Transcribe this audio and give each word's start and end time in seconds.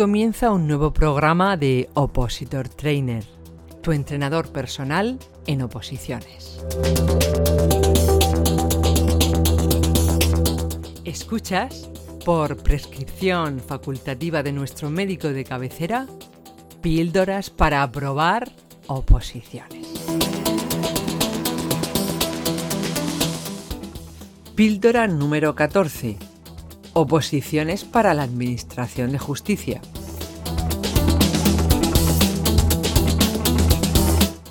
comienza 0.00 0.50
un 0.50 0.66
nuevo 0.66 0.94
programa 0.94 1.58
de 1.58 1.90
Opositor 1.92 2.70
Trainer, 2.70 3.22
tu 3.82 3.92
entrenador 3.92 4.50
personal 4.50 5.18
en 5.46 5.60
oposiciones. 5.60 6.64
Escuchas, 11.04 11.90
por 12.24 12.56
prescripción 12.62 13.60
facultativa 13.60 14.42
de 14.42 14.52
nuestro 14.52 14.88
médico 14.88 15.28
de 15.28 15.44
cabecera, 15.44 16.06
píldoras 16.80 17.50
para 17.50 17.82
aprobar 17.82 18.50
oposiciones. 18.86 19.86
Píldora 24.54 25.06
número 25.08 25.54
14. 25.54 26.16
Oposiciones 26.92 27.84
para 27.84 28.14
la 28.14 28.22
Administración 28.22 29.12
de 29.12 29.18
Justicia. 29.18 29.80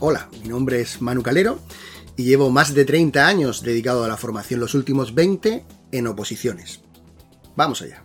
Hola, 0.01 0.29
mi 0.41 0.47
nombre 0.47 0.79
es 0.79 1.01
Manu 1.01 1.21
Calero 1.21 1.59
y 2.15 2.23
llevo 2.23 2.49
más 2.49 2.73
de 2.73 2.85
30 2.85 3.27
años 3.27 3.61
dedicado 3.63 4.05
a 4.05 4.07
la 4.07 4.15
formación, 4.15 4.61
los 4.61 4.73
últimos 4.73 5.13
20 5.13 5.65
en 5.91 6.07
oposiciones. 6.07 6.79
Vamos 7.57 7.81
allá. 7.81 8.01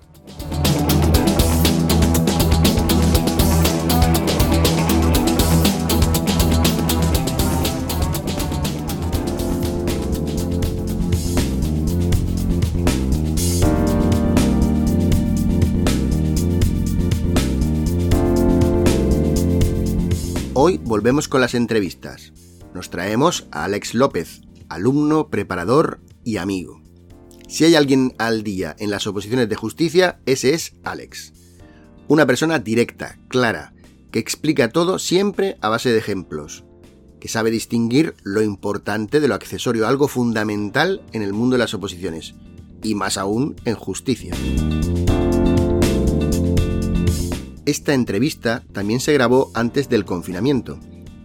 Hoy 20.57 20.79
volvemos 20.79 21.27
con 21.27 21.41
las 21.41 21.55
entrevistas. 21.55 22.33
Nos 22.75 22.89
traemos 22.89 23.49
a 23.51 23.65
Alex 23.65 23.93
López, 23.93 24.43
alumno, 24.69 25.29
preparador 25.29 25.99
y 26.23 26.37
amigo. 26.37 26.81
Si 27.49 27.65
hay 27.65 27.75
alguien 27.75 28.15
al 28.19 28.45
día 28.45 28.77
en 28.79 28.93
las 28.93 29.09
oposiciones 29.09 29.49
de 29.49 29.57
justicia, 29.57 30.21
ese 30.27 30.55
es 30.55 30.75
Alex. 30.85 31.33
Una 32.07 32.25
persona 32.25 32.61
directa, 32.61 33.19
clara, 33.27 33.75
que 34.13 34.21
explica 34.21 34.69
todo 34.69 35.01
siempre 35.01 35.57
a 35.61 35.71
base 35.71 35.91
de 35.91 35.99
ejemplos, 35.99 36.65
que 37.19 37.27
sabe 37.27 37.51
distinguir 37.51 38.15
lo 38.23 38.41
importante 38.41 39.19
de 39.19 39.27
lo 39.27 39.35
accesorio, 39.35 39.89
algo 39.89 40.07
fundamental 40.07 41.03
en 41.11 41.23
el 41.23 41.33
mundo 41.33 41.55
de 41.55 41.65
las 41.65 41.75
oposiciones, 41.75 42.37
y 42.81 42.95
más 42.95 43.19
aún 43.19 43.57
en 43.65 43.75
justicia. 43.75 44.37
Esta 47.67 47.95
entrevista 47.95 48.63
también 48.73 49.01
se 49.01 49.15
grabó 49.15 49.51
antes 49.55 49.89
del 49.89 50.05
confinamiento. 50.05 50.79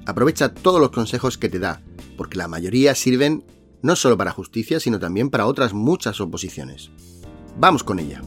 Aprovecha 0.06 0.54
todos 0.54 0.80
los 0.80 0.92
consejos 0.92 1.38
que 1.38 1.50
te 1.50 1.60
da, 1.60 1.82
porque 2.16 2.38
la 2.38 2.48
mayoría 2.48 2.96
sirven 2.96 3.44
no 3.82 3.98
solo 3.98 4.16
para 4.16 4.32
justicia, 4.32 4.80
sino 4.80 5.00
también 5.00 5.30
para 5.30 5.48
otras 5.48 5.74
muchas 5.74 6.22
oposiciones. 6.22 6.92
Vamos 7.58 7.84
con 7.84 8.00
ella. 8.00 8.22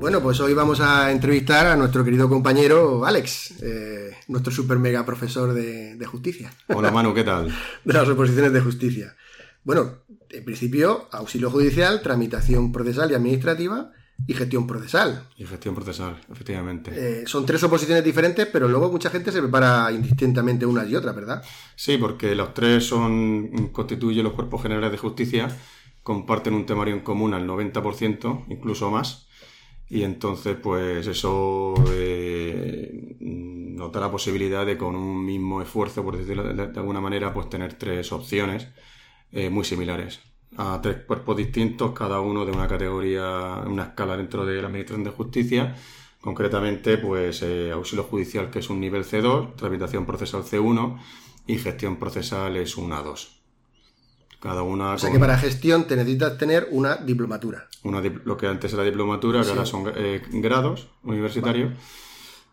Bueno, 0.00 0.20
pues 0.20 0.40
hoy 0.40 0.52
vamos 0.52 0.80
a 0.80 1.12
entrevistar 1.12 1.68
a 1.68 1.76
nuestro 1.76 2.02
querido 2.02 2.28
compañero 2.28 3.06
Alex, 3.06 3.62
eh, 3.62 4.16
nuestro 4.26 4.52
super 4.52 4.80
mega 4.80 5.06
profesor 5.06 5.54
de, 5.54 5.94
de 5.94 6.06
justicia. 6.06 6.52
Hola 6.66 6.90
Manu, 6.90 7.14
¿qué 7.14 7.22
tal? 7.22 7.54
de 7.84 7.92
las 7.92 8.08
oposiciones 8.08 8.52
de 8.52 8.60
justicia. 8.62 9.14
Bueno, 9.62 10.01
en 10.32 10.44
principio, 10.44 11.08
auxilio 11.12 11.50
judicial, 11.50 12.00
tramitación 12.02 12.72
procesal 12.72 13.10
y 13.10 13.14
administrativa 13.14 13.92
y 14.26 14.34
gestión 14.34 14.66
procesal. 14.66 15.28
Y 15.36 15.44
gestión 15.44 15.74
procesal, 15.74 16.20
efectivamente. 16.30 16.92
Eh, 16.94 17.24
son 17.26 17.44
tres 17.44 17.62
oposiciones 17.64 18.04
diferentes, 18.04 18.46
pero 18.46 18.68
luego 18.68 18.90
mucha 18.90 19.10
gente 19.10 19.32
se 19.32 19.40
prepara 19.40 19.90
indistintamente 19.92 20.64
unas 20.66 20.88
y 20.88 20.96
otras, 20.96 21.14
¿verdad? 21.14 21.42
Sí, 21.74 21.96
porque 21.98 22.34
los 22.34 22.54
tres 22.54 22.86
son 22.86 23.70
constituyen 23.72 24.24
los 24.24 24.34
cuerpos 24.34 24.62
generales 24.62 24.92
de 24.92 24.98
justicia, 24.98 25.48
comparten 26.02 26.54
un 26.54 26.66
temario 26.66 26.94
en 26.94 27.00
común 27.00 27.34
al 27.34 27.46
90%, 27.46 28.44
incluso 28.48 28.90
más. 28.90 29.26
Y 29.88 30.04
entonces, 30.04 30.56
pues 30.56 31.06
eso 31.06 31.74
eh, 31.90 33.16
nos 33.20 33.92
da 33.92 34.00
la 34.00 34.10
posibilidad 34.10 34.64
de 34.64 34.78
con 34.78 34.96
un 34.96 35.24
mismo 35.24 35.60
esfuerzo, 35.60 36.02
por 36.02 36.16
decirlo 36.16 36.44
de, 36.44 36.54
de 36.54 36.80
alguna 36.80 37.00
manera, 37.00 37.34
pues 37.34 37.50
tener 37.50 37.74
tres 37.74 38.10
opciones 38.12 38.68
eh, 39.32 39.50
muy 39.50 39.64
similares 39.64 40.20
a 40.56 40.80
tres 40.82 41.04
cuerpos 41.06 41.36
distintos, 41.36 41.92
cada 41.92 42.20
uno 42.20 42.44
de 42.44 42.52
una 42.52 42.68
categoría, 42.68 43.62
una 43.66 43.84
escala 43.84 44.16
dentro 44.16 44.44
de 44.44 44.60
la 44.60 44.68
Administración 44.68 45.04
de 45.04 45.10
Justicia. 45.10 45.76
Concretamente, 46.20 46.98
pues 46.98 47.42
eh, 47.42 47.72
auxilio 47.72 48.04
judicial, 48.04 48.50
que 48.50 48.60
es 48.60 48.70
un 48.70 48.80
nivel 48.80 49.04
C2, 49.04 49.56
tramitación 49.56 50.06
procesal 50.06 50.44
C1 50.44 50.98
y 51.46 51.58
gestión 51.58 51.96
procesal 51.96 52.56
es 52.56 52.76
un 52.76 52.90
A2. 52.90 53.28
Cada 54.40 54.62
una. 54.62 54.92
O 54.92 54.98
sea 54.98 55.10
que 55.10 55.18
para 55.18 55.38
gestión 55.38 55.86
te 55.86 55.96
necesitas 55.96 56.36
tener 56.36 56.68
una 56.70 56.96
diplomatura. 56.96 57.68
Una 57.84 58.00
lo 58.00 58.36
que 58.36 58.46
antes 58.46 58.72
era 58.72 58.82
diplomatura, 58.82 59.42
que 59.42 59.50
ahora 59.50 59.66
son 59.66 59.92
eh, 59.96 60.22
grados 60.32 60.88
universitarios. 61.02 61.72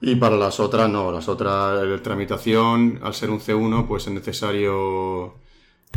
Y 0.01 0.15
para 0.15 0.37
las 0.37 0.59
otras 0.59 0.89
no, 0.89 1.11
las 1.11 1.27
otras, 1.27 2.01
tramitación, 2.01 2.99
al 3.03 3.13
ser 3.13 3.29
un 3.29 3.39
C1, 3.39 3.87
pues 3.87 4.07
es 4.07 4.13
necesario 4.13 5.35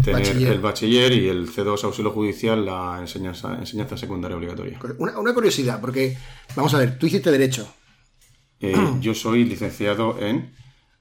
tener 0.02 0.36
el 0.36 0.60
bachiller 0.60 1.12
y 1.12 1.28
el 1.28 1.48
C2 1.48 1.84
auxilio 1.84 2.10
judicial 2.10 2.64
la 2.64 2.98
enseñanza, 3.00 3.56
enseñanza 3.58 3.96
secundaria 3.96 4.36
obligatoria. 4.36 4.78
Una, 4.98 5.18
una, 5.18 5.34
curiosidad, 5.34 5.80
porque 5.80 6.16
vamos 6.56 6.72
a 6.74 6.78
ver, 6.78 6.98
tú 6.98 7.06
hiciste 7.06 7.30
derecho. 7.30 7.68
Eh, 8.60 8.74
yo 9.00 9.14
soy 9.14 9.44
licenciado 9.44 10.18
en 10.20 10.52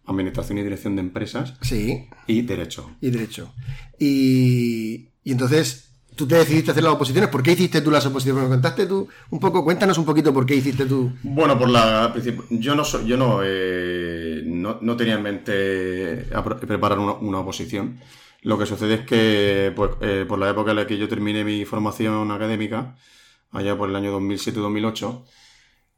Administración 0.06 0.57
y 0.57 0.63
Dirección 0.63 0.96
de 0.96 1.01
Empresas. 1.01 1.53
Sí. 1.62 2.09
Y 2.28 2.41
Derecho. 2.41 2.91
Y 3.01 3.12
Derecho. 3.12 3.53
Y, 4.00 5.09
y 5.24 5.31
entonces, 5.31 5.91
tú 6.16 6.28
te 6.28 6.35
decidiste 6.35 6.72
hacer 6.72 6.84
las 6.84 6.94
oposiciones. 6.94 7.30
¿Por 7.30 7.44
qué 7.44 7.53
hiciste 7.53 7.81
tú 7.81 7.91
las 7.91 8.06
oposiciones? 8.06 8.44
¿Me 8.44 8.50
contaste 8.50 8.85
tú 8.85 9.07
un 9.30 9.40
poco? 9.40 9.63
Cuéntanos 9.63 9.97
un 9.97 10.06
poquito 10.06 10.34
por 10.34 10.46
qué 10.46 10.56
hiciste 10.56 10.85
tú. 10.85 11.12
Bueno, 11.24 11.57
por 11.57 11.69
la. 11.69 12.13
Yo 12.50 12.75
no, 12.75 12.84
yo 13.06 13.18
no, 13.18 13.40
eh, 13.44 14.41
no, 14.46 14.80
no, 14.81 14.97
tenía 14.97 15.16
en 15.16 15.24
mente 15.24 16.25
preparar 16.68 17.00
una, 17.00 17.13
una 17.13 17.40
oposición. 17.40 18.00
Lo 18.41 18.57
que 18.57 18.66
sucede 18.66 18.96
es 18.96 19.02
que 19.06 19.72
pues, 19.75 19.91
eh, 20.02 20.25
por 20.28 20.40
la 20.40 20.50
época 20.50 20.72
en 20.72 20.78
la 20.78 20.88
que 20.88 20.97
yo 20.97 21.07
terminé 21.07 21.44
mi 21.44 21.66
formación 21.66 22.31
académica, 22.31 22.96
allá 23.52 23.78
por 23.78 23.90
el 23.90 23.96
año 23.96 24.12
2007-2008, 24.19 25.24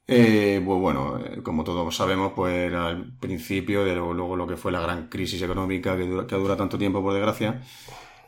eh, 0.06 0.62
pues 0.66 0.80
bueno, 0.82 1.18
eh, 1.20 1.42
como 1.42 1.64
todos 1.64 1.96
sabemos, 1.96 2.34
pues 2.36 2.72
el 2.72 3.14
principio 3.20 3.86
de 3.86 3.96
luego, 3.96 4.36
lo 4.36 4.46
que 4.48 4.58
fue 4.58 4.72
la 4.72 4.82
gran 4.82 5.08
crisis 5.08 5.42
económica 5.42 5.96
que 5.96 6.04
dura, 6.06 6.28
que 6.28 6.36
dura 6.36 6.58
tanto 6.58 6.78
tiempo, 6.78 7.02
por 7.02 7.14
desgracia. 7.14 7.62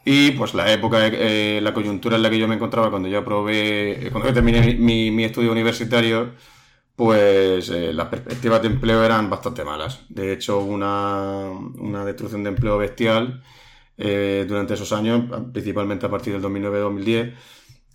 Y 0.05 0.31
pues 0.31 0.53
la 0.53 0.71
época, 0.71 1.07
eh, 1.07 1.59
la 1.61 1.73
coyuntura 1.73 2.15
en 2.17 2.23
la 2.23 2.29
que 2.29 2.39
yo 2.39 2.47
me 2.47 2.55
encontraba 2.55 2.89
cuando 2.91 3.09
yo 3.09 3.19
aprobé, 3.19 4.09
cuando 4.11 4.29
yo 4.29 4.33
terminé 4.35 4.75
mi, 4.75 5.23
estudio 5.23 5.51
universitario, 5.51 6.33
pues 6.95 7.69
las 7.69 8.07
perspectivas 8.07 8.61
de 8.61 8.67
empleo 8.69 9.03
eran 9.03 9.29
bastante 9.29 9.63
malas. 9.63 10.05
De 10.09 10.33
hecho, 10.33 10.59
una, 10.59 11.49
una 11.77 12.05
destrucción 12.05 12.43
de 12.43 12.49
empleo 12.49 12.77
bestial 12.77 13.43
eh, 13.97 14.45
durante 14.47 14.73
esos 14.75 14.91
años, 14.93 15.23
principalmente 15.53 16.05
a 16.05 16.09
partir 16.09 16.33
del 16.33 16.41
2009-2010. 16.41 17.35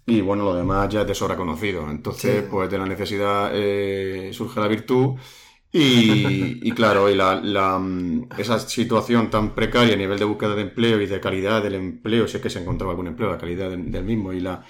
Y 0.07 0.21
bueno, 0.23 0.45
lo 0.45 0.55
demás 0.55 0.89
ya 0.89 1.03
es 1.03 1.07
de 1.07 1.15
sobra 1.15 1.37
conocido. 1.37 1.91
Entonces, 1.91 2.45
sí. 2.45 2.49
pues 2.51 2.71
de 2.71 2.79
la 2.79 2.87
necesidad 2.87 3.51
eh, 3.55 4.31
surge 4.33 4.61
la 4.61 4.69
virtud. 4.69 5.17
Y, 5.73 6.59
y 6.69 6.73
claro, 6.73 7.09
y 7.11 7.15
la, 7.15 7.41
la, 7.41 7.81
esa 8.37 8.59
situación 8.59 9.31
tan 9.31 9.55
precaria 9.55 9.95
a 9.95 9.97
nivel 9.97 10.19
de 10.19 10.25
búsqueda 10.25 10.55
de 10.57 10.63
empleo 10.63 11.01
y 11.01 11.07
de 11.07 11.21
calidad 11.21 11.63
del 11.63 11.75
empleo, 11.77 12.27
si 12.27 12.37
es 12.39 12.43
que 12.43 12.51
se 12.51 12.61
encontraba 12.61 12.93
algún 12.93 13.07
empleo, 13.09 13.31
la 13.31 13.39
calidad 13.39 13.71
del, 13.71 13.91
del 13.93 14.05
mismo 14.05 14.33
y 14.33 14.41
la, 14.41 14.65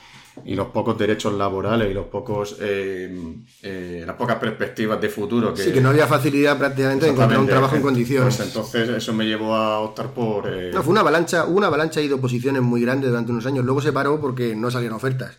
y 0.44 0.54
los 0.54 0.68
pocos 0.68 0.96
derechos 0.98 1.34
laborales 1.34 1.90
y 1.90 1.94
los 1.94 2.06
pocos 2.06 2.56
eh, 2.60 3.34
eh, 3.62 4.04
las 4.06 4.16
pocas 4.16 4.36
perspectivas 4.36 5.00
de 5.00 5.08
futuro 5.08 5.52
que 5.52 5.62
sí 5.62 5.72
que 5.72 5.80
no 5.80 5.90
había 5.90 6.06
facilidad 6.06 6.56
prácticamente 6.56 7.06
de 7.06 7.12
encontrar 7.12 7.40
un 7.40 7.46
trabajo 7.46 7.76
en 7.76 7.82
condiciones. 7.82 8.36
Pues 8.36 8.48
entonces 8.48 8.88
eso 8.88 9.12
me 9.12 9.26
llevó 9.26 9.54
a 9.54 9.80
optar 9.80 10.12
por 10.12 10.48
eh... 10.48 10.70
no 10.72 10.82
fue 10.82 10.92
una 10.92 11.00
avalancha 11.00 11.44
una 11.44 11.66
avalancha 11.66 12.00
de 12.00 12.12
oposiciones 12.12 12.62
muy 12.62 12.80
grande 12.80 13.08
durante 13.08 13.32
unos 13.32 13.46
años. 13.46 13.64
Luego 13.64 13.80
se 13.80 13.92
paró 13.92 14.20
porque 14.20 14.54
no 14.54 14.70
salieron 14.70 14.96
ofertas. 14.96 15.38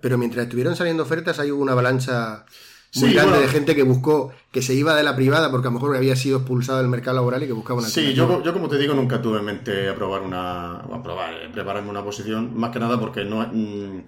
Pero 0.00 0.18
mientras 0.18 0.44
estuvieron 0.44 0.76
saliendo 0.76 1.02
ofertas 1.02 1.38
hay 1.38 1.50
una 1.50 1.72
avalancha 1.72 2.44
muy 2.96 3.08
sí, 3.08 3.14
grande 3.14 3.32
bueno, 3.32 3.46
de 3.46 3.52
gente 3.52 3.74
que 3.74 3.82
buscó, 3.82 4.32
que 4.52 4.62
se 4.62 4.74
iba 4.74 4.94
de 4.94 5.02
la 5.02 5.16
privada 5.16 5.50
porque 5.50 5.68
a 5.68 5.70
lo 5.70 5.74
mejor 5.74 5.96
había 5.96 6.14
sido 6.16 6.38
expulsado 6.38 6.78
del 6.78 6.88
mercado 6.88 7.16
laboral 7.16 7.42
y 7.42 7.46
que 7.46 7.52
buscaba 7.52 7.80
una 7.80 7.88
Sí, 7.88 8.14
yo, 8.14 8.42
yo, 8.42 8.52
como 8.52 8.68
te 8.68 8.78
digo, 8.78 8.94
nunca 8.94 9.20
tuve 9.20 9.38
en 9.38 9.44
mente 9.44 9.88
aprobar 9.88 10.22
una. 10.22 10.76
aprobar, 10.76 11.34
eh, 11.34 11.48
prepararme 11.52 11.90
una 11.90 12.04
posición, 12.04 12.56
más 12.56 12.70
que 12.70 12.78
nada 12.78 12.98
porque 12.98 13.24
no. 13.24 13.46
Mmm, 13.52 14.02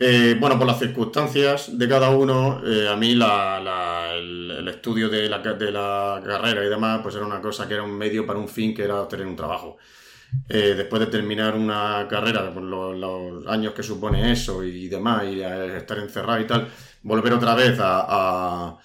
eh, 0.00 0.36
bueno, 0.40 0.58
por 0.58 0.66
las 0.66 0.80
circunstancias 0.80 1.78
de 1.78 1.88
cada 1.88 2.10
uno, 2.10 2.60
eh, 2.66 2.88
a 2.88 2.96
mí 2.96 3.14
la, 3.14 3.60
la, 3.60 4.12
el, 4.14 4.50
el, 4.50 4.68
estudio 4.68 5.08
de 5.08 5.28
la, 5.28 5.38
de 5.38 5.70
la, 5.70 6.20
carrera 6.24 6.64
y 6.64 6.68
demás, 6.68 7.00
pues 7.00 7.14
era 7.14 7.24
una 7.24 7.40
cosa 7.40 7.68
que 7.68 7.74
era 7.74 7.84
un 7.84 7.96
medio 7.96 8.26
para 8.26 8.40
un 8.40 8.48
fin 8.48 8.74
que 8.74 8.82
era 8.82 9.02
obtener 9.02 9.26
un 9.26 9.36
trabajo. 9.36 9.76
Eh, 10.48 10.74
después 10.76 11.00
de 11.00 11.06
terminar 11.06 11.54
una 11.54 12.06
carrera, 12.08 12.52
con 12.52 12.70
los, 12.70 13.46
años 13.46 13.72
que 13.74 13.82
supone 13.82 14.32
eso 14.32 14.62
y 14.64 14.88
demás, 14.88 15.24
y 15.24 15.42
estar 15.42 15.98
encerrado 15.98 16.40
y 16.40 16.46
tal, 16.46 16.68
volver 17.02 17.32
otra 17.32 17.54
vez 17.54 17.78
a, 17.80 18.76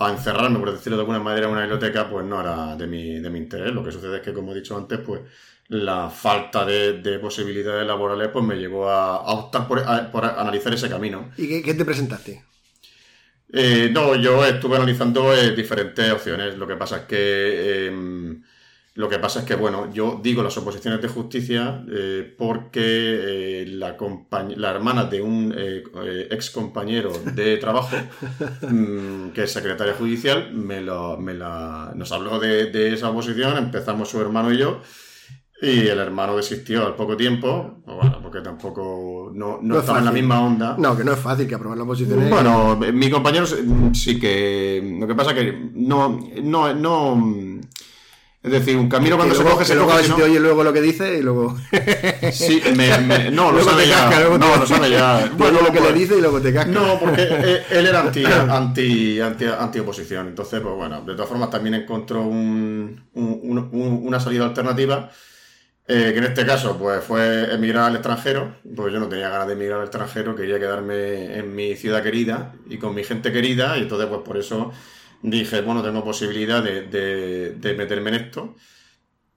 encerrarme, 0.00 0.58
por 0.60 0.72
decirlo 0.72 0.96
de 0.96 1.02
alguna 1.02 1.18
manera, 1.18 1.46
en 1.46 1.52
una 1.52 1.62
biblioteca, 1.62 2.08
pues 2.08 2.24
no 2.24 2.40
era 2.40 2.76
de 2.76 2.86
mi, 2.86 3.18
de 3.18 3.30
mi 3.30 3.38
interés. 3.38 3.72
Lo 3.72 3.84
que 3.84 3.92
sucede 3.92 4.18
es 4.18 4.22
que, 4.22 4.32
como 4.32 4.52
he 4.52 4.54
dicho 4.54 4.76
antes, 4.76 5.00
pues 5.00 5.22
la 5.68 6.08
falta 6.08 6.64
de, 6.64 7.18
posibilidades 7.20 7.86
laborales 7.86 8.28
pues 8.32 8.44
me 8.44 8.56
llevó 8.56 8.88
a, 8.88 9.20
optar 9.32 9.68
por, 9.68 9.80
analizar 9.80 10.72
ese 10.72 10.88
camino. 10.88 11.30
¿Y 11.36 11.62
qué, 11.62 11.74
te 11.74 11.84
presentaste? 11.84 12.44
Eh, 13.52 13.90
no, 13.92 14.14
yo 14.14 14.44
estuve 14.44 14.76
analizando 14.76 15.34
eh, 15.34 15.54
diferentes 15.54 16.10
opciones. 16.10 16.56
Lo 16.56 16.66
que 16.66 16.76
pasa 16.76 16.98
es 16.98 17.02
que 17.04 17.86
em, 17.86 18.42
lo 18.98 19.08
que 19.08 19.20
pasa 19.20 19.38
es 19.38 19.44
que, 19.44 19.54
bueno, 19.54 19.92
yo 19.92 20.18
digo 20.20 20.42
las 20.42 20.58
oposiciones 20.58 21.00
de 21.00 21.06
justicia 21.06 21.84
eh, 21.88 22.34
porque 22.36 23.64
la, 23.68 23.96
la, 24.56 24.70
hermana 24.72 25.04
de 25.04 25.22
un 25.22 25.54
ex 25.56 26.50
compañero 26.50 27.12
de 27.32 27.56
trabajo, 27.58 27.96
mm, 28.68 29.28
que 29.28 29.44
es 29.44 29.52
secretaria 29.52 29.94
judicial, 29.94 30.52
me, 30.52 30.80
me 30.80 31.34
la, 31.34 31.92
nos 31.94 32.10
habló 32.10 32.40
de, 32.40 32.72
de 32.72 32.92
esa 32.92 33.10
oposición, 33.10 33.56
empezamos 33.56 34.08
su 34.08 34.20
hermano 34.20 34.52
y 34.52 34.58
yo. 34.58 34.80
Y 35.62 35.86
el 35.86 35.98
hermano 36.00 36.36
desistió 36.36 36.84
al 36.84 36.96
poco 36.96 37.16
tiempo, 37.16 37.80
bueno, 37.86 38.18
porque 38.20 38.40
tampoco 38.40 39.30
no, 39.32 39.60
no, 39.62 39.78
estaba 39.78 40.00
en 40.00 40.06
la 40.06 40.12
misma 40.12 40.44
onda. 40.44 40.74
No, 40.76 40.96
que 40.96 41.04
no 41.04 41.12
es 41.12 41.20
fácil 41.20 41.46
que 41.46 41.54
aprobar 41.54 41.78
la 41.78 41.84
oposición. 41.84 42.28
Bueno, 42.28 42.76
mi 42.76 43.08
compañero 43.08 43.46
sí 43.92 44.18
que. 44.18 44.96
Lo 44.98 45.06
que 45.06 45.14
pasa 45.14 45.30
es 45.30 45.36
que 45.36 45.70
no, 45.74 46.18
no, 46.42 46.74
no. 46.74 47.60
Es 48.48 48.64
decir, 48.64 48.76
un 48.76 48.88
camino 48.88 49.16
cuando 49.16 49.34
se 49.34 49.44
coge 49.44 49.64
se 49.64 49.74
luego 49.74 49.90
coge. 49.90 50.04
Si 50.04 50.12
te 50.12 50.22
oye 50.22 50.40
luego 50.40 50.64
lo 50.64 50.72
que 50.72 50.80
dice 50.80 51.18
y 51.18 51.22
luego. 51.22 51.56
Sí, 52.32 52.62
me, 52.76 53.30
no, 53.30 53.52
lo 53.52 53.62
sabe 53.62 53.86
ya. 53.86 54.10
no, 54.38 54.56
lo 54.56 54.66
sabe 54.66 54.90
ya. 54.90 55.30
Bueno, 55.36 55.60
lo 55.62 55.72
que 55.72 55.80
le 55.80 55.92
dice 55.92 56.16
y 56.16 56.20
luego 56.20 56.40
te 56.40 56.52
casca. 56.52 56.70
No, 56.70 56.98
porque 56.98 57.22
él 57.70 57.86
era 57.86 58.00
anti, 58.00 58.24
anti, 58.48 59.20
anti, 59.20 59.44
anti 59.46 59.78
oposición. 59.78 60.28
Entonces, 60.28 60.60
pues 60.60 60.74
bueno, 60.74 61.02
de 61.02 61.14
todas 61.14 61.28
formas 61.28 61.50
también 61.50 61.74
encontró 61.74 62.22
un, 62.22 63.08
un, 63.14 63.70
una 64.04 64.20
salida 64.20 64.44
alternativa 64.44 65.10
eh, 65.90 66.10
que 66.12 66.18
en 66.18 66.24
este 66.24 66.44
caso 66.44 66.76
pues 66.76 67.02
fue 67.02 67.54
emigrar 67.54 67.84
al 67.84 67.94
extranjero, 67.94 68.56
pues 68.76 68.92
yo 68.92 69.00
no 69.00 69.08
tenía 69.08 69.30
ganas 69.30 69.46
de 69.46 69.54
emigrar 69.54 69.78
al 69.78 69.86
extranjero, 69.86 70.36
quería 70.36 70.58
quedarme 70.58 71.38
en 71.38 71.56
mi 71.56 71.76
ciudad 71.76 72.02
querida 72.02 72.52
y 72.68 72.76
con 72.76 72.94
mi 72.94 73.04
gente 73.04 73.32
querida 73.32 73.74
y 73.78 73.82
entonces 73.84 74.06
pues 74.06 74.20
por 74.20 74.36
eso 74.36 74.70
dije, 75.22 75.60
bueno, 75.62 75.82
tengo 75.82 76.04
posibilidad 76.04 76.62
de, 76.62 77.74
meterme 77.76 78.10
en 78.10 78.14
esto, 78.16 78.56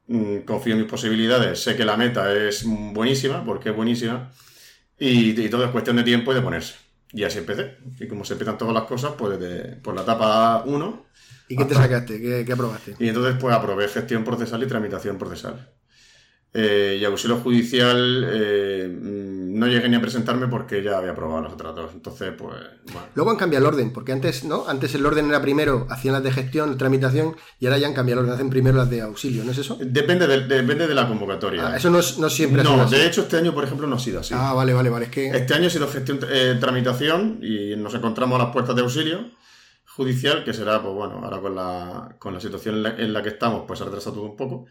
mm, 0.07 0.39
confío 0.39 0.74
en 0.74 0.81
mis 0.81 0.89
posibilidades, 0.89 1.62
sé 1.62 1.75
que 1.75 1.86
la 1.86 1.98
meta 1.98 2.33
es 2.33 2.63
buenísima, 2.66 3.44
porque 3.44 3.69
es 3.69 3.75
buenísima, 3.75 4.31
y, 4.98 5.50
todo 5.50 5.66
es 5.66 5.72
cuestión 5.72 5.95
de 5.95 6.04
tiempo 6.04 6.31
y 6.31 6.36
de 6.36 6.42
ponerse. 6.42 6.75
Y 7.13 7.24
así 7.24 7.39
empecé. 7.39 7.78
Y 8.00 8.07
como 8.07 8.24
se 8.24 8.33
empiezan 8.33 8.57
todas 8.57 8.74
las 8.74 8.83
cosas, 8.83 9.13
pues 9.18 9.38
por 9.81 9.95
la 9.95 10.04
etapa 10.04 10.63
1. 10.66 11.06
¿Y 11.50 11.57
qué 11.57 11.66
te 11.66 11.74
sacaste? 11.74 12.22
¿Qué, 12.22 12.45
¿Qué, 12.45 12.54
aprobaste? 12.54 12.95
Y 13.00 13.10
entonces 13.10 13.36
pues 13.39 13.54
aprobé 13.54 13.89
gestión 13.89 14.24
procesal 14.24 14.63
y 14.63 14.68
tramitación 14.68 15.18
procesal. 15.18 15.68
Eh, 16.53 16.98
y 17.00 17.06
auxilio 17.06 17.38
judicial 17.38 18.27
eh, 18.30 18.86
mm, 18.89 19.57
no 19.57 19.68
llegué 19.68 19.88
ni 19.88 19.95
a 19.95 20.01
presentarme 20.01 20.48
porque 20.50 20.83
ya 20.83 20.98
había 20.98 21.12
aprobado 21.12 21.42
los 21.44 21.53
otros 21.53 21.74
dos. 21.74 21.92
Entonces, 21.94 22.33
pues. 22.38 22.56
Luego 23.15 23.31
han 23.31 23.38
cambiado 23.38 23.65
el 23.65 23.74
orden, 23.74 23.94
porque 23.94 24.12
antes, 24.12 24.44
¿no? 24.44 24.65
Antes 24.68 24.94
el 24.95 25.06
orden 25.06 25.30
era 25.30 25.42
primero, 25.42 25.88
hacían 25.89 26.13
las 26.13 26.24
de 26.24 26.31
gestión, 26.31 26.77
tramitación, 26.77 27.38
y 27.57 27.68
ahora 27.68 27.77
ya 27.77 27.88
han 27.88 27.94
cambiado 27.94 28.19
el 28.19 28.25
orden, 28.25 28.36
hacen 28.36 28.50
primero 28.50 28.77
las 28.77 28.89
de 28.89 29.01
auxilio, 29.01 29.45
¿no 29.45 29.51
es 29.51 29.59
eso? 29.59 29.77
Depende 29.80 30.27
de, 30.27 30.42
depende 30.42 30.88
de 30.88 30.95
la 30.95 31.07
convocatoria. 31.07 31.69
Ah, 31.69 31.77
eso 31.77 31.89
no, 31.89 32.00
no 32.00 32.30
siempre 32.30 32.63
No, 32.63 32.86
de 32.86 33.06
hecho, 33.06 33.21
este 33.21 33.38
año, 33.38 33.53
por 33.53 33.63
ejemplo, 33.63 33.88
no 33.88 33.95
ha 33.95 34.00
sido 34.00 34.19
así. 34.19 34.33
Ah, 34.36 34.53
vale, 34.53 34.74
vale, 34.74 34.89
vale. 34.89 35.06
Es 35.06 35.12
que... 35.12 35.30
Este 35.30 35.53
año 35.53 35.68
ha 35.68 35.69
sido 35.69 35.88
gestión, 35.88 36.19
eh, 36.30 36.57
tramitación, 36.59 37.39
y 37.42 37.77
nos 37.77 37.94
encontramos 37.94 38.38
a 38.38 38.44
las 38.44 38.51
puertas 38.51 38.75
de 38.75 38.81
auxilio 38.81 39.31
judicial, 39.86 40.44
que 40.44 40.53
será, 40.53 40.81
pues 40.81 40.94
bueno, 40.94 41.21
ahora 41.24 41.39
con 41.39 41.56
la, 41.56 42.15
con 42.19 42.33
la 42.33 42.42
situación 42.42 42.75
en 42.75 42.83
la, 42.83 42.89
en 42.98 43.13
la 43.13 43.21
que 43.21 43.30
estamos, 43.30 43.63
pues 43.65 43.80
ha 43.80 43.86
retrasado 43.86 44.15
todo 44.15 44.25
un 44.25 44.36
poco. 44.36 44.65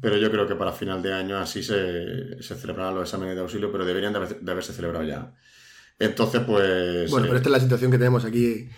Pero 0.00 0.16
yo 0.16 0.30
creo 0.30 0.48
que 0.48 0.56
para 0.56 0.72
final 0.72 1.02
de 1.02 1.12
año 1.12 1.38
así 1.38 1.62
se, 1.62 2.42
se 2.42 2.56
celebrarán 2.56 2.94
los 2.94 3.08
exámenes 3.08 3.36
de 3.36 3.42
auxilio, 3.42 3.70
pero 3.70 3.84
deberían 3.84 4.12
de, 4.12 4.50
haberse 4.50 4.72
celebrado 4.72 5.04
ya. 5.04 5.32
Entonces, 5.98 6.40
pues... 6.44 7.10
Bueno, 7.10 7.26
pero 7.26 7.36
esta 7.36 7.48
es 7.48 7.52
la 7.52 7.60
situación 7.60 7.90
que 7.90 7.98
tenemos 7.98 8.24
aquí 8.24 8.68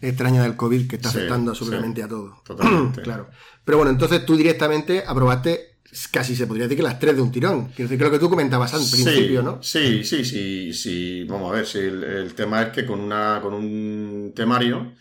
extraña 0.00 0.42
del 0.42 0.56
COVID 0.56 0.88
que 0.88 0.96
está 0.96 1.08
afectando 1.08 1.52
absolutamente 1.52 2.02
a 2.02 2.08
todo. 2.08 2.42
Totalmente. 2.44 3.02
claro. 3.02 3.30
Pero 3.64 3.78
bueno, 3.78 3.90
entonces 3.90 4.26
tú 4.26 4.36
directamente 4.36 5.02
aprobaste 5.06 5.76
casi 6.10 6.36
se 6.36 6.46
podría 6.46 6.64
decir 6.64 6.76
que 6.76 6.82
las 6.82 6.98
tres 6.98 7.16
de 7.16 7.22
un 7.22 7.30
tirón. 7.30 7.68
Quiero 7.68 7.88
decir 7.88 8.10
que 8.10 8.18
tú 8.18 8.28
comentabas 8.28 8.74
al 8.74 8.80
principio, 8.80 9.42
¿no? 9.42 9.62
Sí, 9.62 10.04
sí, 10.04 10.24
sí, 10.24 10.72
sí. 10.72 11.24
Vamos 11.24 11.50
a 11.50 11.56
ver, 11.56 11.66
si 11.66 11.78
el, 11.78 12.34
tema 12.34 12.62
es 12.62 12.68
que 12.70 12.84
con, 12.84 13.00
una, 13.00 13.40
con 13.42 13.54
un 13.54 14.32
temario 14.34 14.92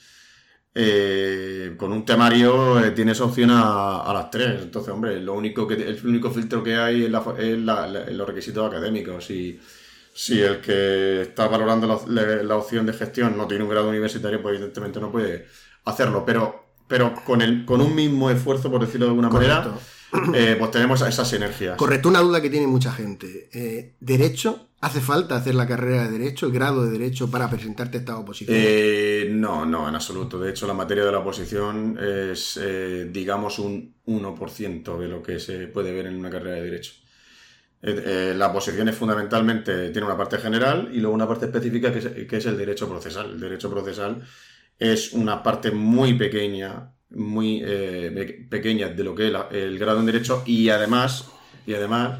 eh, 0.78 1.74
con 1.78 1.94
un 1.94 2.06
temario 2.06 2.84
eh, 2.84 2.92
tienes 2.92 3.22
opción 3.22 3.50
a, 3.50 4.12
las 4.14 4.30
tres. 4.30 4.62
Entonces, 4.62 4.94
hombre, 4.94 5.22
lo 5.22 5.34
único 5.34 5.66
que, 5.66 5.76
el 5.76 6.06
único 6.06 6.30
filtro 6.30 6.62
que 6.62 6.76
hay 6.76 7.06
es, 7.06 7.10
los 7.10 8.28
requisitos 8.28 8.68
académicos. 8.68 9.26
Si, 9.26 9.58
si 10.14 10.42
el 10.42 10.60
que 10.60 11.22
está 11.22 11.48
valorando 11.48 12.06
la, 12.08 12.58
opción 12.58 12.86
de 12.86 12.92
gestión 12.92 13.38
no 13.38 13.48
tiene 13.48 13.64
un 13.64 13.70
grado 13.70 13.88
universitario, 13.88 14.42
pues 14.42 14.56
evidentemente 14.56 15.00
no 15.00 15.14
puede 15.14 15.48
hacerlo. 15.86 16.26
Pero, 16.26 16.66
pero 16.90 17.16
con, 17.26 17.42
el, 17.42 17.64
con 17.64 17.80
un 17.80 17.96
mismo 17.96 18.30
esfuerzo, 18.30 18.70
por 18.70 18.82
decirlo 18.82 19.06
de 19.06 19.12
alguna 19.12 19.30
manera, 19.30 19.74
eh, 20.34 20.56
pues 20.58 20.72
tenemos 20.72 21.02
esas 21.02 21.30
sinergias. 21.30 21.78
Correcto, 21.78 22.10
una 22.10 22.20
duda 22.20 22.42
que 22.42 22.50
tiene 22.50 22.68
mucha 22.68 22.92
gente. 22.92 23.96
¿Derecho 24.00 24.66
¿Hace 24.86 25.02
falta 25.02 25.36
hacer 25.36 25.56
la 25.56 25.66
carrera 25.66 26.04
de 26.04 26.20
Derecho, 26.20 26.46
el 26.46 26.52
grado 26.52 26.86
de 26.86 26.92
Derecho, 26.92 27.32
para 27.32 27.50
presentarte 27.50 27.98
a 27.98 28.00
esta 28.02 28.20
oposición? 28.20 28.56
Eh, 28.56 29.30
no, 29.32 29.66
no, 29.66 29.90
en 29.90 29.96
absoluto. 29.96 30.40
De 30.40 30.52
hecho, 30.52 30.68
la 30.68 30.76
materia 30.76 31.04
de 31.04 31.12
la 31.12 31.18
oposición 31.18 31.98
es, 32.00 32.60
eh, 32.62 33.10
digamos, 33.12 33.58
un 33.58 33.96
1% 34.06 35.00
de 35.00 35.08
lo 35.08 35.24
que 35.24 35.40
se 35.40 35.66
puede 35.70 35.92
ver 35.92 36.06
en 36.06 36.16
una 36.18 36.30
carrera 36.30 36.58
de 36.58 36.62
Derecho. 36.62 36.94
Eh, 37.82 38.36
la 38.38 38.50
oposición 38.50 38.88
es 38.88 38.96
fundamentalmente, 38.96 39.90
tiene 39.90 40.06
una 40.06 40.18
parte 40.18 40.38
general 40.38 40.90
y 40.94 41.00
luego 41.00 41.16
una 41.16 41.28
parte 41.28 41.46
específica 41.46 41.92
que 41.92 42.28
es, 42.38 42.46
el 42.46 42.56
derecho 42.56 42.88
procesal. 42.88 43.32
El 43.32 43.40
derecho 43.40 43.72
procesal 43.72 44.22
es 44.78 45.14
una 45.14 45.42
parte 45.42 45.72
muy 45.72 46.14
pequeña, 46.14 46.95
muy 47.10 47.64
pequeña 48.50 48.90
de 48.90 49.04
lo 49.04 49.16
que 49.16 49.28
es 49.28 49.34
el 49.52 49.80
grado 49.80 50.00
en 50.00 50.06
Derecho 50.06 50.44
y 50.46 50.70
además, 50.70 51.26
y 51.66 51.74
además 51.74 52.20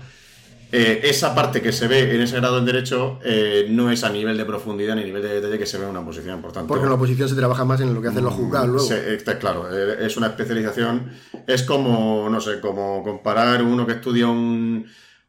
eh, 0.72 1.08
esa 1.10 1.36
parte 1.36 1.62
que 1.62 1.72
se 1.72 1.88
ve 1.88 2.16
en 2.16 2.22
ese 2.22 2.36
grado 2.38 2.58
en 2.58 2.66
derecho 2.66 3.20
eh, 3.24 3.68
no 3.70 3.92
es 3.92 4.04
a 4.04 4.10
nivel 4.10 4.36
de 4.38 4.46
profundidad 4.46 4.96
ni 4.96 5.04
a 5.04 5.06
nivel 5.06 5.22
de 5.22 5.36
detalle 5.36 5.60
que 5.60 5.66
se 5.66 5.78
ve 5.78 5.84
en 5.84 5.92
una 5.92 6.00
oposición, 6.02 6.42
por 6.42 6.52
tanto. 6.52 6.68
Porque 6.68 6.84
en 6.84 6.90
la 6.90 6.96
oposición 6.96 7.30
se 7.30 7.36
trabaja 7.36 7.64
más 7.64 7.80
en 7.82 7.94
lo 7.94 8.02
que 8.02 8.10
hacen 8.10 8.24
los 8.24 8.34
mm, 8.34 8.38
juzgados 8.38 8.70
luego. 8.70 8.94
está 8.94 9.38
claro, 9.38 9.68
eh, 9.72 10.06
es 10.06 10.18
una 10.18 10.28
especialización. 10.28 11.12
Es 11.48 11.64
como, 11.64 12.28
no 12.30 12.42
sé, 12.42 12.60
como 12.60 13.04
comparar 13.04 13.62
uno 13.62 13.86
que 13.86 13.94
estudia 13.94 14.28
un, 14.28 14.86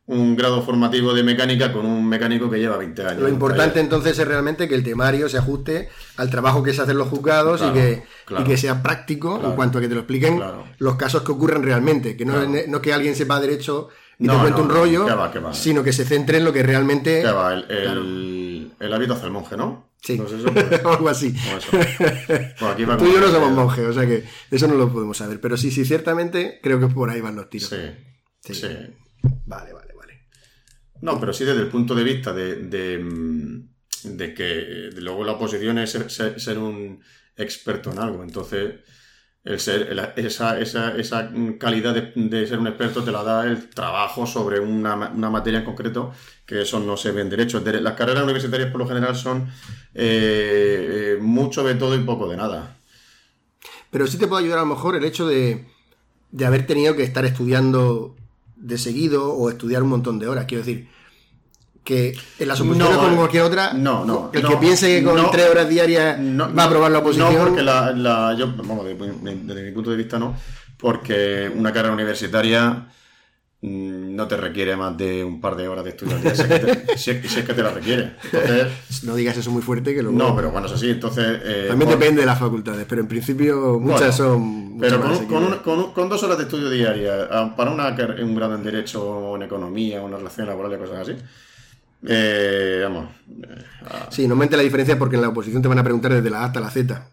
grado 0.06 0.62
formativo 0.62 1.12
de 1.14 1.24
mecánica 1.24 1.72
con 1.72 1.84
un 1.84 2.08
mecánico 2.08 2.48
que 2.48 2.58
lleva 2.58 2.76
20 2.76 3.02
años. 3.02 3.22
Lo 3.22 3.28
importante 3.28 3.80
entonces 3.80 4.18
es 4.18 4.26
realmente 4.26 4.68
que 4.68 4.74
el 4.74 4.84
temario 4.84 5.28
se 5.28 5.38
ajuste 5.38 5.88
al 6.16 6.30
trabajo 6.30 6.62
que 6.62 6.72
se 6.72 6.82
hacen 6.82 6.96
los 6.96 7.08
juzgados 7.08 7.60
y, 7.62 7.72
que, 7.72 8.02
que, 8.44 8.56
sea 8.56 8.82
práctico 8.82 9.40
en 9.44 9.52
cuanto 9.52 9.78
a 9.78 9.80
que 9.80 9.88
te 9.88 9.94
lo 9.94 10.00
expliquen 10.00 10.40
los 10.78 10.96
casos 10.96 11.22
que 11.22 11.32
ocurren 11.32 11.62
realmente. 11.62 12.16
Que 12.16 12.24
no, 12.24 12.34
no 12.68 12.80
que 12.80 12.92
alguien 12.92 13.16
sepa 13.16 13.40
derecho 13.40 13.88
ni 14.18 14.28
te 14.28 14.36
cuento 14.36 14.62
un 14.62 14.70
rollo, 14.70 15.06
sino 15.52 15.82
que 15.82 15.92
se 15.92 16.04
centre 16.04 16.38
en 16.38 16.44
lo 16.44 16.52
que 16.52 16.62
realmente. 16.62 17.22
El, 17.22 18.72
el, 18.78 18.92
hábito 18.92 19.14
hace 19.14 19.26
el 19.26 19.32
monje, 19.32 19.56
¿no? 19.56 19.90
Sí, 20.00 20.22
algo 20.84 21.08
así. 21.08 21.34
Tú 21.34 23.06
y 23.06 23.12
yo 23.12 23.20
no 23.20 23.28
somos 23.28 23.50
monjes, 23.50 23.86
o 23.86 23.92
sea 23.92 24.06
que 24.06 24.24
eso 24.50 24.68
no 24.68 24.74
lo 24.74 24.92
podemos 24.92 25.16
saber. 25.16 25.40
Pero 25.40 25.56
sí, 25.56 25.70
sí, 25.70 25.84
ciertamente 25.84 26.60
creo 26.62 26.78
que 26.78 26.86
por 26.86 27.10
ahí 27.10 27.20
van 27.20 27.34
los 27.34 27.50
tiros. 27.50 27.68
Sí. 28.40 28.54
sí. 28.54 28.68
Vale, 29.46 29.72
vale. 29.72 29.85
No, 31.02 31.20
pero 31.20 31.32
sí 31.32 31.44
desde 31.44 31.60
el 31.60 31.68
punto 31.68 31.94
de 31.94 32.04
vista 32.04 32.32
de, 32.32 32.56
de, 32.56 32.98
mm, 32.98 34.16
que 34.34 34.90
luego 34.96 35.24
la 35.24 35.32
oposición 35.32 35.78
es 35.78 35.90
ser 35.90 36.58
un 36.58 37.00
experto 37.36 37.92
en 37.92 37.98
algo. 37.98 38.22
Entonces 38.22 38.76
ser, 39.56 39.96
esa, 40.16 40.58
esa, 40.58 40.96
esa, 40.96 41.30
calidad 41.58 41.94
de, 41.94 42.46
ser 42.46 42.58
un 42.58 42.66
experto 42.66 43.04
te 43.04 43.12
la 43.12 43.22
da 43.22 43.46
el 43.46 43.70
trabajo 43.70 44.26
sobre 44.26 44.58
una, 44.58 44.96
materia 44.96 45.60
en 45.60 45.64
concreto, 45.64 46.12
que 46.44 46.62
eso 46.62 46.80
no 46.80 46.96
se 46.96 47.12
ve 47.12 47.22
en 47.22 47.30
derecho. 47.30 47.62
Las 47.64 47.94
carreras 47.94 48.24
universitarias 48.24 48.70
por 48.70 48.80
lo 48.80 48.88
general 48.88 49.14
son 49.14 49.48
eh, 49.94 51.14
eh, 51.14 51.18
mucho 51.20 51.62
de 51.62 51.76
todo 51.76 51.94
y 51.94 52.00
poco 52.00 52.28
de 52.28 52.36
nada. 52.36 52.76
Pero 53.90 54.06
sí 54.08 54.18
te 54.18 54.26
puede 54.26 54.42
ayudar 54.42 54.58
a 54.58 54.62
lo 54.62 54.74
mejor 54.74 54.96
el 54.96 55.04
hecho 55.04 55.28
de, 55.28 55.64
de 56.32 56.46
haber 56.46 56.66
tenido 56.66 56.96
que 56.96 57.04
estar 57.04 57.24
estudiando 57.24 58.16
de 58.56 58.78
seguido 58.78 59.32
o 59.32 59.50
estudiar 59.50 59.82
un 59.82 59.90
montón 59.90 60.18
de 60.18 60.28
horas. 60.28 60.46
Quiero 60.46 60.64
decir, 60.64 60.88
que 61.86 62.18
en 62.40 62.48
las 62.48 62.60
oposiciones 62.60 62.98
como 62.98 63.16
cualquier 63.16 63.44
otra, 63.44 63.72
no, 63.72 64.04
no, 64.04 64.30
el 64.34 64.44
que 64.44 64.56
piense 64.56 64.98
que 64.98 65.04
con 65.04 65.30
tres 65.30 65.48
horas 65.48 65.68
diarias 65.68 66.18
va 66.18 66.64
a 66.64 66.66
aprobar 66.66 66.90
la 66.90 66.98
oposición. 66.98 67.32
No, 67.32 67.44
porque 67.44 67.62
la, 67.62 68.34
yo, 68.36 68.52
vamos, 68.56 68.84
desde, 68.84 69.62
mi 69.62 69.70
punto 69.70 69.90
de 69.90 69.96
vista 69.96 70.18
no, 70.18 70.34
porque 70.76 71.50
una 71.54 71.72
carrera 71.72 71.94
universitaria 71.94 72.88
no 73.68 74.28
te 74.28 74.36
requiere 74.36 74.76
más 74.76 74.96
de 74.96 75.24
un 75.24 75.40
par 75.40 75.56
de 75.56 75.66
horas 75.68 75.84
de 75.84 75.90
estudio 75.90 76.14
al 76.16 76.22
día, 76.22 76.34
si 76.36 76.42
es 76.42 76.48
que 76.48 76.58
te, 76.58 76.98
si 76.98 77.10
es- 77.10 77.30
si 77.32 77.40
es 77.40 77.44
que 77.46 77.54
te 77.54 77.62
la 77.62 77.70
requiere. 77.70 78.12
Entonces, 78.24 79.02
No 79.04 79.14
digas 79.16 79.36
eso 79.36 79.50
muy 79.50 79.62
fuerte 79.62 79.94
que 79.94 80.02
luego... 80.02 80.16
no, 80.16 80.34
pero 80.36 80.50
bueno, 80.50 80.66
es 80.66 80.72
así. 80.74 80.90
Entonces, 80.90 81.40
eh, 81.44 81.64
También 81.68 81.90
por- 81.90 81.98
depende 81.98 82.20
de 82.22 82.26
las 82.26 82.38
facultades, 82.38 82.86
pero 82.88 83.00
en 83.00 83.08
principio 83.08 83.78
muchas 83.80 84.18
Bueno, 84.18 84.34
son... 84.34 84.78
Pero 84.78 85.00
con, 85.26 85.58
con 85.58 85.92
con 85.92 86.08
dos 86.08 86.22
horas 86.22 86.36
de 86.38 86.44
estudio 86.44 86.70
diaria, 86.70 87.28
ah, 87.30 87.54
para 87.56 87.70
una, 87.70 87.88
un 88.22 88.34
grado 88.36 88.54
en 88.54 88.62
Derecho 88.62 89.02
o 89.02 89.36
en 89.36 89.42
Economía, 89.42 90.00
una 90.02 90.18
relación 90.18 90.46
laboral 90.46 90.72
y 90.74 90.76
cosas 90.78 90.98
así, 91.00 91.16
eh, 92.06 92.80
vamos. 92.84 93.08
eh, 93.28 93.64
ah, 93.84 94.08
Sí, 94.10 94.22
normalmente 94.22 94.56
la 94.56 94.62
diferencia 94.62 94.92
es 94.94 94.98
porque 94.98 95.16
en 95.16 95.22
la 95.22 95.28
oposición 95.28 95.60
te 95.62 95.68
van 95.68 95.78
a 95.78 95.84
preguntar 95.84 96.12
desde 96.12 96.30
la 96.30 96.40
A 96.40 96.44
hasta 96.46 96.60
la 96.60 96.70
Z. 96.70 97.10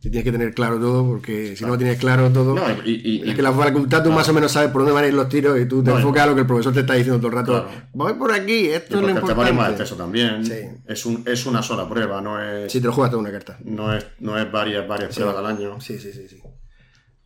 Y 0.00 0.10
tienes 0.10 0.22
que 0.24 0.30
tener 0.32 0.54
claro 0.54 0.78
todo, 0.78 1.04
porque 1.06 1.56
si 1.56 1.64
no 1.64 1.76
tienes 1.76 1.98
claro 1.98 2.30
todo... 2.30 2.54
No, 2.54 2.62
y- 2.84 2.90
y- 2.90 3.22
y- 3.24 3.30
es 3.30 3.34
que 3.34 3.42
la 3.42 3.52
facultad 3.52 4.04
tú 4.04 4.12
más 4.12 4.28
o 4.28 4.32
menos 4.32 4.52
sabes 4.52 4.70
por 4.70 4.82
dónde 4.82 4.92
van 4.94 5.04
a 5.04 5.06
ir 5.08 5.14
los 5.14 5.28
tiros 5.28 5.58
y 5.58 5.66
tú 5.66 5.82
te 5.82 5.90
No, 5.90 5.96
y- 5.96 6.00
enfocas 6.00 6.22
a 6.22 6.26
lo 6.26 6.34
que 6.34 6.42
el 6.42 6.46
profesor 6.46 6.72
te 6.72 6.80
está 6.80 6.94
diciendo 6.94 7.18
todo 7.18 7.28
el 7.28 7.34
rato. 7.34 7.52
Claro. 7.64 7.82
Voy 7.92 8.14
por 8.14 8.32
aquí, 8.32 8.52
y 8.52 8.66
esto 8.68 8.96
es 8.96 9.02
lo 9.02 9.08
es 9.08 9.14
más 9.54 9.96
también. 9.96 10.44
Sí. 10.46 10.54
Es, 10.86 11.04
un, 11.06 11.24
es 11.26 11.44
una 11.46 11.62
sola 11.62 11.88
prueba, 11.88 12.20
no 12.20 12.40
es, 12.40 12.70
Sí, 12.70 12.80
te 12.80 12.86
lo 12.86 12.92
juegas 12.92 13.10
toda 13.10 13.22
una 13.22 13.32
carta. 13.32 13.58
no 13.64 13.92
es, 13.92 14.06
no 14.20 14.38
es 14.38 14.50
varias, 14.52 14.86
varias 14.86 15.14
pruebas 15.16 15.36
al 15.36 15.46
año. 15.46 15.80
Sí, 15.80 15.98
sí, 15.98 16.12
sí, 16.12 16.28
sí. 16.28 16.40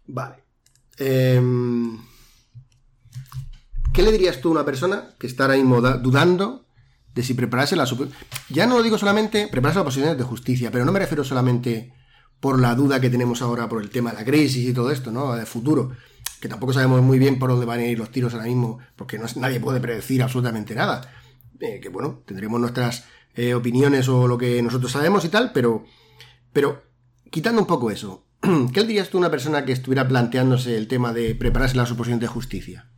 Vale. 0.07 0.37
Em, 0.97 1.99
¿Qué 3.93 4.03
le 4.03 4.13
dirías 4.13 4.41
tú 4.41 4.49
a 4.49 4.53
una 4.53 4.65
persona 4.65 5.11
que 5.19 5.27
está 5.27 5.45
ahora 5.45 5.57
mismo 5.57 5.81
da- 5.81 5.97
dudando 5.99 6.65
de 7.15 7.23
si 7.23 7.35
prepararse 7.35 7.77
la 7.77 7.87
supo- 7.87 8.09
Ya 8.49 8.67
no 8.67 8.77
lo 8.77 8.83
digo 8.83 8.99
solamente 8.99 9.49
prepararse 9.49 9.79
las 9.81 9.85
posiciones 9.85 10.17
de 10.19 10.25
justicia, 10.25 10.71
pero 10.71 10.85
no 10.85 10.93
me 10.93 10.99
refiero 10.99 11.25
solamente 11.25 11.93
por 12.41 12.59
la 12.59 12.75
duda 12.75 13.01
que 13.01 13.11
tenemos 13.11 13.43
ahora 13.43 13.69
por 13.69 13.83
el 13.83 13.91
tema 13.91 14.11
de 14.13 14.17
la 14.19 14.25
crisis 14.25 14.69
y 14.69 14.73
todo 14.73 14.91
esto, 14.91 15.11
¿no? 15.11 15.35
De 15.35 15.45
futuro. 15.47 15.91
Que 16.41 16.49
tampoco 16.49 16.73
sabemos 16.73 17.03
muy 17.03 17.19
bien 17.19 17.39
por 17.39 17.51
dónde 17.51 17.67
van 17.67 17.81
a 17.81 17.85
ir 17.85 17.99
los 17.99 18.11
tiros 18.11 18.33
ahora 18.33 18.47
mismo, 18.47 18.79
porque 18.97 19.19
no 19.19 19.27
nadie 19.37 19.61
puede 19.61 19.79
predecir 19.81 20.23
absolutamente 20.23 20.75
nada. 20.75 21.13
Eh, 21.61 21.81
que 21.83 21.91
bueno, 21.91 22.23
tendremos 22.27 22.59
nuestras 22.61 23.05
eh, 23.35 23.53
opiniones 23.55 24.09
o 24.09 24.27
lo 24.27 24.39
que 24.39 24.63
nosotros 24.63 24.91
sabemos 24.93 25.25
y 25.27 25.29
tal, 25.29 25.53
pero, 25.53 25.85
pero 26.55 26.83
quitando 27.31 27.61
un 27.61 27.67
poco 27.67 27.91
eso, 27.91 28.25
¿qué 28.73 28.85
dirías 28.85 29.11
tú 29.11 29.19
a 29.19 29.21
una 29.21 29.31
persona 29.31 29.67
que 29.67 29.73
estuviera 29.73 30.09
planteándose 30.09 30.77
el 30.79 30.89
tema 30.89 31.13
de 31.13 31.35
prepararse 31.35 31.77
la 31.77 31.85
suposición 31.85 32.21
de 32.21 32.27
justicia? 32.29 32.91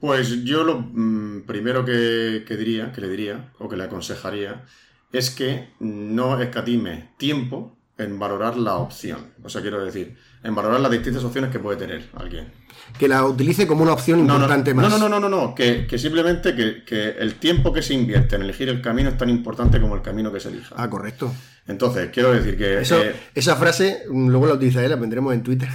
Pues 0.00 0.44
yo 0.44 0.64
lo 0.64 0.80
mm, 0.80 1.42
primero 1.46 1.84
que, 1.84 2.44
que 2.46 2.56
diría, 2.56 2.92
que 2.92 3.00
le 3.00 3.08
diría, 3.08 3.52
o 3.58 3.68
que 3.68 3.76
le 3.76 3.84
aconsejaría, 3.84 4.64
es 5.12 5.30
que 5.30 5.70
no 5.80 6.40
escatime 6.40 7.10
tiempo 7.16 7.76
en 7.98 8.18
valorar 8.18 8.56
la 8.56 8.76
opción. 8.76 9.32
O 9.42 9.48
sea, 9.48 9.62
quiero 9.62 9.84
decir, 9.84 10.16
en 10.42 10.54
valorar 10.54 10.80
las 10.80 10.90
distintas 10.90 11.24
opciones 11.24 11.50
que 11.50 11.58
puede 11.58 11.78
tener 11.78 12.08
alguien. 12.14 12.52
Que 12.98 13.08
la 13.08 13.24
utilice 13.24 13.66
como 13.66 13.82
una 13.82 13.92
opción 13.92 14.20
No, 14.26 14.34
no, 14.34 14.34
importante 14.44 14.72
no, 14.72 14.82
más. 14.82 14.90
no, 14.90 14.98
no, 14.98 15.08
no, 15.08 15.20
no, 15.20 15.28
no, 15.28 15.54
que, 15.54 15.86
que 15.86 15.98
simplemente 15.98 16.54
que, 16.54 16.82
que 16.84 17.10
el 17.18 17.34
tiempo 17.34 17.72
que 17.72 17.82
se 17.82 17.92
invierte 17.94 18.36
en 18.36 18.42
elegir 18.42 18.68
el 18.68 18.80
camino 18.80 19.10
es 19.10 19.18
tan 19.18 19.28
importante 19.28 19.80
como 19.80 19.94
el 19.96 20.02
camino 20.02 20.32
que 20.32 20.40
se 20.40 20.48
elija. 20.48 20.74
Ah, 20.78 20.88
correcto. 20.88 21.32
Entonces, 21.68 22.10
quiero 22.12 22.32
decir 22.32 22.56
que... 22.56 22.78
Eso, 22.80 23.02
eh, 23.02 23.12
esa 23.34 23.56
frase 23.56 24.04
mm, 24.08 24.28
luego 24.28 24.46
la 24.46 24.54
utilizaré, 24.54 24.88
la 24.88 24.96
pondremos 24.96 25.34
en 25.34 25.42
Twitter. 25.42 25.68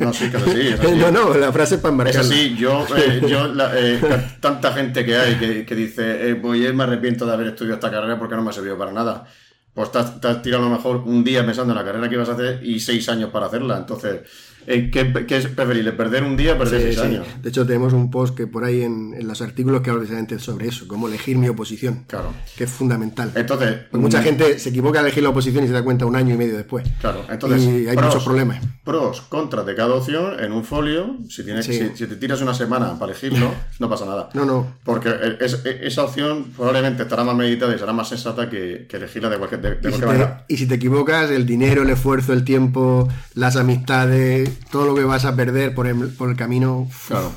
no, 0.00 0.12
sí, 0.12 0.30
así, 0.32 0.60
es 0.68 0.80
así. 0.80 0.92
no, 0.96 1.10
no, 1.10 1.34
la 1.34 1.52
frase 1.52 1.74
es 1.74 1.80
para 1.80 1.92
Es 1.92 1.96
marcarla. 1.98 2.20
así, 2.20 2.54
yo, 2.56 2.86
eh, 2.96 3.20
yo 3.28 3.48
la- 3.48 3.72
eh, 3.76 4.00
tanta 4.40 4.72
gente 4.72 5.04
que 5.04 5.16
hay 5.16 5.34
que, 5.34 5.66
que 5.66 5.74
dice, 5.74 6.38
yo 6.40 6.74
me 6.74 6.84
arrepiento 6.84 7.26
de 7.26 7.32
haber 7.32 7.48
estudiado 7.48 7.74
esta 7.74 7.90
carrera 7.90 8.18
porque 8.18 8.36
no 8.36 8.42
me 8.42 8.50
ha 8.50 8.52
servido 8.52 8.78
para 8.78 8.92
nada. 8.92 9.26
Pues 9.74 9.90
te 9.90 9.98
has, 9.98 10.20
te 10.20 10.28
has 10.28 10.42
tirado 10.42 10.64
a 10.66 10.68
lo 10.68 10.76
mejor 10.76 10.96
un 10.98 11.24
día 11.24 11.44
pensando 11.44 11.72
en 11.72 11.78
la 11.78 11.84
carrera 11.84 12.08
que 12.08 12.14
ibas 12.14 12.28
a 12.28 12.32
hacer 12.34 12.60
y 12.62 12.78
seis 12.78 13.08
años 13.08 13.30
para 13.30 13.46
hacerla. 13.46 13.78
Entonces, 13.78 14.20
eh, 14.66 14.90
¿qué, 14.92 15.26
qué 15.26 15.36
es 15.36 15.46
preferible? 15.48 15.92
¿Perder 15.92 16.24
un 16.24 16.36
día 16.36 16.54
o 16.54 16.58
perder 16.58 16.80
Sí, 16.80 16.86
seis 16.88 16.98
sí. 17.00 17.06
años? 17.06 17.26
De 17.42 17.48
hecho, 17.48 17.66
tenemos 17.66 17.92
un 17.92 18.10
post 18.10 18.36
que 18.36 18.46
por 18.46 18.64
ahí 18.64 18.82
en, 18.82 19.14
en 19.14 19.26
los 19.28 19.42
artículos 19.42 19.82
que 19.82 19.90
habla 19.90 20.00
precisamente 20.02 20.38
sobre 20.38 20.68
eso, 20.68 20.86
cómo 20.88 21.08
elegir 21.08 21.36
mi 21.38 21.48
oposición, 21.48 22.04
Claro. 22.06 22.32
que 22.56 22.64
es 22.64 22.70
fundamental. 22.70 23.32
Entonces, 23.34 23.76
mucha 23.92 24.20
mm, 24.20 24.24
gente 24.24 24.58
se 24.58 24.68
equivoca 24.70 25.00
al 25.00 25.06
elegir 25.06 25.22
la 25.22 25.30
oposición 25.30 25.64
y 25.64 25.66
se 25.66 25.72
da 25.72 25.82
cuenta 25.82 26.06
un 26.06 26.16
año 26.16 26.34
y 26.34 26.38
medio 26.38 26.56
después. 26.56 26.86
Claro, 27.00 27.24
entonces. 27.30 27.62
y 27.62 27.88
hay 27.88 27.96
pros- 27.96 28.06
muchos 28.06 28.24
problemas. 28.24 28.60
Pros, 28.84 29.20
contras 29.22 29.64
de 29.66 29.74
cada 29.74 29.94
opción 29.94 30.38
en 30.40 30.52
un 30.52 30.64
folio. 30.64 31.16
Si, 31.28 31.44
tienes, 31.44 31.66
Sí. 31.66 31.74
si, 31.74 31.96
si 31.96 32.06
te 32.06 32.16
tiras 32.16 32.40
una 32.42 32.54
semana 32.54 32.98
para 32.98 33.12
elegirlo, 33.12 33.52
no 33.78 33.88
pasa 33.88 34.06
nada. 34.06 34.28
No, 34.34 34.44
no. 34.44 34.74
Porque 34.84 35.10
es- 35.40 35.62
esa 35.64 36.04
opción 36.04 36.46
probablemente 36.56 37.02
estará 37.02 37.24
más 37.24 37.36
meditada 37.36 37.74
y 37.74 37.78
será 37.78 37.92
más 37.92 38.08
sensata 38.08 38.48
que, 38.50 38.86
que 38.88 38.96
elegirla 38.96 39.28
de 39.30 39.38
cualquier, 39.38 39.60
de, 39.60 39.70
de 39.70 39.76
Y 39.76 39.76
si, 39.76 39.80
cualquier 39.82 40.00
te, 40.00 40.06
manera. 40.06 40.44
y 40.48 40.56
si 40.56 40.66
te 40.66 40.74
equivocas, 40.74 41.30
el 41.30 41.46
dinero, 41.46 41.82
el 41.82 41.90
esfuerzo, 41.90 42.32
el 42.32 42.44
tiempo, 42.44 43.08
las 43.34 43.56
amistades, 43.56 44.50
todo 44.70 44.86
lo 44.86 44.94
que 44.94 45.04
vas 45.04 45.24
a 45.24 45.34
perder 45.36 45.74
por 45.74 45.86
el, 45.86 46.08
por 46.14 46.30
el 46.30 46.36
camino, 46.36 46.88
Claro. 47.08 47.32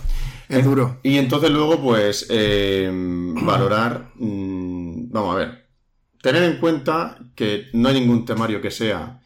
es 0.50 0.63
duro. 0.63 0.98
Y 1.03 1.17
entonces 1.17 1.50
luego, 1.51 1.81
pues, 1.81 2.27
eh, 2.29 2.89
valorar, 2.93 4.12
mm, 4.15 5.12
vamos 5.12 5.36
a 5.36 5.38
ver, 5.39 5.65
tener 6.22 6.43
en 6.43 6.57
cuenta 6.60 7.17
que 7.36 7.67
no 7.74 7.89
hay 7.89 8.00
ningún 8.00 8.25
temario 8.25 8.62
que 8.62 8.72
sea 8.72 9.19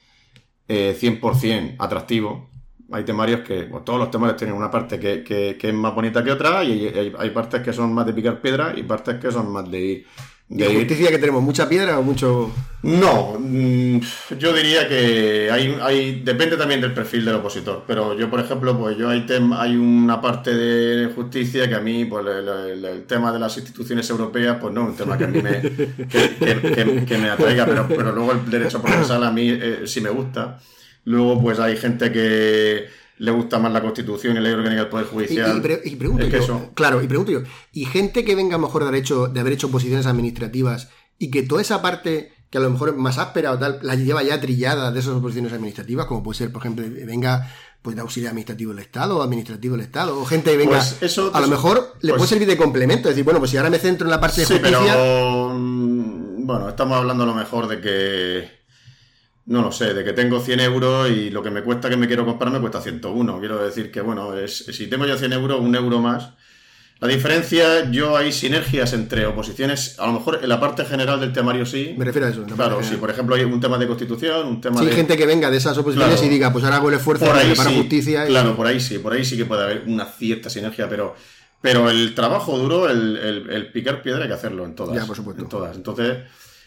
eh, 0.67 0.95
100% 0.99 1.75
atractivo. 1.79 2.49
Hay 2.91 3.03
temarios 3.03 3.41
que, 3.41 3.63
pues, 3.63 3.83
todos 3.85 3.97
los 3.99 4.11
temarios 4.11 4.37
tienen 4.37 4.55
una 4.55 4.69
parte 4.69 4.99
que, 4.99 5.23
que- 5.23 5.57
que 5.59 5.69
es 5.69 5.73
más 5.73 5.93
bonita 5.95 6.23
que 6.23 6.31
otra 6.31 6.63
y 6.63 6.71
hay, 6.87 6.87
hay- 6.99 7.13
hay 7.17 7.29
partes 7.31 7.61
que 7.61 7.73
son 7.73 7.93
más 7.93 8.05
de 8.05 8.13
picar 8.13 8.39
piedra 8.41 8.73
y 8.77 8.83
partes 8.83 9.15
que 9.19 9.31
son 9.31 9.51
más 9.51 9.69
de 9.69 9.79
ir... 9.81 10.05
¿De 10.49 10.65
justicia 10.75 11.09
que 11.11 11.19
tenemos? 11.19 11.43
¿Mucha 11.43 11.69
piedra 11.69 11.99
o 11.99 12.03
mucho...? 12.03 12.51
no, 12.81 13.37
mm, 13.37 13.99
yo 14.39 14.53
diría 14.53 14.87
que 14.87 15.49
hay, 15.51 15.77
hay 15.81 16.21
depende 16.21 16.55
también 16.57 16.79
del 16.81 16.93
perfil 16.93 17.25
del 17.25 17.35
opositor, 17.35 17.83
pero 17.85 18.17
yo 18.17 18.29
por 18.29 18.39
ejemplo, 18.39 18.75
pues 18.79 18.97
yo 18.97 19.09
hay 19.09 19.25
tem- 19.27 19.53
hay 19.55 19.75
una 19.75 20.19
parte 20.21 20.55
de 20.55 21.07
justicia 21.13 21.67
que 21.69 21.75
a 21.75 21.81
mí, 21.81 22.05
pues 22.05 22.25
el, 22.25 22.47
el- 22.47 22.85
el 22.85 23.03
tema 23.03 23.31
de 23.33 23.39
las 23.39 23.55
instituciones 23.57 24.09
europeas, 24.09 24.57
pues 24.61 24.73
no 24.73 24.85
un 24.85 24.95
tema 24.95 25.17
que 25.17 25.25
a 25.25 25.27
mí 25.27 25.41
me, 25.41 25.61
que, 25.61 26.35
que- 26.39 26.71
que- 26.73 27.05
que 27.05 27.17
me 27.17 27.29
atraiga, 27.29 27.65
pero, 27.65 27.85
pero 27.87 28.11
luego 28.13 28.31
el 28.31 28.49
derecho 28.49 28.81
procesal 28.81 29.23
a 29.25 29.31
mí 29.31 29.49
eh, 29.49 29.81
sí 29.85 30.01
me 30.01 30.09
gusta. 30.09 30.59
Luego, 31.05 31.41
pues 31.41 31.59
hay 31.59 31.75
gente 31.77 32.11
que 32.11 32.87
le 33.19 33.31
gusta 33.31 33.59
más 33.59 33.71
la 33.71 33.81
Constitución 33.81 34.33
y 34.33 34.35
la 34.35 34.41
ley 34.41 34.53
orgánica 34.53 34.81
del 34.81 34.89
Poder 34.89 35.05
Y, 35.05 35.13
Judicial. 35.13 35.57
y 35.57 35.61
pre- 35.61 35.81
y 35.85 35.95
pregunto 35.95 36.23
Es 36.25 36.31
que 36.31 36.37
yo, 36.37 36.43
eso- 36.43 36.71
claro, 36.73 37.01
y 37.03 37.07
pregunto 37.07 37.31
yo, 37.31 37.41
y 37.73 37.85
gente 37.85 38.25
que 38.25 38.33
venga 38.35 38.55
a 38.55 38.59
lo 38.59 38.65
mejor 38.67 38.81
de 38.83 38.87
haber, 38.89 39.01
hecho, 39.01 39.27
de 39.27 39.39
haber 39.39 39.53
hecho 39.53 39.69
posiciones 39.69 40.05
administrativas 40.07 40.89
y 41.17 41.29
que 41.29 41.43
toda 41.43 41.61
esa 41.61 41.81
parte 41.81 42.31
que 42.49 42.57
a 42.57 42.61
lo 42.61 42.69
mejor 42.71 42.89
es 42.89 42.95
más 42.95 43.17
áspera 43.19 43.51
o 43.51 43.59
tal, 43.59 43.79
la 43.83 43.93
lleva 43.95 44.23
ya 44.23 44.41
trillada 44.41 44.91
de 44.91 44.99
esas 44.99 45.13
oposiciones 45.13 45.53
administrativas, 45.53 46.07
como 46.07 46.23
puede 46.23 46.37
ser, 46.39 46.51
por 46.51 46.61
ejemplo, 46.63 46.83
venga 47.05 47.47
pues 47.81 47.95
de 47.95 48.01
auxiliar 48.01 48.31
administrativo 48.31 48.71
del 48.73 48.79
Estado 48.83 49.17
o 49.17 49.21
administrativo 49.21 49.75
del 49.75 49.85
Estado, 49.85 50.19
o 50.19 50.25
gente 50.25 50.51
que 50.51 50.57
venga, 50.57 50.77
Pues 50.77 50.97
eso- 51.01 51.31
a 51.33 51.39
lo 51.39 51.47
mejor 51.47 51.93
le 52.01 52.09
pues- 52.11 52.17
puede 52.19 52.29
servir 52.29 52.47
de 52.47 52.57
complemento, 52.57 53.07
es 53.07 53.15
decir, 53.15 53.23
bueno, 53.23 53.39
pues 53.39 53.51
si 53.51 53.57
ahora 53.57 53.69
me 53.69 53.77
centro 53.79 54.05
en 54.07 54.11
la 54.11 54.19
parte 54.19 54.41
de 54.41 54.47
Sí, 54.47 54.53
justicia, 54.53 54.79
pero 54.79 55.53
mm, 55.55 56.45
bueno, 56.45 56.69
estamos 56.69 56.97
hablando 56.97 57.23
a 57.23 57.27
lo 57.27 57.35
mejor 57.35 57.67
de 57.67 57.79
que 57.79 58.58
no 59.49 59.61
lo 59.63 59.71
sé, 59.71 59.93
de 59.93 60.03
que 60.03 60.13
tengo 60.13 60.39
100 60.39 60.59
euros 60.59 61.09
y 61.09 61.29
lo 61.31 61.41
que 61.43 61.49
me 61.49 61.61
cuesta 61.63 61.89
que 61.89 61.97
me 61.97 62.07
quiero 62.07 62.25
comprar 62.25 62.51
me 62.51 62.59
cuesta 62.59 62.81
101. 62.81 63.39
Quiero 63.39 63.57
decir 63.63 63.91
que, 63.91 63.99
bueno, 64.01 64.37
es, 64.37 64.57
si 64.71 64.87
tengo 64.87 65.05
yo 65.05 65.17
100 65.17 65.33
euros, 65.33 65.59
un 65.59 65.75
euro 65.75 65.99
más. 65.99 66.29
La 67.01 67.07
diferencia, 67.07 67.89
yo 67.89 68.17
hay 68.17 68.31
sinergias 68.33 68.91
entre 68.93 69.25
oposiciones, 69.25 69.97
a 69.99 70.05
lo 70.05 70.11
mejor 70.13 70.39
en 70.43 70.49
la 70.49 70.59
parte 70.59 70.83
general 70.83 71.19
del 71.21 71.31
temario 71.31 71.65
sí. 71.65 71.95
me 71.97 72.03
refiero 72.05 72.27
a 72.27 72.29
eso. 72.29 72.43
Claro, 72.43 72.75
si 72.79 72.83
general. 72.83 72.99
por 72.99 73.09
ejemplo 73.11 73.35
hay 73.35 73.43
un 73.45 73.59
tema 73.61 73.77
de 73.77 73.87
constitución, 73.87 74.45
un 74.47 74.59
tema 74.61 74.77
Sí, 74.79 74.83
hay 74.83 74.89
de... 74.89 74.95
gente 74.97 75.15
que 75.17 75.25
venga 75.25 75.49
de 75.49 75.57
esas 75.57 75.77
oposiciones 75.77 76.15
Claro. 76.15 76.27
y 76.27 76.29
diga, 76.29 76.51
pues 76.51 76.65
ahora 76.65 76.75
hago 76.75 76.89
el 76.89 76.95
esfuerzo 76.95 77.25
por 77.25 77.35
ahí 77.37 77.55
sí, 77.55 77.75
justicia. 77.77 78.25
y- 78.25 78.27
Claro, 78.27 78.53
por 78.55 78.67
ahí 78.67 78.79
sí, 78.81 78.99
por 78.99 79.13
ahí 79.13 79.23
sí 79.23 79.37
que 79.37 79.45
puede 79.45 79.63
haber 79.63 79.83
una 79.87 80.05
cierta 80.05 80.49
sinergia, 80.49 80.89
pero, 80.89 81.15
pero 81.61 81.89
el 81.89 82.13
trabajo 82.13 82.57
duro, 82.57 82.89
el, 82.89 83.15
el- 83.17 83.49
el 83.49 83.71
picar 83.71 84.01
piedra 84.01 84.23
hay 84.23 84.27
que 84.27 84.33
hacerlo 84.35 84.65
en 84.65 84.75
todas. 84.75 84.95
Ya, 84.95 85.05
por 85.07 85.15
supuesto. 85.15 85.41
En 85.41 85.47
todas. 85.49 85.75
Entonces. 85.77 86.17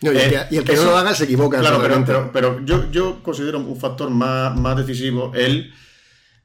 No, 0.03 0.13
y, 0.13 0.17
el 0.17 0.23
eh, 0.23 0.29
que, 0.49 0.55
y 0.55 0.59
el 0.59 0.65
que 0.65 0.73
eso- 0.73 0.85
no 0.85 0.91
lo 0.93 0.97
haga 0.99 1.15
se 1.15 1.25
equivoca. 1.25 1.61
Claro, 1.61 1.81
pero, 1.81 2.05
pero, 2.05 2.31
pero 2.33 2.65
yo, 2.65 2.91
yo 2.91 3.23
considero 3.23 3.59
un 3.59 3.77
factor 3.79 4.11
más, 4.11 4.59
más 4.59 4.77
decisivo 4.77 5.33
el, 5.35 5.73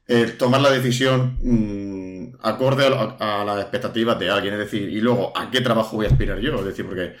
el 0.06 0.36
tomar 0.36 0.60
la 0.60 0.70
decisión 0.70 1.36
mm, 1.42 2.36
acorde 2.42 2.86
a, 2.86 3.40
a 3.40 3.44
las 3.44 3.60
expectativas 3.60 4.18
de 4.18 4.30
alguien, 4.30 4.54
es 4.54 4.60
decir, 4.60 4.88
y 4.88 5.00
luego 5.00 5.36
a 5.36 5.50
qué 5.50 5.60
trabajo 5.60 5.96
voy 5.96 6.06
a 6.06 6.10
aspirar 6.10 6.38
yo, 6.38 6.54
es 6.60 6.64
decir, 6.64 6.86
porque 6.86 7.14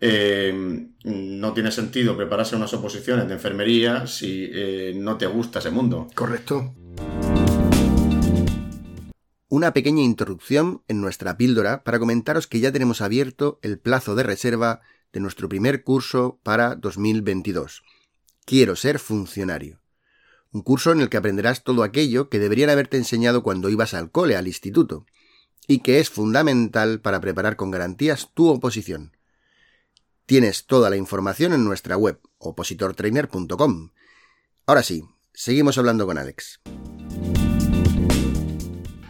eh, 0.00 0.86
no 1.04 1.52
tiene 1.52 1.70
sentido 1.72 2.16
prepararse 2.16 2.56
unas 2.56 2.72
oposiciones 2.72 3.26
de 3.28 3.34
enfermería 3.34 4.06
si 4.06 4.48
eh, 4.52 4.92
no 4.96 5.16
te 5.18 5.26
gusta 5.26 5.58
ese 5.58 5.70
mundo. 5.70 6.08
Correcto. 6.14 6.72
Una 9.48 9.72
pequeña 9.72 10.02
interrupción 10.02 10.82
en 10.86 11.00
nuestra 11.00 11.36
píldora 11.36 11.82
para 11.82 11.98
comentaros 11.98 12.46
que 12.46 12.60
ya 12.60 12.70
tenemos 12.70 13.00
abierto 13.00 13.58
el 13.62 13.78
plazo 13.80 14.14
de 14.14 14.22
reserva 14.22 14.80
de 15.12 15.20
nuestro 15.20 15.48
primer 15.48 15.84
curso 15.84 16.40
para 16.42 16.74
2022. 16.76 17.82
Quiero 18.44 18.76
ser 18.76 18.98
funcionario. 18.98 19.80
Un 20.52 20.62
curso 20.62 20.92
en 20.92 21.00
el 21.00 21.08
que 21.08 21.16
aprenderás 21.16 21.62
todo 21.62 21.82
aquello 21.82 22.28
que 22.28 22.38
deberían 22.38 22.70
haberte 22.70 22.96
enseñado 22.96 23.42
cuando 23.42 23.68
ibas 23.68 23.94
al 23.94 24.10
cole, 24.10 24.36
al 24.36 24.48
instituto, 24.48 25.06
y 25.66 25.80
que 25.80 26.00
es 26.00 26.10
fundamental 26.10 27.00
para 27.00 27.20
preparar 27.20 27.56
con 27.56 27.70
garantías 27.70 28.30
tu 28.34 28.48
oposición. 28.48 29.16
Tienes 30.26 30.66
toda 30.66 30.90
la 30.90 30.96
información 30.96 31.52
en 31.52 31.64
nuestra 31.64 31.96
web, 31.96 32.20
opositortrainer.com. 32.38 33.90
Ahora 34.66 34.82
sí, 34.82 35.04
seguimos 35.32 35.78
hablando 35.78 36.06
con 36.06 36.18
Alex. 36.18 36.60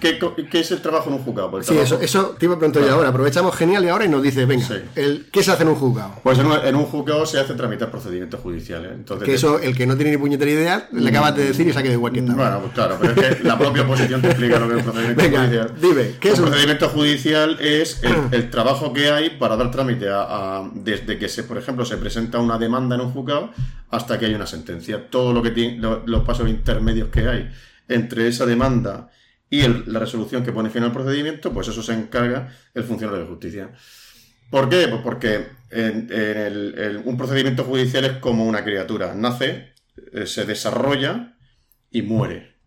¿Qué, 0.00 0.60
es 0.60 0.70
el 0.70 0.80
trabajo 0.80 1.08
en 1.08 1.16
un 1.16 1.22
juzgado? 1.22 1.62
sí, 1.62 1.76
eso, 1.76 2.00
eso 2.00 2.36
te 2.38 2.46
iba 2.46 2.54
a 2.54 2.58
preguntar 2.58 2.82
yo 2.82 2.94
ahora. 2.94 3.10
Aprovechamos 3.10 3.54
genial 3.54 3.84
y 3.84 3.88
ahora 3.88 4.04
y 4.04 4.08
nos 4.08 4.22
dice, 4.22 4.46
venga, 4.46 4.66
el, 4.96 5.26
¿qué 5.30 5.42
se 5.42 5.52
hace 5.52 5.62
en 5.62 5.68
un 5.68 5.74
juzgado? 5.76 6.14
Pues 6.22 6.38
en 6.38 6.76
un, 6.76 6.84
juzgado 6.84 7.26
se 7.26 7.38
hace 7.38 7.54
tramitar 7.54 7.90
procedimientos 7.90 8.40
judiciales. 8.40 8.92
Entonces, 8.92 9.26
que 9.26 9.34
eso, 9.34 9.58
el 9.58 9.76
que 9.76 9.86
no 9.86 9.96
tiene 9.96 10.12
ni 10.12 10.16
puñetera 10.16 10.50
idea, 10.50 10.88
le 10.92 11.08
acabas 11.10 11.36
de 11.36 11.44
decir 11.44 11.66
y 11.66 11.72
se 11.72 11.78
ha 11.78 11.82
quedado 11.82 11.98
igual 11.98 12.12
que 12.12 12.20
está. 12.20 12.34
Bueno, 12.34 12.60
pues 12.60 12.72
claro, 12.72 12.96
pero 13.00 13.12
es 13.12 13.36
que 13.36 13.44
la 13.44 13.58
propia 13.58 13.82
oposición 13.82 14.22
te 14.22 14.28
explica 14.28 14.58
lo 14.58 14.68
que 14.68 14.74
es 14.74 14.86
un 14.86 14.92
procedimiento 14.92 15.38
judicial. 15.38 15.74
Dime, 15.80 16.10
¿qué 16.20 16.28
es 16.30 16.38
un 16.38 16.44
procedimiento 16.46 16.88
judicial? 16.88 17.58
Es 17.60 18.00
el, 18.32 18.50
trabajo 18.50 18.92
que 18.92 19.10
hay 19.10 19.30
para 19.30 19.56
dar 19.56 19.70
trámite 19.70 20.06
a, 20.10 20.68
desde 20.74 21.18
que 21.18 21.28
se, 21.28 21.44
por 21.44 21.58
ejemplo, 21.58 21.84
se 21.84 21.96
presenta 21.96 22.38
una 22.38 22.58
demanda 22.58 22.96
en 22.96 23.02
un 23.02 23.12
juzgado 23.12 23.50
hasta 23.90 24.18
que 24.18 24.26
hay 24.26 24.34
una 24.34 24.46
sentencia. 24.46 25.08
Todo 25.10 25.32
lo 25.32 25.42
que 25.42 25.50
tiene, 25.50 25.80
los 26.06 26.24
pasos 26.24 26.48
intermedios 26.48 27.08
que 27.08 27.28
hay 27.28 27.50
entre 27.88 28.28
esa 28.28 28.46
demanda 28.46 29.10
y 29.50 29.66
la 29.66 29.98
resolución 29.98 30.44
que 30.44 30.52
pone 30.52 30.70
fin 30.70 30.84
al 30.84 30.92
procedimiento, 30.92 31.52
pues 31.52 31.66
eso 31.66 31.82
se 31.82 31.92
encarga 31.92 32.54
el 32.72 32.84
funcionario 32.84 33.24
de 33.24 33.28
justicia. 33.28 33.72
¿Por 34.48 34.68
qué? 34.68 34.86
Pues 34.88 35.02
porque 35.02 35.48
un 37.04 37.16
procedimiento 37.18 37.64
judicial 37.64 38.04
es 38.04 38.12
como 38.18 38.46
una 38.46 38.62
criatura. 38.62 39.12
Nace, 39.14 39.74
eh, 40.12 40.26
se 40.26 40.44
desarrolla 40.44 41.36
y 41.90 42.02
muere. 42.02 42.58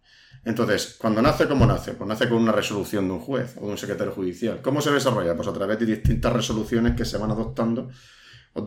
Entonces, 0.43 0.97
cuando 0.99 1.21
nace, 1.21 1.47
¿cómo 1.47 1.65
nace? 1.65 1.93
Pues 1.93 2.05
nace 2.05 2.27
con 2.27 2.39
una 2.39 2.51
resolución 2.51 3.07
de 3.07 3.13
un 3.13 3.19
juez 3.21 3.55
o 3.61 3.65
de 3.65 3.71
un 3.71 3.77
secretario 3.77 4.11
judicial. 4.11 4.61
¿Cómo 4.61 4.81
se 4.81 4.91
desarrolla? 4.91 5.35
Pues 5.37 5.47
a 5.47 5.53
través 5.53 5.79
de 5.79 5.85
distintas 5.85 6.33
resoluciones 6.33 6.95
que 6.95 7.05
se 7.05 7.17
van 7.17 7.31
adoptando. 7.31 7.89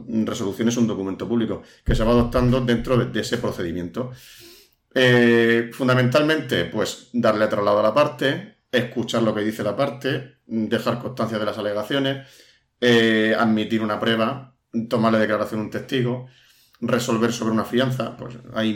Resolución 0.09 0.69
es 0.69 0.77
un 0.79 0.87
documento 0.87 1.29
público 1.29 1.63
que 1.85 1.95
se 1.95 2.03
va 2.03 2.13
adoptando 2.13 2.63
dentro 2.63 2.97
de 2.97 3.21
ese 3.21 3.37
procedimiento. 3.37 4.11
Eh, 4.99 5.69
fundamentalmente, 5.75 6.65
pues 6.65 7.11
darle 7.13 7.49
traslado 7.49 7.81
a 7.81 7.83
la 7.83 7.93
parte, 7.93 8.61
escuchar 8.73 9.23
lo 9.23 9.35
que 9.35 9.43
dice 9.43 9.63
la 9.63 9.77
parte, 9.77 10.39
dejar 10.47 10.99
constancia 11.01 11.39
de 11.39 11.45
las 11.45 11.59
alegaciones, 11.59 12.27
eh, 12.81 13.37
admitir 13.39 13.83
una 13.83 14.01
prueba, 14.01 14.57
tomarle 14.89 15.19
declaración 15.19 15.61
a 15.61 15.65
un 15.65 15.71
testigo, 15.71 16.29
resolver 16.81 17.31
sobre 17.31 17.53
una 17.53 17.65
fianza, 17.65 18.17
pues 18.17 18.37
hay 18.55 18.73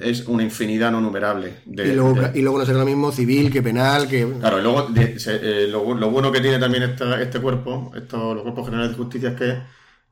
es 0.00 0.26
una 0.26 0.42
infinidad 0.42 0.90
no 0.90 1.00
numerable. 1.00 1.58
De, 1.66 1.86
y, 1.86 1.92
luego, 1.92 2.16
y 2.34 2.42
luego 2.42 2.58
no 2.58 2.66
será 2.66 2.80
lo 2.80 2.84
mismo 2.84 3.12
civil 3.12 3.52
que 3.52 3.62
penal, 3.62 4.08
que... 4.08 4.26
Claro, 4.40 4.58
y 4.58 4.62
luego 4.62 4.88
eh, 4.96 5.68
lo, 5.70 6.10
bueno 6.10 6.32
que 6.32 6.40
tiene 6.40 6.58
también 6.58 6.82
este 6.82 7.38
cuerpo, 7.38 7.92
estos, 7.94 8.34
los 8.34 8.42
cuerpos 8.42 8.64
generales 8.64 8.90
de 8.90 8.96
justicia, 8.96 9.28
es 9.30 9.36
que 9.36 9.58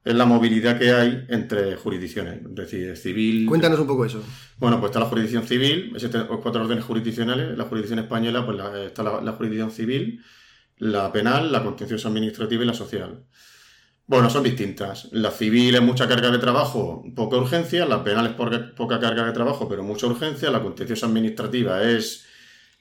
es 0.08 0.14
la 0.14 0.24
movilidad 0.24 0.78
que 0.78 0.90
hay 0.90 1.26
entre 1.28 1.76
jurisdicciones, 1.76 2.40
es 2.42 2.54
decir, 2.54 2.96
civil... 2.96 3.44
Cuéntanos 3.46 3.78
un 3.78 3.86
poco 3.86 4.06
eso. 4.06 4.24
Bueno, 4.56 4.80
pues 4.80 4.88
está 4.88 5.00
la 5.00 5.06
jurisdicción 5.06 5.46
civil, 5.46 5.92
existen 5.94 6.26
cuatro 6.26 6.62
órdenes 6.62 6.84
jurisdiccionales, 6.84 7.58
la 7.58 7.64
jurisdicción 7.64 7.98
española, 7.98 8.46
pues 8.46 8.58
está 8.86 9.02
la, 9.02 9.32
jurisdicción 9.32 9.70
civil, 9.70 10.24
la 10.78 11.12
penal, 11.12 11.52
la 11.52 11.62
contenciosa 11.62 12.08
administrativa 12.08 12.64
y 12.64 12.66
la 12.66 12.72
social. 12.72 13.26
Bueno, 14.06 14.30
son 14.30 14.44
distintas. 14.44 15.10
La 15.12 15.30
civil 15.30 15.74
es 15.74 15.82
mucha 15.82 16.08
carga 16.08 16.30
de 16.30 16.38
trabajo, 16.38 17.04
poca 17.14 17.36
urgencia, 17.36 17.84
la 17.84 18.02
penal 18.02 18.28
es 18.28 18.32
poca, 18.32 18.98
carga 19.00 19.26
de 19.26 19.32
trabajo, 19.32 19.68
pero 19.68 19.82
mucha 19.82 20.06
urgencia, 20.06 20.50
la 20.50 20.62
contenciosa 20.62 21.04
administrativa 21.04 21.82
es, 21.82 22.24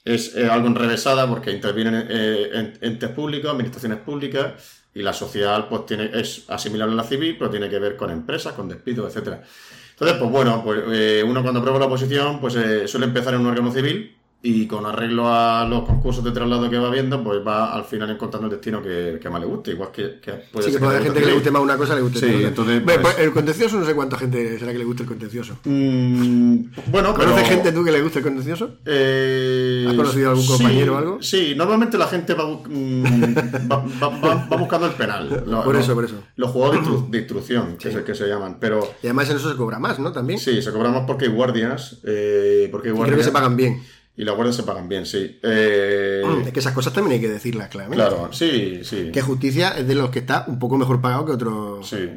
es, 0.05 0.33
algo 0.37 0.67
enrevesada 0.67 1.27
porque 1.27 1.51
intervienen 1.51 2.07
eh, 2.09 2.77
entes 2.79 3.09
públicos, 3.09 3.51
administraciones 3.51 3.99
públicas, 3.99 4.53
y 4.97 5.03
la 5.03 5.13
social 5.13 5.67
pues 5.69 5.85
tiene, 5.85 6.09
es 6.13 6.45
asimilable 6.49 6.93
a 6.93 6.97
la 6.97 7.03
civil, 7.03 7.35
pero 7.37 7.51
tiene 7.51 7.69
que 7.69 7.77
ver 7.77 7.95
con 7.95 8.09
empresas, 8.09 8.53
con 8.53 8.67
despidos, 8.67 9.07
etcétera. 9.07 9.43
Entonces, 9.91 10.17
pues 10.17 10.31
bueno, 10.31 10.63
pues 10.63 10.83
eh, 10.91 11.23
uno 11.25 11.43
cuando 11.43 11.61
prueba 11.61 11.79
la 11.79 11.85
oposición, 11.85 12.39
pues 12.39 12.55
eh, 12.55 12.87
suele 12.87 13.05
empezar 13.05 13.35
en 13.35 13.41
un 13.41 13.47
órgano 13.47 13.71
civil 13.71 14.16
y 14.43 14.67
con 14.67 14.85
arreglo 14.85 15.27
a 15.27 15.65
los 15.67 15.83
concursos 15.83 16.23
de 16.23 16.31
traslado 16.31 16.69
que 16.69 16.77
va 16.77 16.91
viendo, 16.91 17.23
pues 17.23 17.45
va 17.45 17.73
al 17.73 17.83
final 17.85 18.11
encontrando 18.11 18.47
el 18.47 18.51
destino 18.51 18.81
que, 18.83 19.19
más 19.31 19.41
le 19.41 19.47
guste. 19.47 19.71
Igual 19.71 19.91
que, 19.91 20.19
que 20.21 20.31
puede 20.51 20.67
sí, 20.67 20.73
que 20.73 20.79
puede 20.79 20.91
haber 20.91 21.03
gente 21.05 21.19
que 21.19 21.25
le 21.25 21.33
guste 21.33 21.51
más 21.51 21.61
una 21.61 21.75
cosa, 21.75 21.95
le 21.95 22.01
guste 22.01 22.19
sí, 22.19 22.43
entonces, 22.45 22.81
pues, 22.85 22.99
pues, 22.99 23.19
el 23.19 23.31
contencioso 23.31 23.79
no 23.79 23.85
sé 23.85 23.95
cuánta 23.95 24.17
gente 24.17 24.59
será 24.59 24.71
que 24.71 24.77
le 24.77 24.85
guste 24.85 25.03
el 25.03 25.09
contencioso. 25.09 25.57
Mm, 25.65 26.65
bueno, 26.91 27.15
¿Conoces 27.15 27.47
gente 27.47 27.71
tú 27.71 27.83
que 27.83 27.91
le 27.91 28.01
guste 28.01 28.19
el 28.19 28.25
contencioso? 28.25 28.77
Eh, 28.85 29.85
¿Has 29.89 29.95
conocido 29.95 30.29
algún 30.29 30.45
compañero 30.45 30.93
o 30.93 30.97
algo? 30.97 31.21
Sí, 31.21 31.55
normalmente 31.57 31.97
la 31.97 32.07
gente 32.07 32.35
va, 32.35 32.45
mm, 32.45 33.69
va, 33.71 34.57
buscando 34.57 34.85
el 34.85 34.93
penal. 34.93 35.43
por 35.65 35.75
eso, 35.75 35.95
por 35.95 36.05
eso. 36.05 36.23
Los 36.35 36.51
juegos 36.51 37.11
de, 37.11 37.17
instrucción, 37.17 37.75
que, 37.77 37.89
es 37.89 37.97
que 37.97 38.13
se 38.13 38.27
llaman. 38.27 38.57
Pero, 38.59 38.81
y 39.01 39.07
además 39.07 39.29
en 39.31 39.37
eso 39.37 39.49
se 39.49 39.57
cobra 39.57 39.79
más, 39.79 39.97
¿no? 39.97 40.11
También. 40.11 40.39
Sí, 40.39 40.61
se 40.61 40.71
cobra 40.71 40.91
más 40.91 41.05
porque 41.07 41.25
hay 41.25 41.31
guardias. 41.31 41.99
Eh, 42.03 42.69
porque 42.71 42.89
hay 42.89 42.93
guardias. 42.93 43.15
creo 43.15 43.17
que 43.17 43.23
se 43.25 43.31
pagan 43.31 43.57
bien. 43.57 43.81
Y 44.17 44.23
las 44.23 44.35
guardias 44.35 44.55
se 44.55 44.63
pagan 44.63 44.89
bien, 44.89 45.05
sí. 45.05 45.39
Eh... 45.43 46.23
Es 46.43 46.51
que 46.51 46.59
esas 46.59 46.73
cosas 46.73 46.91
también 46.91 47.13
hay 47.13 47.21
que 47.21 47.31
decirlas 47.31 47.69
claramente. 47.69 48.03
Claro, 48.03 48.33
sí, 48.33 48.81
sí. 48.83 49.11
Que 49.13 49.21
justicia 49.21 49.77
es 49.77 49.87
de 49.87 49.93
los 49.93 50.09
que 50.09 50.19
está 50.19 50.45
un 50.47 50.57
poco 50.57 50.75
mejor 50.75 50.99
pagado 50.99 51.25
que 51.27 51.33
otros. 51.33 51.87
Sí. 51.87 52.09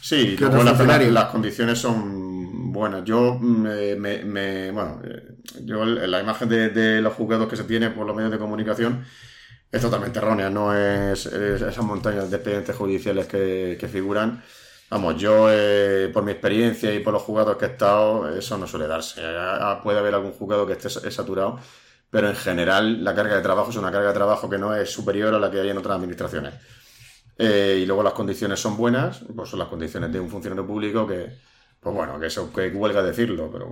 Sí, 0.00 0.36
que 0.36 0.44
las, 0.46 1.24
condiciones 1.26 1.78
son 1.78 2.72
buenas. 2.72 3.04
Yo 3.04 3.38
me, 3.38 3.94
bueno, 4.70 5.00
eh, 5.04 5.36
yo 5.62 5.84
la 5.84 6.20
imagen 6.20 6.48
de, 6.48 7.00
los 7.00 7.14
juzgados 7.14 7.48
que 7.48 7.56
se 7.56 7.64
tiene 7.64 7.90
por 7.90 8.06
los 8.06 8.14
medios 8.14 8.30
de 8.32 8.38
comunicación 8.38 9.04
es 9.70 9.80
totalmente 9.80 10.18
errónea, 10.18 10.50
no 10.50 10.74
es, 10.74 11.24
esas 11.26 11.84
montañas 11.84 12.30
de 12.30 12.36
expedientes 12.36 12.76
judiciales 12.76 13.26
que, 13.26 13.78
que 13.80 13.88
figuran 13.88 14.42
Vamos, 14.90 15.16
yo 15.20 15.48
eh, 15.50 16.10
por 16.12 16.22
mi 16.24 16.32
experiencia 16.32 16.94
y 16.94 17.00
por 17.00 17.12
los 17.12 17.22
jugadores 17.22 17.58
que 17.58 17.64
he 17.66 17.68
estado, 17.68 18.28
eso 18.36 18.56
no 18.58 18.66
suele 18.66 18.86
darse. 18.86 19.22
Puede 19.82 19.98
haber 19.98 20.14
algún 20.14 20.32
jugador 20.32 20.66
que 20.66 20.74
esté 20.74 21.10
saturado, 21.10 21.58
pero 22.10 22.28
en 22.28 22.36
general 22.36 23.02
la 23.02 23.14
carga 23.14 23.36
de 23.36 23.42
trabajo 23.42 23.70
es 23.70 23.76
una 23.76 23.90
carga 23.90 24.08
de 24.08 24.14
trabajo 24.14 24.48
que 24.48 24.58
no 24.58 24.74
es 24.74 24.90
superior 24.90 25.34
a 25.34 25.38
la 25.40 25.50
que 25.50 25.60
hay 25.60 25.70
en 25.70 25.78
otras 25.78 25.96
administraciones. 25.96 26.54
Eh, 27.36 27.80
y 27.82 27.86
luego 27.86 28.02
las 28.02 28.12
condiciones 28.12 28.60
son 28.60 28.76
buenas, 28.76 29.24
pues 29.34 29.50
son 29.50 29.58
las 29.58 29.68
condiciones 29.68 30.12
de 30.12 30.20
un 30.20 30.30
funcionario 30.30 30.66
público 30.66 31.06
que, 31.06 31.38
pues 31.80 31.94
bueno, 31.94 32.20
que 32.20 32.26
eso 32.26 32.52
que 32.52 32.68
huelga 32.68 33.02
decirlo, 33.02 33.50
pero 33.50 33.66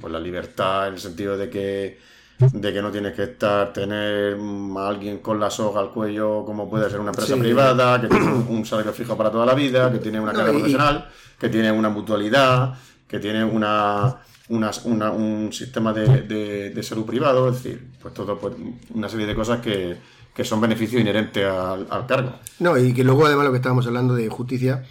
pues 0.00 0.12
la 0.12 0.20
libertad 0.20 0.88
en 0.88 0.94
el 0.94 1.00
sentido 1.00 1.36
de 1.36 1.50
que 1.50 1.98
de 2.38 2.72
que 2.72 2.82
no 2.82 2.90
tienes 2.90 3.14
que 3.14 3.22
estar, 3.24 3.72
tener 3.72 4.36
a 4.76 4.88
alguien 4.88 5.18
con 5.18 5.40
la 5.40 5.50
soga 5.50 5.80
al 5.80 5.90
cuello 5.90 6.44
como 6.44 6.68
puede 6.68 6.90
ser 6.90 7.00
una 7.00 7.10
empresa 7.10 7.36
privada, 7.36 8.00
que 8.00 8.08
tiene 8.08 8.26
un, 8.26 8.64
salario 8.66 8.92
fijo 8.92 9.16
para 9.16 9.30
toda 9.30 9.46
la 9.46 9.54
vida, 9.54 9.90
que 9.90 9.98
tiene 9.98 10.20
una 10.20 10.32
carrera 10.32 10.52
profesional, 10.52 11.08
que 11.38 11.48
tiene 11.48 11.72
una 11.72 11.88
mutualidad, 11.88 12.74
que 13.08 13.18
tiene 13.18 13.42
una, 13.44 14.16
un 14.48 15.50
sistema 15.52 15.92
de, 15.92 16.70
de, 16.70 16.82
salud 16.82 17.06
privado, 17.06 17.48
es 17.48 17.62
decir, 17.62 17.88
pues 18.00 18.12
todo 18.12 18.38
pues, 18.38 18.54
una 18.94 19.08
serie 19.08 19.26
de 19.26 19.34
cosas 19.34 19.60
que, 19.60 19.96
que 20.34 20.44
son 20.44 20.60
beneficios 20.60 21.00
inherentes 21.00 21.46
al, 21.46 21.86
al, 21.88 22.06
cargo. 22.06 22.34
No, 22.58 22.76
y 22.76 22.92
que 22.92 23.02
luego 23.02 23.24
además 23.24 23.46
lo 23.46 23.52
que 23.52 23.58
estábamos 23.58 23.86
hablando 23.86 24.14
de 24.14 24.28
justicia, 24.28 24.84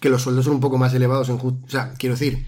que 0.00 0.08
los 0.08 0.22
sueldos 0.22 0.46
son 0.46 0.54
un 0.54 0.60
poco 0.60 0.78
más 0.78 0.94
elevados 0.94 1.28
en 1.28 1.36
justicia. 1.36 1.66
O 1.66 1.70
sea, 1.70 1.94
quiero 1.98 2.14
decir, 2.14 2.46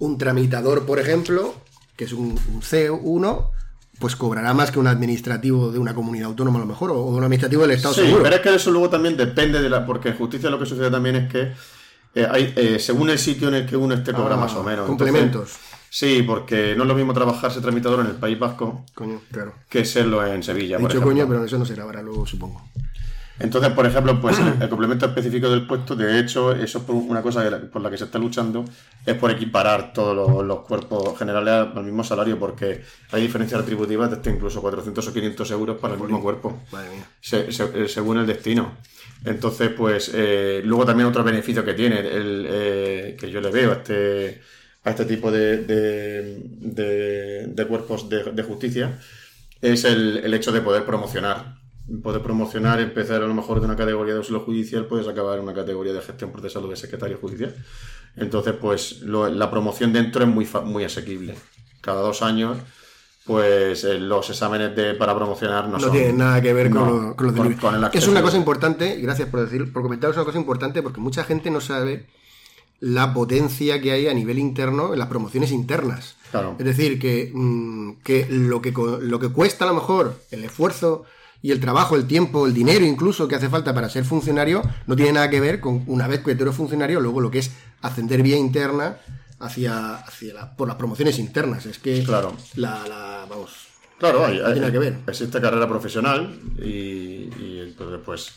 un 0.00 0.18
tramitador, 0.18 0.84
por 0.84 0.98
ejemplo, 0.98 1.54
que 1.96 2.04
es 2.04 2.12
un, 2.12 2.38
un 2.52 2.60
C1, 2.60 3.53
pues 3.98 4.16
cobrará 4.16 4.54
más 4.54 4.70
que 4.70 4.78
un 4.78 4.86
administrativo 4.86 5.70
de 5.70 5.78
una 5.78 5.94
comunidad 5.94 6.28
autónoma 6.28 6.58
a 6.58 6.62
lo 6.62 6.66
mejor, 6.66 6.90
o 6.90 7.02
un 7.02 7.22
administrativo 7.22 7.62
del 7.62 7.72
Estado 7.72 7.94
sí, 7.94 8.14
pero 8.22 8.36
es 8.36 8.40
que 8.40 8.54
eso 8.54 8.70
luego 8.70 8.90
también 8.90 9.16
depende 9.16 9.60
de 9.60 9.70
la... 9.70 9.86
Porque 9.86 10.10
en 10.10 10.16
justicia 10.16 10.50
lo 10.50 10.58
que 10.58 10.66
sucede 10.66 10.90
también 10.90 11.16
es 11.16 11.32
que 11.32 11.52
eh, 12.14 12.26
hay, 12.30 12.52
eh, 12.56 12.78
según 12.78 13.10
el 13.10 13.18
sitio 13.18 13.48
en 13.48 13.54
el 13.54 13.66
que 13.66 13.76
uno 13.76 13.94
esté 13.94 14.12
cobra 14.12 14.34
ah, 14.34 14.38
más 14.38 14.54
o 14.54 14.62
menos. 14.62 14.86
Complementos. 14.86 15.56
sí, 15.90 16.22
porque 16.22 16.74
no 16.76 16.84
es 16.84 16.88
lo 16.88 16.94
mismo 16.94 17.12
trabajarse 17.12 17.60
tramitador 17.60 18.00
en 18.00 18.06
el 18.06 18.16
País 18.16 18.38
Vasco 18.38 18.84
coño, 18.94 19.20
claro. 19.30 19.54
que 19.68 19.84
serlo 19.84 20.24
en 20.24 20.42
Sevilla. 20.42 20.78
He 20.78 20.82
dicho 20.82 21.02
coño, 21.02 21.26
pero 21.28 21.44
eso 21.44 21.58
no 21.58 21.64
será 21.64 21.84
ahora 21.84 22.02
luego, 22.02 22.26
supongo. 22.26 22.62
Entonces, 23.38 23.72
por 23.72 23.84
ejemplo, 23.84 24.20
pues 24.20 24.38
el, 24.38 24.68
complemento 24.68 25.06
específico 25.06 25.50
del 25.50 25.66
puesto, 25.66 25.96
de 25.96 26.20
hecho, 26.20 26.52
eso 26.52 26.78
es 26.78 26.88
una 26.88 27.20
cosa 27.20 27.60
por 27.72 27.82
la 27.82 27.90
que 27.90 27.98
se 27.98 28.04
está 28.04 28.18
luchando, 28.18 28.64
es 29.04 29.14
por 29.14 29.30
equiparar 29.30 29.92
todos 29.92 30.44
los, 30.44 30.60
cuerpos 30.60 31.18
generales 31.18 31.68
al 31.74 31.84
mismo 31.84 32.04
salario, 32.04 32.38
porque 32.38 32.82
hay 33.10 33.22
diferencias 33.22 33.60
retributivas 33.60 34.10
de 34.10 34.16
hasta 34.16 34.30
incluso 34.30 34.60
400 34.60 35.08
o 35.08 35.12
500 35.12 35.50
euros 35.50 35.78
para 35.78 35.94
el 35.94 36.00
mismo 36.00 36.22
cuerpo, 36.22 36.60
eh, 37.32 37.88
según 37.88 38.18
el 38.18 38.26
destino. 38.26 38.76
Entonces, 39.24 39.70
pues, 39.70 40.10
eh, 40.14 40.62
luego 40.64 40.84
también 40.84 41.08
otro 41.08 41.24
beneficio 41.24 41.64
que 41.64 41.74
tiene, 41.74 42.00
el, 42.00 42.46
eh, 42.48 43.16
que 43.18 43.30
yo 43.30 43.40
le 43.40 43.50
veo 43.50 43.72
a 43.72 43.74
este, 43.76 44.42
a 44.84 44.90
este 44.90 45.06
tipo 45.06 45.32
de, 45.32 45.64
de, 45.64 47.66
cuerpos 47.66 48.08
de, 48.08 48.42
justicia, 48.42 49.00
es 49.60 49.84
el, 49.84 50.18
el 50.18 50.34
hecho 50.34 50.52
de 50.52 50.60
poder 50.60 50.84
promocionar 50.84 51.63
poder 52.02 52.22
promocionar, 52.22 52.80
empezar 52.80 53.22
a 53.22 53.26
lo 53.26 53.34
mejor 53.34 53.60
de 53.60 53.66
una 53.66 53.76
categoría 53.76 54.14
de 54.14 54.20
uso 54.20 54.40
judicial, 54.40 54.86
puedes 54.86 55.06
acabar 55.06 55.38
en 55.38 55.44
una 55.44 55.54
categoría 55.54 55.92
de 55.92 56.00
gestión 56.00 56.30
procesal 56.32 56.64
o 56.64 56.68
de 56.68 56.76
secretario 56.76 57.18
judicial. 57.18 57.54
Entonces, 58.16 58.54
pues 58.60 59.02
la 59.02 59.50
promoción 59.50 59.92
dentro 59.92 60.24
es 60.24 60.30
muy, 60.30 60.48
muy 60.64 60.84
asequible. 60.84 61.34
Cada 61.80 62.00
dos 62.00 62.22
años, 62.22 62.56
pues 63.26 63.84
eh, 63.84 63.98
los 63.98 64.30
exámenes 64.30 64.74
de, 64.74 64.94
para 64.94 65.14
promocionar 65.14 65.68
no, 65.68 65.78
no 65.78 65.90
tienen 65.90 66.16
nada 66.16 66.40
que 66.40 66.52
ver 66.52 66.70
con, 66.70 67.14
con, 67.14 67.34
lo 67.34 67.90
Es 67.92 68.08
una 68.08 68.22
cosa 68.22 68.36
importante, 68.36 68.96
y 68.96 69.02
gracias 69.02 69.28
por 69.28 69.40
decir, 69.40 69.72
por 69.72 69.82
comentaros 69.82 70.16
una 70.16 70.24
cosa 70.24 70.38
importante, 70.38 70.82
porque 70.82 71.00
mucha 71.00 71.24
gente 71.24 71.50
no 71.50 71.60
sabe 71.60 72.06
la 72.80 73.14
potencia 73.14 73.80
que 73.80 73.92
hay 73.92 74.08
a 74.08 74.14
nivel 74.14 74.38
interno 74.38 74.92
en 74.92 74.98
las 74.98 75.08
promociones 75.08 75.52
internas. 75.52 76.16
Es 76.58 76.64
decir, 76.64 76.98
que, 76.98 77.30
mm, 77.32 77.92
que, 78.02 78.26
lo 78.28 78.60
que 78.60 78.72
lo 78.72 79.20
que 79.20 79.28
cuesta 79.28 79.64
a 79.64 79.68
lo 79.68 79.74
mejor 79.74 80.20
el 80.30 80.44
esfuerzo 80.44 81.04
y 81.44 81.50
el 81.50 81.60
trabajo, 81.60 81.94
el 81.94 82.06
tiempo, 82.06 82.46
el 82.46 82.54
dinero 82.54 82.86
incluso 82.86 83.28
que 83.28 83.34
hace 83.34 83.50
falta 83.50 83.74
para 83.74 83.90
ser 83.90 84.06
funcionario, 84.06 84.62
no 84.86 84.96
tiene 84.96 85.12
nada 85.12 85.28
que 85.28 85.40
ver 85.40 85.60
con 85.60 85.84
una 85.88 86.08
vez 86.08 86.20
que 86.20 86.34
tú 86.34 86.44
eres 86.44 86.54
funcionario, 86.54 87.00
luego 87.00 87.20
lo 87.20 87.30
que 87.30 87.40
es 87.40 87.50
ascender 87.82 88.22
vía 88.22 88.38
interna 88.38 88.96
hacia, 89.40 89.96
hacia 89.96 90.56
por 90.56 90.68
las 90.68 90.78
promociones 90.78 91.18
internas. 91.18 91.66
Es 91.66 91.78
que 91.78 92.02
claro. 92.02 92.34
la, 92.54 93.26
vamos. 93.28 93.50
Claro, 93.98 94.24
hay, 94.24 94.40
tiene 94.54 94.72
que 94.72 94.78
ver. 94.78 94.96
Existe 95.06 95.38
carrera 95.38 95.68
profesional 95.68 96.34
y, 96.62 97.28
entonces 97.60 98.00
pues 98.02 98.32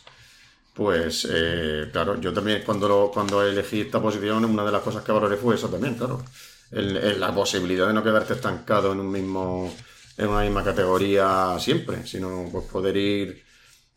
pues 0.74 1.26
eh, 1.32 1.88
claro, 1.94 2.20
yo 2.20 2.34
también 2.34 2.64
cuando 2.66 3.10
cuando 3.14 3.42
elegí 3.42 3.80
esta 3.80 4.02
posición, 4.02 4.44
una 4.44 4.66
de 4.66 4.72
las 4.74 4.82
cosas 4.82 5.06
que 5.06 5.14
valoré 5.14 5.38
fue 5.38 5.56
eso 5.56 5.70
también, 5.70 5.96
claro. 5.96 6.26
la 6.72 7.34
posibilidad 7.34 7.88
de 7.88 7.94
no 7.94 8.04
quedarte 8.04 8.34
estancado 8.34 8.92
en 8.92 9.00
un 9.00 9.10
mismo 9.10 9.74
en 10.18 10.28
una 10.28 10.42
misma 10.42 10.64
categoría 10.64 11.58
siempre, 11.60 12.06
sino 12.06 12.48
pues 12.52 12.66
poder 12.66 12.98
ir 12.98 13.48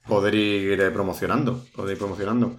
poder 0.06 0.34
ir 0.34 0.80
eh, 0.80 0.90
promocionando, 0.90 1.64
poder 1.74 1.92
ir 1.92 1.98
promocionando. 1.98 2.56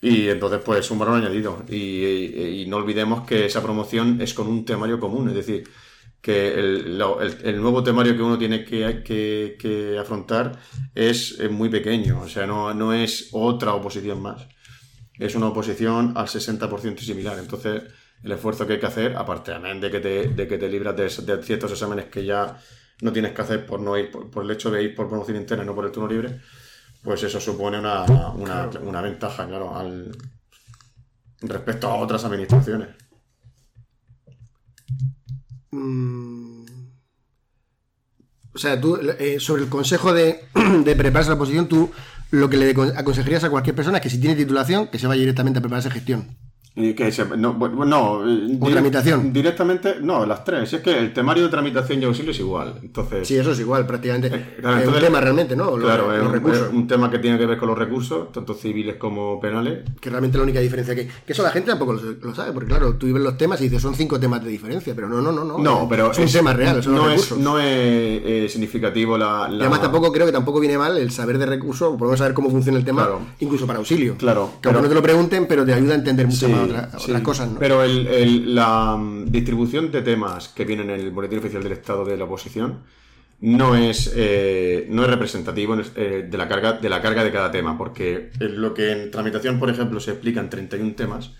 Y 0.00 0.28
entonces, 0.28 0.60
pues 0.64 0.80
es 0.80 0.90
un 0.90 0.98
valor 0.98 1.16
añadido. 1.16 1.64
Y, 1.68 2.64
no 2.68 2.76
olvidemos 2.76 3.26
que 3.26 3.46
esa 3.46 3.62
promoción 3.62 4.20
es 4.20 4.32
con 4.32 4.46
un 4.46 4.64
temario 4.64 5.00
común, 5.00 5.28
es 5.28 5.34
decir, 5.34 5.68
que 6.20 6.54
el, 6.54 6.98
nuevo 7.60 7.82
temario 7.82 8.16
que 8.16 8.22
uno 8.22 8.38
tiene 8.38 8.64
que, 8.64 9.98
afrontar 10.00 10.58
es, 10.94 11.38
muy 11.50 11.68
pequeño, 11.68 12.20
o 12.22 12.28
sea, 12.28 12.46
no, 12.46 12.92
es 12.92 13.30
otra 13.32 13.74
oposición 13.74 14.22
más. 14.22 14.46
Es 15.18 15.34
una 15.34 15.48
oposición 15.48 16.12
al 16.16 16.26
60% 16.26 16.98
similar. 17.00 17.38
Entonces, 17.38 17.82
el 18.22 18.32
esfuerzo 18.32 18.66
que 18.66 18.74
hay 18.74 18.80
que 18.80 18.86
hacer, 18.86 19.16
aparte 19.16 19.52
de 19.52 19.90
que 19.90 20.00
te, 20.00 20.28
de 20.28 20.48
que 20.48 20.58
te 20.58 20.68
libras 20.68 20.96
de, 20.96 21.34
de 21.34 21.42
ciertos 21.42 21.70
exámenes 21.72 22.06
que 22.06 22.24
ya 22.24 22.58
no 23.00 23.12
tienes 23.12 23.32
que 23.32 23.42
hacer 23.42 23.66
por 23.66 23.80
no 23.80 23.96
ir 23.96 24.10
por, 24.10 24.44
el 24.44 24.50
hecho 24.50 24.70
de 24.70 24.82
ir 24.82 24.94
por 24.94 25.08
promoción 25.08 25.36
interna 25.36 25.62
y 25.62 25.66
no 25.66 25.74
por 25.74 25.84
el 25.84 25.92
turno 25.92 26.08
libre, 26.08 26.40
pues 27.02 27.22
eso 27.22 27.40
supone 27.40 27.78
una, 27.78 28.04
una, 28.34 29.00
ventaja, 29.00 29.46
claro, 29.46 29.76
al, 29.76 30.16
respecto 31.42 31.88
a 31.88 31.94
otras 31.94 32.24
administraciones. 32.24 32.88
Mm. 35.70 36.64
O 38.52 38.58
sea, 38.58 38.80
tú, 38.80 38.96
eh, 38.96 39.38
sobre 39.38 39.62
el 39.62 39.68
consejo 39.68 40.12
de, 40.12 40.48
de 40.84 40.96
prepararse 40.96 41.30
la 41.30 41.38
posición, 41.38 41.68
tú 41.68 41.92
lo 42.32 42.50
que 42.50 42.56
le 42.56 42.70
aconsejarías 42.96 43.44
a 43.44 43.50
cualquier 43.50 43.76
persona 43.76 43.98
es 43.98 44.02
que 44.02 44.10
si 44.10 44.20
tiene 44.20 44.34
titulación, 44.34 44.88
que 44.88 44.98
se 44.98 45.06
vaya 45.06 45.20
directamente 45.20 45.60
a 45.60 45.62
prepararse 45.62 45.90
gestión 45.90 46.36
no, 47.36 47.54
no 47.54 48.28
eh, 48.28 48.58
tramitación? 48.70 49.32
Directamente, 49.32 49.96
no, 50.00 50.24
las 50.24 50.44
tres. 50.44 50.72
Es 50.72 50.80
que 50.80 50.96
el 50.96 51.12
temario 51.12 51.44
de 51.44 51.48
tramitación 51.48 52.00
y 52.00 52.04
auxilio 52.04 52.30
es 52.30 52.38
igual. 52.38 52.74
Entonces, 52.82 53.26
sí, 53.26 53.36
eso 53.36 53.52
es 53.52 53.60
igual, 53.60 53.86
prácticamente. 53.86 54.28
Eh, 54.28 54.82
es 54.82 54.88
un 54.88 55.00
tema 55.00 55.20
realmente, 55.20 55.56
¿no? 55.56 55.72
claro, 55.72 56.12
es, 56.14 56.72
un 56.72 56.86
tema 56.86 57.10
que 57.10 57.18
tiene 57.18 57.38
que 57.38 57.46
ver 57.46 57.58
con 57.58 57.68
los 57.68 57.78
recursos, 57.78 58.30
tanto 58.32 58.54
civiles 58.54 58.96
como 58.96 59.40
penales. 59.40 59.80
Que 60.00 60.10
realmente 60.10 60.38
la 60.38 60.44
única 60.44 60.60
diferencia 60.60 60.94
que. 60.94 61.08
Que 61.08 61.32
eso 61.32 61.42
la 61.42 61.50
gente 61.50 61.70
tampoco 61.70 61.94
lo, 61.94 62.34
sabe, 62.34 62.52
porque 62.52 62.68
claro, 62.68 62.94
tú 62.94 63.06
vives 63.06 63.22
los 63.22 63.36
temas 63.36 63.60
y 63.60 63.64
dices 63.64 63.82
son 63.82 63.94
cinco 63.94 64.20
temas 64.20 64.42
de 64.44 64.50
diferencia, 64.50 64.94
pero 64.94 65.08
no, 65.08 65.20
no, 65.20 65.32
no. 65.32 65.44
No, 65.44 65.58
no 65.58 65.88
pero 65.88 66.12
es 66.12 66.18
un 66.18 66.30
tema 66.30 66.52
real, 66.52 66.82
no, 66.86 67.10
es, 67.10 67.36
no 67.36 67.58
es 67.58 68.52
significativo 68.52 69.18
la, 69.18 69.48
Y 69.50 69.60
además 69.60 69.82
tampoco 69.82 70.12
creo 70.12 70.26
que 70.26 70.32
tampoco 70.32 70.60
viene 70.60 70.78
mal 70.78 70.96
el 70.96 71.10
saber 71.10 71.38
de 71.38 71.46
recursos, 71.46 71.96
podemos 71.98 72.18
saber 72.18 72.34
cómo 72.34 72.50
funciona 72.50 72.78
el 72.78 72.84
tema, 72.84 73.08
incluso 73.40 73.66
para 73.66 73.78
auxilio. 73.78 74.16
Claro. 74.16 74.52
Que 74.60 74.68
aunque 74.68 74.82
no 74.82 74.88
te 74.88 74.94
lo 74.94 75.02
pregunten, 75.02 75.46
pero 75.46 75.64
te 75.64 75.74
ayuda 75.74 75.94
a 75.94 75.96
entender 75.96 76.26
mucho 76.26 76.48
más 76.48 76.67
otras 76.70 77.22
cosas. 77.22 77.48
Pero 77.58 77.84
la 77.86 78.96
mm, 78.96 79.26
distribución 79.26 79.90
de 79.90 80.02
temas 80.02 80.48
que 80.48 80.64
vienen 80.64 80.90
en 80.90 81.00
el 81.00 81.10
Boletín 81.10 81.38
Oficial 81.38 81.62
del 81.62 81.72
Estado 81.72 82.04
de 82.04 82.16
la 82.16 82.24
Oposición 82.24 82.80
no 83.40 83.76
es, 83.76 84.12
eh, 84.16 84.86
no 84.90 85.04
es 85.04 85.10
representativo 85.10 85.76
eh, 85.94 86.26
de, 86.28 86.38
la 86.38 86.48
carga, 86.48 86.72
de 86.72 86.88
la 86.88 87.00
carga 87.00 87.22
de 87.22 87.30
cada 87.30 87.50
tema, 87.50 87.78
porque 87.78 88.30
lo 88.40 88.74
que 88.74 88.90
en 88.90 89.10
tramitación, 89.10 89.58
por 89.58 89.70
ejemplo, 89.70 90.00
se 90.00 90.12
explican 90.12 90.50
31 90.50 90.94
temas, 90.94 91.30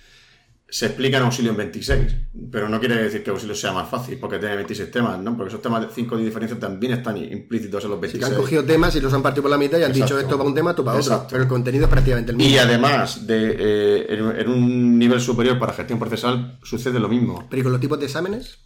se 0.71 0.87
explica 0.87 1.17
en 1.17 1.23
Auxilio 1.23 1.53
en 1.53 1.57
26, 1.57 2.15
pero 2.53 2.69
no 2.69 2.79
quiere 2.79 2.97
decir 2.97 3.23
que 3.23 3.31
Auxilio 3.31 3.55
sea 3.55 3.73
más 3.73 3.89
fácil 3.89 4.19
porque 4.19 4.39
tiene 4.39 4.55
26 4.57 4.91
temas, 4.91 5.19
¿no? 5.19 5.35
Porque 5.35 5.49
esos 5.49 5.63
temas 5.63 5.81
de 5.81 5.89
5 5.95 6.19
de 6.19 6.25
diferencia 6.25 6.59
también 6.59 6.93
están 6.93 7.17
implícitos 7.17 7.85
en 7.85 7.91
los 7.91 8.01
26. 8.01 8.27
Sí, 8.27 8.35
han 8.35 8.39
cogido 8.39 8.65
temas 8.65 8.95
y 8.95 9.01
los 9.01 9.13
han 9.15 9.23
partido 9.23 9.43
por 9.43 9.51
la 9.51 9.57
mitad 9.57 9.79
y 9.79 9.85
han 9.85 9.93
dicho 9.93 10.19
esto 10.19 10.37
para 10.37 10.49
un 10.49 10.55
tema, 10.55 10.71
esto 10.71 10.85
para 10.85 10.99
otro, 10.99 11.27
pero 11.31 11.43
el 11.43 11.49
contenido 11.49 11.85
es 11.85 11.91
prácticamente 11.91 12.33
el 12.33 12.37
mismo. 12.37 12.53
Y 12.53 12.59
además, 12.59 13.27
de, 13.27 13.57
eh, 13.59 14.07
en, 14.11 14.49
un 14.49 14.99
nivel 14.99 15.21
superior 15.23 15.59
para 15.59 15.73
gestión 15.73 15.99
procesal 15.99 16.59
sucede 16.63 17.01
lo 17.01 17.09
mismo. 17.09 17.47
¿Pero 17.49 17.61
y 17.61 17.63
con 17.63 17.73
los 17.73 17.81
tipos 17.81 17.99
de 17.99 18.05
exámenes? 18.05 18.59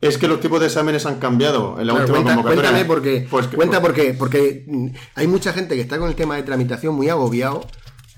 Es 0.00 0.18
que 0.18 0.28
los 0.28 0.38
tipos 0.38 0.60
de 0.60 0.66
exámenes 0.66 1.04
han 1.06 1.18
cambiado 1.18 1.80
en 1.80 1.86
la 1.88 1.94
última 1.94 2.22
cuenta, 2.22 2.42
Cuéntame 2.42 2.84
porque, 2.84 3.26
pues 3.28 3.48
cuenta 3.48 3.80
pues 3.80 3.92
porque, 3.92 4.14
porque 4.14 4.92
hay 5.14 5.26
mucha 5.26 5.52
gente 5.52 5.74
que 5.74 5.80
está 5.80 5.98
con 5.98 6.08
el 6.08 6.14
tema 6.14 6.36
de 6.36 6.44
tramitación 6.44 6.94
muy 6.94 7.08
agobiado 7.08 7.66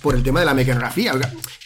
por 0.02 0.14
el 0.14 0.22
tema 0.22 0.40
de 0.40 0.46
la 0.46 0.54
mecanografía, 0.54 1.12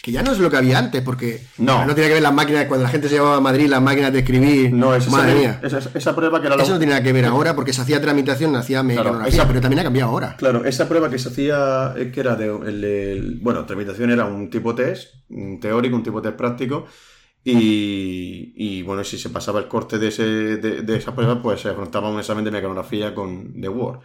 que 0.03 0.13
ya 0.13 0.23
no 0.23 0.33
es 0.33 0.39
lo 0.39 0.51
que 0.51 0.57
había 0.57 0.79
antes, 0.79 1.03
porque 1.03 1.45
no, 1.59 1.85
no 1.85 1.95
tiene 1.95 2.09
que 2.09 2.15
ver 2.15 2.23
las 2.23 2.33
máquinas, 2.33 2.67
cuando 2.67 2.85
la 2.85 2.91
gente 2.91 3.09
se 3.09 3.17
llevaba 3.17 3.37
a 3.37 3.41
Madrid, 3.41 3.69
las 3.69 3.83
máquinas 3.83 4.13
de 4.13 4.21
escribir, 4.21 4.73
no, 4.73 4.95
esa, 4.95 5.11
madre 5.11 5.35
mía. 5.35 5.61
Esa, 5.63 6.15
prueba 6.15 6.41
que 6.41 6.47
era 6.47 6.57
Eso 6.57 6.73
no 6.73 6.79
tiene 6.79 6.93
nada 6.93 7.03
que 7.03 7.13
ver 7.13 7.27
ahora, 7.27 7.55
porque 7.55 7.73
se 7.73 7.83
hacía 7.83 8.01
tramitación, 8.01 8.55
hacía 8.57 8.83
mecanografía, 8.83 9.47
pero 9.47 9.61
también 9.61 9.81
ha 9.81 9.85
cambiado 9.85 10.11
ahora. 10.11 10.37
Claro, 10.37 10.65
esa 10.65 10.89
prueba 10.89 11.11
que 11.11 11.19
se 11.19 11.29
hacía, 11.29 11.95
eh, 11.97 12.11
que 12.11 12.21
era 12.21 12.37
de, 12.37 12.47
el, 12.47 13.39
bueno, 13.43 13.67
tramitación 13.67 14.11
era 14.11 14.25
un 14.25 14.49
tipo 14.49 14.75
test, 14.75 15.15
un 15.29 15.61
teórico, 15.61 15.97
un 15.97 16.03
tipo 16.03 16.23
test 16.23 16.37
práctico, 16.37 16.87
y, 17.43 18.83
bueno, 18.83 19.03
si 19.03 19.19
se 19.19 19.31
pasaba 19.31 19.61
el 19.61 19.69
corte 19.69 19.99
de, 19.99 20.09
ese, 20.09 20.23
de, 20.23 20.97
esa 20.97 21.15
prueba, 21.15 21.41
pues 21.41 21.63
se 21.63 21.71
afrontaba 21.71 22.11
un 22.11 22.19
examen 22.19 22.45
de 22.45 22.51
mecanografía 22.51 23.15
con, 23.15 23.59
de 23.59 23.69
Word, 23.69 24.01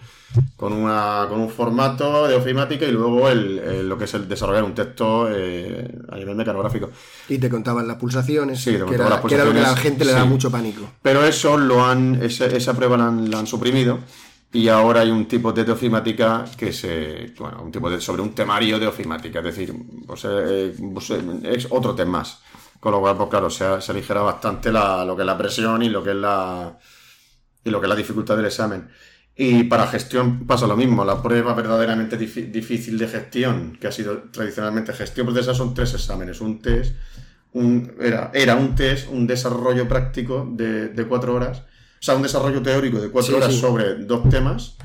con, 0.55 0.71
una, 0.71 1.25
con 1.27 1.41
un 1.41 1.49
formato 1.49 2.27
de 2.27 2.35
ofimática 2.35 2.85
y 2.85 2.91
luego 2.91 3.27
el, 3.29 3.89
lo 3.89 3.97
que 3.97 4.05
es 4.05 4.13
el 4.13 4.29
desarrollar 4.29 4.63
un 4.63 4.73
texto 4.73 5.27
eh, 5.29 5.99
a 6.09 6.15
nivel 6.15 6.35
mecanográfico. 6.35 6.91
Y 7.27 7.37
te 7.37 7.49
contaban 7.49 7.85
las 7.87 7.97
pulsaciones, 7.97 8.61
sí, 8.61 8.71
que, 8.71 8.77
era, 8.77 9.09
las 9.09 9.19
pulsaciones, 9.19 9.29
que, 9.29 9.35
era, 9.35 9.45
lo 9.45 9.53
que 9.53 9.59
a 9.59 9.71
la 9.71 9.77
gente 9.77 10.05
le 10.05 10.11
da 10.13 10.23
mucho 10.23 10.49
pánico. 10.49 10.89
Pero 11.01 11.25
eso 11.25 11.57
lo 11.57 11.83
han, 11.83 12.21
esa, 12.23 12.73
prueba 12.73 12.95
la 12.95 13.07
han, 13.07 13.29
la 13.29 13.39
han, 13.39 13.47
suprimido. 13.47 13.99
Y 14.53 14.69
ahora 14.69 15.01
hay 15.01 15.11
un 15.11 15.27
tipo 15.27 15.51
de 15.51 15.69
ofimática 15.69 16.45
que 16.57 16.71
se. 16.71 17.33
Bueno, 17.37 17.61
un 17.61 17.73
tipo 17.73 17.89
de. 17.89 17.99
sobre 17.99 18.21
un 18.21 18.33
temario 18.33 18.79
de 18.79 18.87
ofimática. 18.87 19.39
Es 19.39 19.45
decir, 19.45 19.75
pues, 20.07 20.25
eh, 20.29 20.73
pues, 20.93 21.11
es 21.43 21.67
otro 21.69 21.93
tema 21.93 22.19
más. 22.19 22.39
Con 22.85 22.91
lo 22.91 22.99
cual, 22.99 23.17
pues 23.17 23.29
claro, 23.31 23.49
se, 23.49 23.91
aligera 23.91 24.21
bastante 24.21 24.71
lo 24.71 25.15
que 25.15 25.23
es 25.23 25.25
la 25.25 25.35
presión 25.35 25.81
y 25.81 25.89
lo 25.89 26.03
que 26.03 26.11
es 26.11 26.15
la, 26.15 26.77
y 27.63 27.71
lo 27.71 27.79
que 27.79 27.87
es 27.87 27.89
la 27.89 27.95
dificultad 27.95 28.37
del 28.37 28.45
examen. 28.45 28.87
Y 29.35 29.63
para 29.63 29.87
gestión 29.87 30.45
pasa 30.45 30.67
lo 30.67 30.77
mismo. 30.77 31.03
La 31.03 31.19
prueba 31.19 31.55
verdaderamente 31.55 32.15
difícil 32.15 32.99
de 32.99 33.07
gestión, 33.07 33.75
que 33.81 33.87
ha 33.87 33.91
sido 33.91 34.25
tradicionalmente 34.31 34.93
gestión 34.93 35.25
procesal, 35.25 35.55
son 35.55 35.73
tres 35.73 35.95
exámenes. 35.95 36.41
Un 36.41 36.61
test, 36.61 36.95
un, 37.53 37.91
era, 37.99 38.29
era 38.35 38.55
un 38.55 38.75
test, 38.75 39.09
un 39.09 39.25
desarrollo 39.25 39.87
práctico 39.87 40.47
de, 40.47 41.05
cuatro 41.09 41.33
horas, 41.33 41.61
o 41.61 42.03
sea, 42.03 42.13
un 42.13 42.21
desarrollo 42.21 42.61
teórico 42.61 43.01
de 43.01 43.09
cuatro 43.09 43.37
horas 43.37 43.51
sobre 43.55 43.95
dos 43.95 44.29
temas 44.29 44.75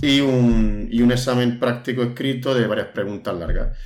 y 0.00 0.20
un, 0.20 0.86
y 0.92 1.02
un 1.02 1.10
examen 1.10 1.58
práctico 1.58 2.04
escrito 2.04 2.54
de 2.54 2.68
varias 2.68 2.86
preguntas 2.94 3.36
largas. 3.36 3.76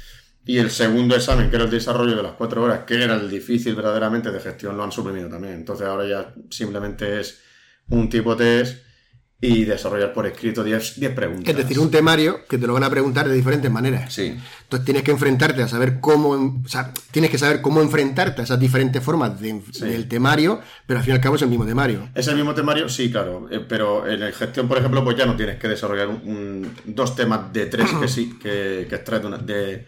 Y 0.49 0.59
el 0.59 0.71
segundo 0.71 1.17
examen, 1.17 1.51
que 1.51 1.57
era 1.57 1.65
el 1.65 1.71
desarrollo 1.71 2.15
de 2.15 2.23
las 2.23 2.33
cuatro 2.33 2.63
horas, 2.63 2.85
que 2.87 3.03
era 3.03 3.17
el 3.17 3.29
difícil 3.29 3.75
verdaderamente 3.75 4.31
de 4.31 4.39
gestión, 4.39 4.77
lo 4.77 4.85
han 4.85 4.93
suprimido 4.93 5.29
también. 5.29 5.55
Entonces 5.55 5.85
ahora 5.85 6.07
ya 6.07 6.35
simplemente 6.51 7.21
es 7.21 7.41
un 7.89 8.09
tipo 8.09 8.37
test 8.37 8.79
y 9.41 9.65
desarrollar 9.65 10.13
por 10.13 10.25
escrito 10.25 10.63
10 10.63 11.01
preguntas. 11.17 11.49
Es 11.49 11.57
decir, 11.57 11.81
un 11.81 11.91
temario 11.91 12.47
que 12.49 12.59
te 12.59 12.67
lo 12.67 12.75
van 12.75 12.85
a 12.85 12.91
preguntar 12.91 13.29
de 13.29 13.35
diferentes 13.35 13.69
maneras. 13.71 14.15
Sí. 14.15 14.37
Entonces 14.63 14.85
tienes 14.85 15.03
que 15.03 15.11
enfrentarte 15.11 15.63
a 15.63 15.69
saber 15.69 15.99
cómo, 16.01 16.31
o 16.65 16.69
sea, 16.69 16.95
tienes 17.11 17.33
que 17.33 17.39
saber 17.39 17.61
cómo 17.61 17.83
enfrentarte 17.83 18.41
a 18.41 18.45
esas 18.45 18.61
diferentes 18.61 19.03
formas 19.03 19.41
del 19.41 20.09
temario, 20.09 20.61
pero 20.87 21.01
al 21.01 21.05
fin 21.05 21.15
y 21.15 21.17
al 21.17 21.21
cabo 21.21 21.35
es 21.35 21.43
el 21.43 21.49
mismo 21.49 21.67
temario. 21.67 22.09
Es 22.15 22.29
el 22.29 22.37
mismo 22.37 22.55
temario, 22.55 22.89
sí, 22.89 23.11
claro. 23.11 23.49
Eh, 23.51 23.61
pero 23.69 24.09
en 24.09 24.21
la 24.21 24.31
gestión, 24.31 24.69
por 24.69 24.79
ejemplo, 24.79 25.03
pues 25.03 25.17
ya 25.17 25.27
no 25.27 25.37
tienes 25.37 25.59
que 25.59 25.67
desarrollar 25.67 26.09
dos 26.85 27.17
temas 27.17 27.53
de 27.53 27.67
tres 27.67 27.91
que 28.01 28.07
sí, 28.07 28.39
que, 28.41 28.87
que 28.89 28.95
extraes 28.95 29.23
de 29.23 29.29
Mm, 29.29 29.47
de 29.47 29.87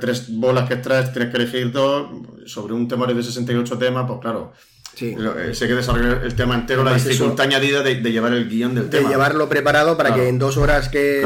tres 0.00 0.26
bolas 0.30 0.68
que 0.68 0.74
extraes, 0.74 1.12
tienes 1.12 1.30
que 1.30 1.36
elegir 1.42 1.72
dos. 1.72 2.08
Sobre 2.46 2.74
un 2.74 2.88
temario 2.88 3.14
de 3.14 3.22
68 3.22 3.78
temas, 3.78 4.04
pues 4.06 4.20
claro. 4.20 4.52
Sí. 4.94 5.16
Eh, 5.18 5.54
sé 5.54 5.66
que 5.68 5.74
desarrollar 5.74 6.22
el 6.22 6.34
tema 6.34 6.54
entero, 6.54 6.84
la 6.84 6.92
dificultad 6.92 7.46
añadida 7.46 7.82
de, 7.82 7.94
llevar 8.02 8.34
el 8.34 8.46
guion 8.48 8.74
del 8.74 8.90
tema. 8.90 9.08
De 9.08 9.14
llevarlo 9.14 9.48
preparado 9.48 9.96
para 9.96 10.14
que 10.14 10.28
en 10.28 10.38
dos 10.38 10.58
horas 10.58 10.90
que 10.90 11.22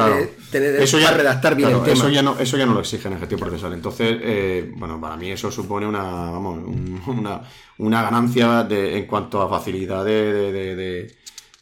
te 0.52 0.82
eso 0.82 1.00
ya, 1.00 1.10
redactar 1.10 1.56
bien 1.56 1.70
el 1.70 1.82
tema. 1.82 1.92
Eso 1.92 2.08
ya, 2.08 2.22
no, 2.22 2.38
eso 2.38 2.56
ya 2.56 2.64
no 2.64 2.74
lo 2.74 2.80
exige 2.80 3.08
en 3.08 3.18
gestión 3.18 3.40
procesal. 3.40 3.72
Entonces, 3.72 4.18
eh, 4.22 4.72
bueno, 4.76 5.00
para 5.00 5.16
mí 5.16 5.32
eso 5.32 5.50
supone 5.50 5.84
una, 5.84 6.02
vamos, 6.02 6.60
una, 7.08 7.42
una, 7.78 8.02
ganancia 8.02 8.62
de, 8.62 8.98
en 8.98 9.06
cuanto 9.06 9.42
a 9.42 9.48
facilidad 9.48 10.04
de, 10.04 10.52
de, 10.52 10.76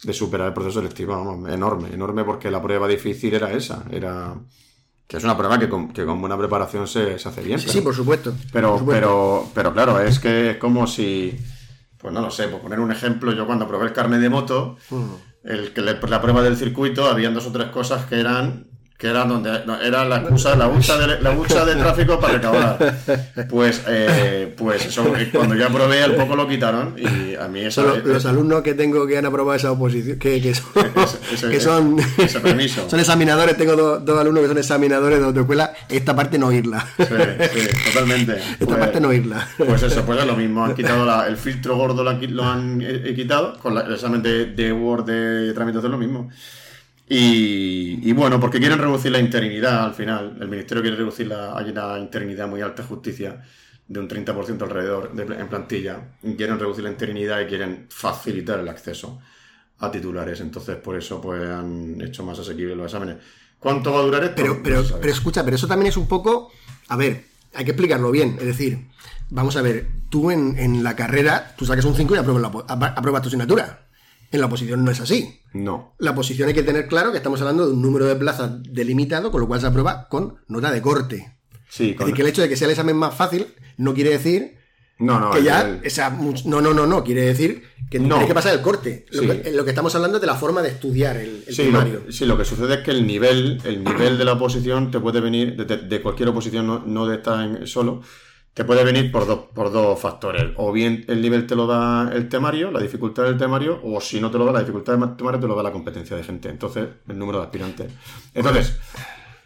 de, 0.03 0.13
superar 0.13 0.49
el 0.49 0.53
proceso 0.53 0.79
selectivo, 0.79 1.13
vamos, 1.13 1.49
enorme, 1.51 1.89
enorme 1.91 2.23
porque 2.23 2.51
la 2.51 2.61
prueba 2.61 2.87
difícil 2.87 3.33
era 3.33 3.51
esa, 3.51 3.83
era 3.91 4.35
que 5.07 5.17
es 5.17 5.23
una 5.23 5.37
prueba 5.37 5.59
que 5.59 5.69
con, 5.69 5.93
que 5.93 6.05
con 6.05 6.19
buena 6.19 6.37
preparación 6.37 6.87
se, 6.87 7.19
se 7.19 7.29
hace 7.29 7.41
bien. 7.41 7.59
Sí, 7.59 7.69
sí, 7.69 7.81
por 7.81 7.95
supuesto. 7.95 8.33
Pero, 8.51 8.83
pero, 8.85 9.47
pero 9.53 9.73
claro, 9.73 9.99
es 9.99 10.19
que 10.19 10.51
es 10.51 10.57
como 10.57 10.87
si 10.87 11.37
pues 12.05 12.13
no 12.13 12.21
lo 12.21 12.29
sé, 12.29 12.47
por 12.49 12.61
poner 12.61 12.79
un 12.79 12.91
ejemplo, 12.91 13.31
yo 13.31 13.47
cuando 13.47 13.67
probé 13.67 13.87
el 13.87 13.93
carnet 13.93 14.19
de 14.19 14.29
moto, 14.29 14.77
mm. 14.91 15.45
el, 15.45 15.73
la 16.07 16.21
prueba 16.21 16.43
del 16.43 16.55
circuito, 16.55 17.07
habían 17.07 17.33
dos 17.33 17.47
o 17.47 17.51
tres 17.51 17.69
cosas 17.69 18.05
que 18.05 18.19
eran 18.19 18.67
que 19.05 19.11
era 19.11 19.23
donde 19.23 19.51
era 19.83 20.03
la 20.03 20.17
excusa, 20.17 20.55
la 20.55 20.65
bucha 20.65 20.97
de, 20.97 21.21
la 21.21 21.65
de 21.65 21.75
tráfico 21.75 22.19
para 22.19 22.33
recaudar. 22.33 22.95
Pues, 23.47 23.83
eh, 23.87 24.51
pues 24.57 24.87
eso, 24.87 25.05
cuando 25.31 25.53
ya 25.53 25.69
probé, 25.69 26.01
al 26.01 26.15
poco 26.15 26.35
lo 26.35 26.47
quitaron 26.47 26.95
y 26.97 27.35
a 27.35 27.47
mí 27.47 27.59
eso... 27.59 27.97
los 28.03 28.25
alumnos 28.25 28.63
que 28.63 28.73
tengo 28.73 29.05
que 29.05 29.19
han 29.19 29.27
aprobado 29.27 29.55
esa 29.55 29.71
oposición, 29.71 30.17
que, 30.17 30.41
que 30.41 30.55
son, 30.55 31.97
son, 32.89 32.99
examinadores, 32.99 33.55
tengo 33.57 33.75
dos, 33.75 34.19
alumnos 34.19 34.41
que 34.41 34.47
son 34.47 34.57
examinadores 34.57 35.21
de 35.21 35.39
escuela 35.39 35.71
esta 35.87 36.15
parte 36.15 36.39
no 36.39 36.47
oírla. 36.47 36.83
Sí, 36.97 37.05
sí, 37.05 37.91
totalmente. 37.93 38.33
Esta 38.59 38.65
pues, 38.65 38.77
parte 38.79 38.99
no 38.99 39.09
oírla. 39.09 39.47
Pues 39.57 39.83
eso, 39.83 40.03
pues 40.03 40.19
es 40.19 40.25
lo 40.25 40.35
mismo, 40.35 40.65
han 40.65 40.73
quitado 40.73 41.25
el 41.25 41.37
filtro 41.37 41.77
gordo, 41.77 42.03
lo 42.03 42.43
han, 42.43 42.79
quitado, 43.15 43.59
con 43.59 43.77
el 43.77 43.93
examen 43.93 44.23
de, 44.23 44.47
de 44.47 44.73
Word 44.73 45.05
de 45.05 45.53
tramitación 45.53 45.91
lo 45.91 45.97
mismo. 45.99 46.31
Y, 47.07 48.11
bueno, 48.13 48.39
porque 48.39 48.59
quieren 48.59 48.79
reducir 48.79 49.11
la 49.11 49.19
interinidad 49.19 49.85
al 49.85 49.93
final. 49.93 50.37
El 50.41 50.47
ministerio 50.47 50.81
quiere 50.81 50.97
reducir 50.97 51.27
la, 51.27 51.55
hay 51.57 51.69
una 51.69 51.99
interinidad 51.99 52.47
muy 52.47 52.61
alta 52.61 52.83
justicia 52.83 53.43
de 53.87 53.99
un 53.99 54.09
30% 54.09 54.61
alrededor 54.63 55.11
en 55.15 55.47
plantilla. 55.47 56.15
Quieren 56.35 56.59
reducir 56.59 56.83
la 56.83 56.89
interinidad 56.89 57.41
y 57.41 57.45
quieren 57.45 57.85
facilitar 57.89 58.59
el 58.59 58.67
acceso 58.67 59.19
a 59.79 59.91
titulares. 59.91 60.39
Entonces, 60.41 60.77
por 60.77 60.95
eso 60.95 61.21
pues 61.21 61.47
han 61.47 62.01
hecho 62.01 62.23
más 62.23 62.39
asequibles 62.39 62.75
los 62.75 62.85
exámenes. 62.87 63.17
¿Cuánto 63.59 63.93
va 63.93 63.99
a 63.99 64.03
durar 64.03 64.23
esto? 64.23 64.35
Pero, 64.35 64.61
pero, 64.63 64.83
pero 64.99 65.13
escucha, 65.13 65.43
pero 65.43 65.55
eso 65.55 65.67
también 65.67 65.89
es 65.89 65.97
un 65.97 66.07
poco. 66.07 66.51
A 66.87 66.97
ver, 66.97 67.25
hay 67.53 67.65
que 67.65 67.71
explicarlo 67.71 68.11
bien. 68.11 68.37
Es 68.39 68.45
decir, 68.45 68.87
vamos 69.29 69.55
a 69.55 69.61
ver, 69.61 69.87
tú 70.09 70.31
en, 70.31 70.83
la 70.83 70.95
carrera, 70.95 71.53
tú 71.57 71.65
sacas 71.65 71.85
un 71.85 71.95
5 71.95 72.15
y 72.15 72.17
apruebas, 72.17 72.51
apruebas 72.67 73.21
tu 73.21 73.27
asignatura. 73.27 73.84
En 74.31 74.39
la 74.39 74.47
oposición 74.47 74.83
no 74.83 74.91
es 74.91 74.99
así. 74.99 75.39
No. 75.53 75.95
La 75.99 76.13
posición 76.13 76.49
hay 76.49 76.55
que 76.55 76.63
tener 76.63 76.87
claro 76.87 77.11
que 77.11 77.17
estamos 77.17 77.39
hablando 77.41 77.65
de 77.65 77.73
un 77.73 77.81
número 77.81 78.05
de 78.05 78.15
plazas 78.15 78.61
delimitado, 78.63 79.31
con 79.31 79.41
lo 79.41 79.47
cual 79.47 79.61
se 79.61 79.67
aprueba 79.67 80.07
con 80.09 80.39
nota 80.47 80.71
de 80.71 80.81
corte. 80.81 81.37
Sí, 81.69 81.91
Es 81.91 81.97
decir, 81.97 82.13
que 82.13 82.21
el 82.21 82.27
hecho 82.27 82.41
de 82.41 82.49
que 82.49 82.57
sea 82.57 82.65
el 82.65 82.71
examen 82.71 82.95
más 82.95 83.13
fácil 83.15 83.47
no 83.77 83.93
quiere 83.93 84.11
decir 84.11 84.55
no, 84.97 85.19
no, 85.19 85.31
que 85.31 85.43
ya, 85.43 85.81
no, 86.45 86.61
no, 86.61 86.73
no, 86.73 86.87
no, 86.87 87.03
quiere 87.03 87.23
decir 87.23 87.63
que 87.89 87.99
no. 87.99 88.17
hay 88.17 88.27
que 88.27 88.33
pasar 88.33 88.53
el 88.53 88.61
corte. 88.61 89.05
Lo, 89.11 89.65
que, 89.65 89.69
estamos 89.69 89.93
hablando 89.93 90.17
es 90.17 90.21
de 90.21 90.27
la 90.27 90.35
forma 90.35 90.61
de 90.61 90.69
estudiar 90.69 91.17
el, 91.17 91.43
sí, 91.49 91.69
Lo, 91.69 91.83
sí, 92.09 92.25
lo 92.25 92.37
que 92.37 92.45
sucede 92.45 92.75
es 92.75 92.79
que 92.79 92.91
el 92.91 93.05
nivel, 93.05 93.61
el 93.65 93.83
nivel 93.83 94.17
de 94.17 94.23
la 94.23 94.33
oposición 94.33 94.91
te 94.91 95.01
puede 95.01 95.19
venir 95.19 95.57
de, 95.65 96.01
cualquier 96.01 96.29
oposición, 96.29 96.65
no, 96.65 96.79
no 96.85 97.05
de 97.07 97.17
estar 97.17 97.67
solo, 97.67 98.03
te 98.55 98.63
puede 98.63 98.85
venir 98.85 99.11
por 99.11 99.27
dos, 99.27 99.39
por 99.53 99.69
dos 99.69 99.99
factores. 99.99 100.53
O 100.55 100.71
bien 100.71 101.03
el 101.09 101.21
nivel 101.21 101.45
te 101.45 101.57
lo 101.57 101.67
da 101.67 102.09
el 102.13 102.29
temario, 102.29 102.71
la 102.71 102.79
dificultad 102.79 103.25
del 103.25 103.37
temario, 103.37 103.81
o 103.83 103.99
si 103.99 104.21
no 104.21 104.31
te 104.31 104.37
lo 104.37 104.45
da 104.45 104.53
la 104.53 104.59
dificultad 104.61 104.97
del 104.97 105.17
temario, 105.17 105.41
te 105.41 105.47
lo 105.47 105.55
da 105.55 105.63
la 105.63 105.73
competencia 105.73 106.15
de 106.15 106.23
gente. 106.23 106.47
Entonces, 106.47 106.87
el 107.05 107.19
número 107.19 107.39
de 107.39 107.43
aspirantes. 107.43 107.91
Entonces, 108.33 108.79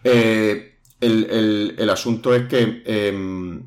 eh, 0.04 0.78
el, 1.02 1.90
asunto 1.90 2.36
es 2.36 2.48
que 2.48 2.84
em, 2.86 3.64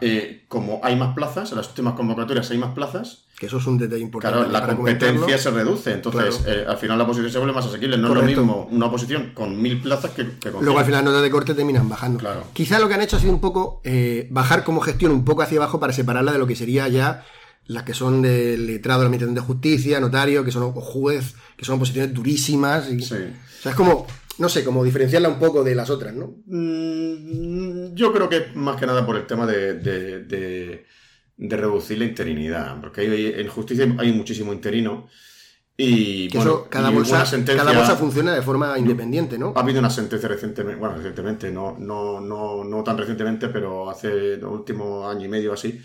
eh, 0.00 0.44
como 0.48 0.80
hay 0.82 0.96
más 0.96 1.14
plazas, 1.14 1.50
en 1.52 1.58
las 1.58 1.68
últimas 1.68 1.94
convocatorias 1.94 2.50
hay 2.50 2.58
más 2.58 2.74
plazas, 2.74 3.24
que 3.40 3.46
eso 3.46 3.56
es 3.56 3.66
un 3.66 3.78
detalle 3.78 4.02
importante. 4.02 4.36
Claro, 4.36 4.52
la 4.52 4.76
competencia 4.76 5.38
se 5.38 5.50
reduce, 5.50 5.94
entonces 5.94 6.42
eh, 6.46 6.66
al 6.68 6.76
final 6.76 6.98
la 6.98 7.06
posición 7.06 7.32
se 7.32 7.38
vuelve 7.38 7.54
más 7.54 7.64
asequible. 7.64 7.96
No 7.96 8.08
es 8.08 8.14
lo 8.14 8.22
mismo 8.22 8.68
una 8.70 8.90
posición 8.90 9.32
con 9.32 9.60
mil 9.60 9.80
plazas 9.80 10.10
que, 10.10 10.26
con 10.50 10.62
Luego 10.62 10.78
al 10.78 10.84
final 10.84 11.06
notas 11.06 11.22
de 11.22 11.30
corte 11.30 11.54
terminan 11.54 11.88
bajando. 11.88 12.18
Claro. 12.18 12.44
Quizá 12.52 12.78
lo 12.78 12.86
que 12.86 12.94
han 12.94 13.00
hecho 13.00 13.16
ha 13.16 13.18
sido 13.18 13.32
un 13.32 13.40
poco 13.40 13.80
eh, 13.82 14.28
bajar 14.30 14.62
como 14.62 14.82
gestión 14.82 15.12
un 15.12 15.24
poco 15.24 15.40
hacia 15.40 15.56
abajo 15.56 15.80
para 15.80 15.94
separarla 15.94 16.32
de 16.32 16.38
lo 16.38 16.46
que 16.46 16.54
sería 16.54 16.86
ya 16.88 17.24
las 17.66 17.84
que 17.84 17.94
son 17.94 18.20
del 18.20 18.66
letrado 18.66 19.00
de 19.00 19.04
la 19.04 19.06
Administración 19.06 19.34
de 19.34 19.40
Justicia, 19.40 20.00
notario, 20.00 20.44
que 20.44 20.50
son 20.50 20.72
juez, 20.72 21.34
que 21.56 21.64
son 21.64 21.78
posiciones 21.78 22.12
durísimas. 22.12 22.90
Y, 22.90 23.00
sí. 23.00 23.14
O 23.14 23.62
sea, 23.62 23.70
es 23.70 23.76
como, 23.76 24.06
no 24.40 24.48
sé, 24.48 24.64
como 24.64 24.82
diferenciarla 24.82 25.28
un 25.28 25.38
poco 25.38 25.62
de 25.62 25.74
las 25.74 25.90
otras, 25.90 26.14
¿no? 26.14 26.38
Mm, 26.46 27.94
yo 27.94 28.12
creo 28.12 28.28
que 28.28 28.46
más 28.54 28.78
que 28.78 28.86
nada 28.86 29.06
por 29.06 29.16
el 29.16 29.26
tema 29.26 29.46
de 29.46 30.84
de 31.40 31.56
reducir 31.56 31.98
la 31.98 32.04
interinidad, 32.04 32.78
porque 32.80 33.00
hay, 33.00 33.34
en 33.38 33.48
justicia 33.48 33.86
hay 33.98 34.12
muchísimo 34.12 34.52
interino. 34.52 35.08
Y 35.74 36.28
bueno, 36.36 36.66
cada, 36.68 36.90
bolsa, 36.90 37.24
cada 37.46 37.72
bolsa 37.72 37.96
funciona 37.96 38.34
de 38.34 38.42
forma 38.42 38.78
independiente, 38.78 39.38
¿no? 39.38 39.54
Ha 39.56 39.60
habido 39.60 39.78
una 39.78 39.88
sentencia 39.88 40.28
recientemente, 40.28 40.78
bueno, 40.78 40.96
recientemente, 40.96 41.50
no, 41.50 41.78
no, 41.78 42.20
no, 42.20 42.62
no 42.62 42.84
tan 42.84 42.98
recientemente, 42.98 43.48
pero 43.48 43.88
hace 43.88 44.34
el 44.34 44.44
último 44.44 45.08
año 45.08 45.24
y 45.24 45.28
medio 45.30 45.54
así, 45.54 45.80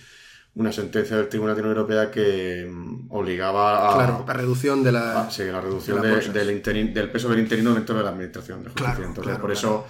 una 0.55 0.71
sentencia 0.71 1.17
del 1.17 1.27
Tribunal 1.27 1.55
de 1.55 1.61
la 1.61 1.67
Unión 1.67 1.77
Europea 1.77 2.09
que 2.09 2.67
mm, 2.69 3.11
obligaba 3.11 3.91
a. 3.91 3.95
Claro, 3.95 4.25
la 4.27 4.33
reducción 4.33 4.83
de 4.83 4.91
la. 4.91 5.29
sí, 5.29 5.43
la 5.43 5.61
reducción 5.61 6.01
del, 6.01 6.63
del 6.93 7.11
peso 7.11 7.29
del 7.29 7.39
interino 7.39 7.73
dentro 7.73 7.95
de 7.95 8.03
la 8.03 8.09
administración 8.09 8.63
de 8.63 8.69
justicia. 8.69 8.93
Claro, 8.95 9.09
Entonces, 9.09 9.37
por 9.37 9.51
eso 9.51 9.85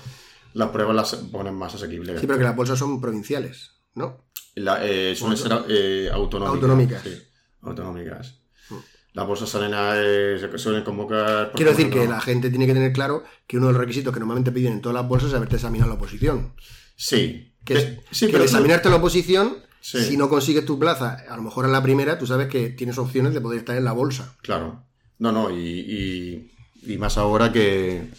las 0.53 0.69
pruebas 0.69 0.95
las 0.95 1.15
ponen 1.15 1.53
más 1.53 1.75
asequibles. 1.75 2.19
Sí, 2.19 2.27
pero 2.27 2.39
que 2.39 2.45
las 2.45 2.55
bolsas 2.55 2.79
son 2.79 2.99
provinciales, 2.99 3.71
¿no? 3.93 4.25
La, 4.55 4.85
eh, 4.85 5.15
suelen 5.15 5.37
ser 5.37 5.51
eh, 5.67 6.09
autonómicas. 6.11 6.55
Autonómicas. 6.55 7.01
Sí, 7.03 7.21
autonómicas. 7.61 8.39
Mm. 8.69 8.75
Las 9.13 9.27
bolsas 9.27 9.49
salen 9.49 9.73
a, 9.73 9.93
eh, 9.97 10.49
suelen 10.55 10.83
convocar. 10.83 11.51
Quiero 11.53 11.71
decir 11.71 11.89
que 11.89 12.07
la 12.07 12.21
gente 12.21 12.49
tiene 12.49 12.65
que 12.65 12.73
tener 12.73 12.93
claro 12.93 13.23
que 13.45 13.57
uno 13.57 13.67
de 13.67 13.73
los 13.73 13.81
requisitos 13.81 14.13
que 14.13 14.19
normalmente 14.19 14.51
piden 14.51 14.73
en 14.73 14.81
todas 14.81 14.95
las 14.95 15.07
bolsas 15.07 15.29
es 15.29 15.35
haberte 15.35 15.57
examinado 15.57 15.89
la 15.89 15.95
oposición. 15.95 16.53
Sí. 16.95 17.51
Que, 17.65 17.99
sí, 18.11 18.29
pero 18.31 18.43
examinarte 18.43 18.89
la 18.89 18.97
oposición, 18.97 19.57
si 19.85 20.17
no 20.17 20.29
consigues 20.29 20.65
tu 20.65 20.79
plaza, 20.79 21.17
a 21.29 21.35
lo 21.35 21.43
mejor 21.43 21.65
en 21.65 21.71
la 21.71 21.83
primera, 21.83 22.17
tú 22.17 22.25
sabes 22.25 22.47
que 22.47 22.69
tienes 22.69 22.97
opciones 22.97 23.33
de 23.33 23.41
poder 23.41 23.59
estar 23.59 23.77
en 23.77 23.85
la 23.85 23.91
bolsa. 23.91 24.35
Claro. 24.41 24.83
No, 25.19 25.31
no, 25.31 25.49
y, 25.49 26.51
y 26.85 26.97
más 26.97 27.17
ahora 27.17 27.51
que, 27.51 28.09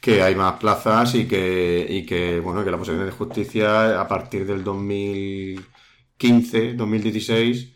que 0.00 0.22
hay 0.22 0.36
más 0.36 0.54
plazas 0.54 1.14
y 1.16 1.26
que, 1.26 1.86
y 1.88 2.06
que, 2.06 2.40
bueno, 2.40 2.64
que 2.64 2.70
la 2.70 2.78
posición 2.78 3.04
de 3.04 3.10
justicia 3.10 4.00
a 4.00 4.06
partir 4.06 4.46
del 4.46 4.62
2015, 4.62 6.74
2016, 6.74 7.72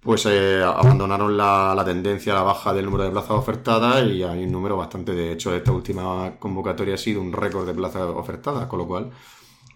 pues 0.00 0.26
eh, 0.26 0.62
abandonaron 0.62 1.36
la, 1.36 1.74
la, 1.74 1.84
tendencia 1.84 2.34
a 2.34 2.36
la 2.36 2.42
baja 2.42 2.74
del 2.74 2.84
número 2.84 3.04
de 3.04 3.10
plazas 3.10 3.30
ofertadas 3.30 4.06
y 4.06 4.22
hay 4.22 4.44
un 4.44 4.52
número 4.52 4.76
bastante, 4.76 5.12
de 5.12 5.32
hecho, 5.32 5.54
esta 5.54 5.72
última 5.72 6.36
convocatoria 6.38 6.94
ha 6.94 6.98
sido 6.98 7.22
un 7.22 7.32
récord 7.32 7.66
de 7.66 7.74
plazas 7.74 8.02
ofertadas, 8.02 8.66
con 8.66 8.78
lo 8.78 8.86
cual, 8.86 9.10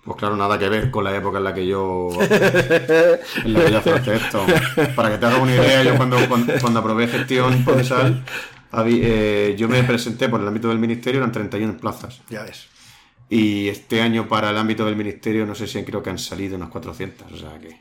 pues 0.04 0.16
claro, 0.16 0.36
nada 0.36 0.58
que 0.58 0.68
ver 0.68 0.90
con 0.90 1.04
la 1.04 1.14
época 1.14 1.38
en 1.38 1.44
la 1.44 1.54
que 1.54 1.66
yo, 1.66 2.08
en 2.20 3.52
la 3.52 3.64
que 3.64 3.70
yo 3.70 3.78
hacía 3.78 4.14
esto. 4.14 4.46
Para 4.96 5.10
que 5.10 5.18
te 5.18 5.26
hagas 5.26 5.40
una 5.40 5.54
idea, 5.54 5.82
yo 5.82 5.96
cuando, 5.96 6.16
cuando, 6.28 6.52
cuando 6.60 6.80
aprobé 6.80 7.06
gestión 7.06 7.64
procesal, 7.64 8.24
eh, 8.86 9.54
yo 9.58 9.68
me 9.68 9.82
presenté 9.82 10.28
por 10.28 10.40
el 10.40 10.48
ámbito 10.48 10.68
del 10.68 10.78
ministerio, 10.78 11.20
eran 11.20 11.32
31 11.32 11.76
plazas. 11.76 12.22
Ya 12.30 12.42
ves. 12.42 12.66
Y 13.28 13.68
este 13.68 14.00
año 14.00 14.26
para 14.26 14.50
el 14.50 14.58
ámbito 14.58 14.84
del 14.84 14.96
ministerio 14.96 15.46
no 15.46 15.54
sé 15.54 15.66
si 15.66 15.82
creo 15.84 16.02
que 16.02 16.10
han 16.10 16.18
salido 16.18 16.56
unas 16.56 16.70
400, 16.70 17.30
o 17.30 17.36
sea 17.36 17.58
que... 17.60 17.78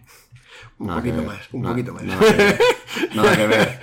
Un 0.79 0.87
poquito 0.87 1.21
más, 1.23 1.39
un 1.51 1.61
poquito 1.63 1.93
más. 1.93 2.03
Nada 2.03 3.35
que 3.35 3.47
ver. 3.47 3.79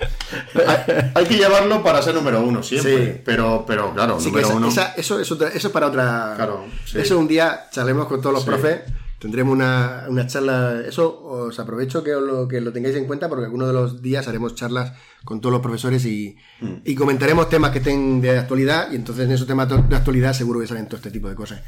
hay, 1.15 1.25
que 1.25 1.37
llevarlo 1.37 1.83
para 1.83 2.01
ser 2.01 2.15
número 2.15 2.41
uno 2.41 2.63
siempre. 2.63 3.21
Pero, 3.23 3.63
pero 3.67 3.93
claro, 3.93 4.19
número 4.19 4.49
uno. 4.49 4.67
eso, 4.67 5.19
eso, 5.19 5.45
es 5.45 5.67
para 5.67 5.87
otra. 5.87 6.33
Claro, 6.35 6.65
Eso 6.93 7.19
un 7.19 7.27
día 7.27 7.67
charlemos 7.71 8.07
con 8.07 8.19
todos 8.19 8.33
los 8.33 8.43
profes 8.43 8.81
Tendremos 9.19 9.51
una, 9.51 10.05
una, 10.09 10.27
charla, 10.27 10.83
eso 10.87 11.23
os 11.23 11.57
aprovecho 11.57 12.03
que 12.03 12.11
lo, 12.11 12.47
que 12.47 12.61
lo 12.61 12.71
tengáis 12.71 12.95
en 12.95 13.05
cuenta 13.05 13.27
porque 13.27 13.45
algunos 13.45 13.67
de 13.67 13.73
los 13.73 14.01
días 14.03 14.27
haremos 14.27 14.53
charlas 14.53 14.93
con 15.23 15.41
todos 15.41 15.53
los 15.53 15.61
profesores 15.61 16.05
y, 16.05 16.37
mm. 16.61 16.73
y 16.85 16.93
comentaremos 16.93 17.49
temas 17.49 17.71
que 17.71 17.79
estén 17.79 18.21
de 18.21 18.37
actualidad 18.37 18.91
y 18.91 18.95
entonces 18.95 19.25
en 19.25 19.31
esos 19.31 19.47
temas 19.47 19.69
de 19.69 19.95
actualidad 19.95 20.33
seguro 20.33 20.59
que 20.59 20.67
salen 20.67 20.85
todo 20.85 20.97
este 20.97 21.09
tipo 21.09 21.27
de 21.29 21.33
cosas. 21.33 21.63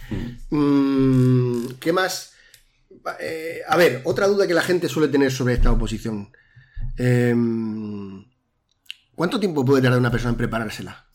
Mm. 0.51 0.57
Mm, 0.57 1.67
¿Qué 1.79 1.91
más? 1.91 2.33
Eh, 3.19 3.61
a 3.67 3.77
ver, 3.77 4.01
otra 4.03 4.27
duda 4.27 4.47
que 4.47 4.53
la 4.53 4.61
gente 4.61 4.89
suele 4.89 5.07
tener 5.07 5.31
sobre 5.31 5.53
esta 5.53 5.71
oposición. 5.71 6.31
Em, 6.97 8.25
¿Cuánto 9.15 9.39
tiempo 9.39 9.65
puede 9.65 9.81
tardar 9.81 9.99
una 9.99 10.11
persona 10.11 10.31
en 10.31 10.37
preparársela? 10.37 11.05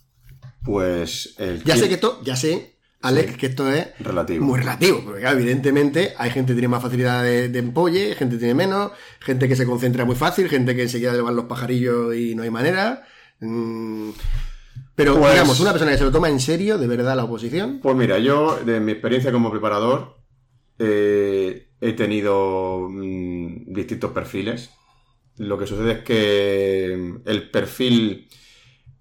Pues 0.62 1.37
ya 1.64 1.76
sé 1.76 1.88
que 1.88 1.94
esto, 1.94 2.22
ya 2.24 2.37
sé 2.37 2.74
Alex, 3.02 3.37
que 3.37 3.46
esto 3.46 3.70
es 3.70 3.88
relativo. 4.00 4.46
muy 4.46 4.59
relativo, 4.59 5.02
porque 5.04 5.26
evidentemente 5.26 6.14
hay 6.16 6.30
gente 6.30 6.52
que 6.52 6.54
tiene 6.54 6.68
más 6.68 6.83
facilidad 6.83 7.22
de, 7.22 7.50
de 7.50 7.59
empolle, 7.59 8.14
gente 8.14 8.37
que 8.37 8.38
tiene 8.38 8.54
menos, 8.54 8.92
gente 9.20 9.46
que 9.46 9.57
se 9.57 9.66
concentra 9.66 10.07
muy 10.07 10.16
fácil, 10.16 10.48
gente 10.48 10.74
que 10.74 10.83
enseguida 10.83 11.12
le 11.12 11.20
van 11.20 11.37
los 11.37 11.44
pajarillos 11.44 12.14
y 12.16 12.35
no 12.35 12.44
hay 12.44 12.50
manera. 12.50 13.02
Mm, 13.40 14.11
pero 14.94 15.18
pues 15.18 15.33
digamos, 15.33 15.61
una 15.61 15.72
persona 15.72 15.92
que 15.92 15.98
se 15.98 16.04
lo 16.04 16.12
toma 16.12 16.28
en 16.30 16.40
serio, 16.40 16.78
de 16.78 16.87
verdad, 16.87 17.16
la 17.16 17.24
oposición. 17.24 17.80
Pues 17.83 17.96
mira, 17.96 18.18
yo, 18.18 18.59
de 18.64 18.80
mi 18.80 18.92
experiencia 18.92 19.33
como 19.33 19.50
preparador, 19.50 20.16
eh, 20.78 21.23
he 21.88 21.92
tenido 21.92 22.88
mm, 22.90 23.72
distintos 23.72 24.12
perfiles. 24.12 24.70
Lo 25.36 25.58
que 25.58 25.66
sucede 25.66 25.92
es 25.92 25.98
que 26.04 27.18
el 27.24 27.50
perfil, 27.50 28.28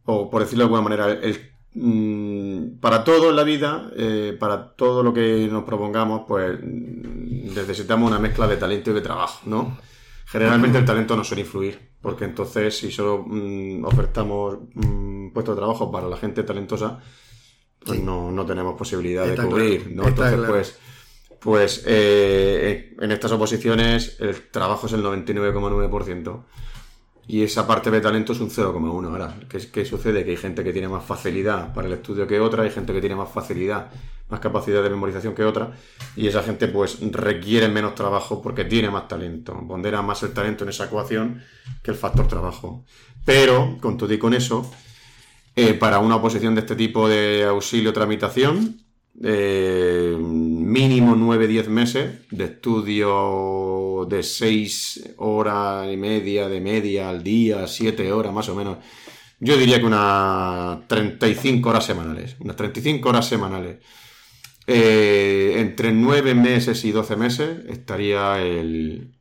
o 0.05 0.29
por 0.29 0.41
decirlo 0.41 0.63
de 0.63 0.65
alguna 0.65 0.81
manera, 0.81 1.11
el 1.11 1.53
Mm, 1.75 2.79
para 2.79 3.03
todo 3.03 3.31
en 3.31 3.35
la 3.35 3.43
vida, 3.43 3.89
eh, 3.95 4.37
para 4.39 4.75
todo 4.75 5.01
lo 5.01 5.11
que 5.11 5.47
nos 5.51 5.63
propongamos, 5.63 6.23
pues 6.27 6.59
necesitamos 6.61 8.09
una 8.09 8.19
mezcla 8.19 8.47
de 8.47 8.57
talento 8.57 8.91
y 8.91 8.93
de 8.93 9.01
trabajo, 9.01 9.41
¿no? 9.45 9.77
generalmente 10.25 10.79
el 10.79 10.85
talento 10.85 11.15
no 11.15 11.23
suele 11.23 11.41
influir, 11.41 11.79
porque 12.01 12.25
entonces 12.25 12.77
si 12.77 12.91
solo 12.91 13.23
mm, 13.27 13.85
ofertamos 13.85 14.57
mm, 14.73 15.29
puestos 15.31 15.55
de 15.55 15.59
trabajo 15.59 15.91
para 15.91 16.07
la 16.07 16.17
gente 16.17 16.43
talentosa, 16.43 16.99
pues 17.85 18.01
no, 18.01 18.45
tenemos 18.45 18.75
posibilidad 18.75 19.25
de 19.25 19.35
cubrir, 19.35 19.91
¿no? 19.93 20.07
Entonces, 20.07 20.39
pues, 20.47 20.79
pues 21.43 21.84
eh, 21.86 22.95
en 22.99 23.12
estas 23.12 23.34
oposiciones 23.34 24.15
el 24.19 24.49
trabajo 24.49 24.88
es 24.88 24.93
el 24.93 25.03
99,9%. 25.03 26.43
Y 27.25 27.43
esa 27.43 27.65
parte 27.65 27.89
de 27.89 28.01
talento 28.01 28.34
es 28.34 28.39
un 28.39 28.49
0,1 28.49 29.08
ahora. 29.08 29.38
¿Qué, 29.49 29.86
sucede? 29.86 30.25
Que 30.25 30.32
hay 30.32 30.38
gente 30.38 30.63
que 30.63 30.73
tiene 30.73 30.88
más 30.88 31.06
facilidad 31.06 31.73
para 31.73 31.88
el 31.88 31.93
estudio 31.93 32.27
que 32.27 32.39
otra, 32.39 32.63
hay 32.63 32.69
gente 32.69 32.91
que 32.91 32.99
tiene 32.99 33.15
más 33.15 33.29
facilidad, 33.29 33.91
más 34.29 34.41
capacidad 34.41 34.84
de 34.84 34.89
memorización 34.89 35.34
que 35.34 35.43
otra, 35.43 35.71
y 36.17 36.27
esa 36.27 36.43
gente 36.43 36.67
pues 36.67 36.99
requiere 37.12 37.69
menos 37.69 37.95
trabajo 37.95 38.41
porque 38.41 38.65
tiene 38.65 38.89
más 38.89 39.08
talento. 39.08 39.58
Pondera 39.67 40.01
más 40.01 40.21
el 40.23 40.34
talento 40.34 40.65
en 40.65 40.71
esa 40.71 40.86
ecuación 40.86 41.41
que 41.82 41.91
el 41.91 41.97
factor 41.97 42.27
trabajo. 42.27 42.84
Pero, 43.25 43.77
con 43.79 43.97
todo 43.97 44.13
y 44.13 44.17
con 44.17 44.34
eso, 44.34 44.69
eh, 45.56 45.73
para 45.73 45.99
una 45.99 46.17
oposición 46.17 46.56
de 46.56 46.62
este 46.62 46.75
tipo 46.75 47.08
de 47.08 47.45
auxilio 47.45 47.93
tramitación, 47.93 48.82
eh, 49.21 50.15
mínimo 50.17 51.15
9-10 51.15 51.67
meses 51.67 52.12
de 52.32 52.45
estudio 52.45 54.08
de 54.10 54.23
6 54.23 55.13
horas 55.17 55.91
y 55.91 55.97
media, 55.97 56.47
de 56.49 56.60
media 56.60 57.10
al 57.10 57.23
día, 57.23 57.67
7 57.67 58.12
horas 58.12 58.34
más 58.34 58.49
o 58.49 58.56
menos. 58.56 58.78
Yo 59.39 59.58
diría 59.58 59.80
que 59.80 59.86
unas 59.86 60.88
35 60.88 61.69
horas 61.69 61.86
semanales. 61.86 62.38
Unas 62.39 62.56
35 62.56 63.10
horas 63.10 63.28
semanales. 63.28 63.80
Eh, 64.65 65.56
entre 65.58 65.91
9 65.91 66.34
meses 66.34 66.84
y 66.86 66.91
12 66.91 67.15
meses 67.17 67.58
estaría 67.67 68.41
el, 68.41 69.13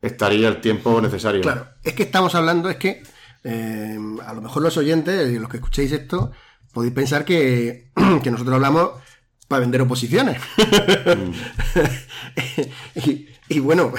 estaría 0.00 0.48
el 0.48 0.60
tiempo 0.60 1.00
necesario. 1.00 1.42
Claro, 1.42 1.68
es 1.84 1.92
que 1.92 2.04
estamos 2.04 2.34
hablando, 2.34 2.70
es 2.70 2.76
que 2.76 3.02
eh, 3.44 3.98
a 4.24 4.32
lo 4.32 4.40
mejor 4.40 4.62
los 4.62 4.76
oyentes, 4.78 5.30
los 5.38 5.50
que 5.50 5.58
escuchéis 5.58 5.92
esto, 5.92 6.32
podéis 6.72 6.94
pensar 6.94 7.24
que, 7.24 7.90
que 8.22 8.30
nosotros 8.30 8.54
hablamos 8.54 8.92
para 9.52 9.60
vender 9.60 9.82
oposiciones. 9.82 10.40
y, 13.50 13.60
bueno, 13.60 13.92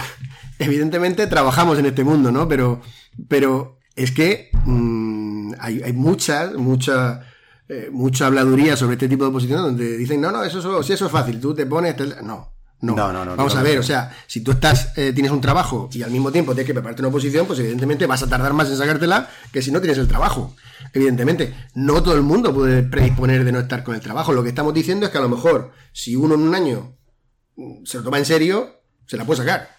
evidentemente 0.57 1.27
trabajamos 1.27 1.77
en 1.77 1.85
este 1.85 2.03
mundo, 2.03 2.31
¿no? 2.31 2.47
Pero, 2.47 2.81
pero 3.27 3.77
es 3.95 4.09
que 4.09 4.49
mm, 4.65 5.53
hay, 5.59 5.83
hay 5.83 5.93
mucha, 5.93 6.53
mucha, 6.57 7.21
eh, 7.69 7.89
mucha 7.91 8.25
habladuría 8.25 8.75
sobre 8.75 8.93
este 8.93 9.07
tipo 9.07 9.25
de 9.25 9.29
oposiciones 9.29 9.63
donde 9.63 9.95
dicen, 9.95 10.19
no, 10.19 10.31
no, 10.31 10.43
eso, 10.43 10.81
si 10.81 10.93
eso 10.93 11.05
es 11.05 11.11
fácil, 11.11 11.39
tú 11.39 11.53
te 11.53 11.67
pones... 11.67 11.95
No, 12.23 12.52
no, 12.83 13.13
no, 13.13 13.23
no, 13.23 13.37
Vamos 13.37 13.55
a 13.55 13.63
ver, 13.63 13.79
o 13.79 13.83
sea, 13.83 14.11
si 14.27 14.41
tú 14.41 14.51
estás, 14.51 14.91
eh, 14.97 15.13
tienes 15.13 15.31
un 15.31 15.39
trabajo 15.39 15.89
y 15.93 16.01
al 16.01 16.11
mismo 16.11 16.33
tiempo 16.33 16.51
tienes 16.51 16.67
que 16.67 16.73
prepararte 16.73 17.01
una 17.01 17.07
oposición, 17.07 17.47
pues 17.47 17.59
evidentemente 17.59 18.05
vas 18.07 18.23
a 18.23 18.27
tardar 18.27 18.51
más 18.51 18.69
en 18.69 18.75
sacártela 18.75 19.29
que 19.53 19.61
si 19.61 19.71
no 19.71 19.79
tienes 19.79 19.97
el 19.97 20.07
trabajo. 20.09 20.53
Evidentemente, 20.91 21.55
no 21.75 22.03
todo 22.03 22.15
el 22.15 22.23
mundo 22.23 22.53
puede 22.53 22.83
predisponer 22.83 23.45
de 23.45 23.53
no 23.53 23.59
estar 23.59 23.85
con 23.85 23.95
el 23.95 24.01
trabajo. 24.01 24.33
Lo 24.33 24.43
que 24.43 24.49
estamos 24.49 24.73
diciendo 24.73 25.05
es 25.05 25.13
que 25.13 25.17
a 25.17 25.21
lo 25.21 25.29
mejor, 25.29 25.71
si 25.93 26.17
uno 26.17 26.35
en 26.35 26.41
un 26.41 26.55
año 26.55 26.97
mm, 27.55 27.85
se 27.85 27.99
lo 27.99 28.03
toma 28.03 28.17
en 28.17 28.25
serio, 28.25 28.81
se 29.05 29.15
la 29.15 29.23
puede 29.23 29.39
sacar. 29.39 29.77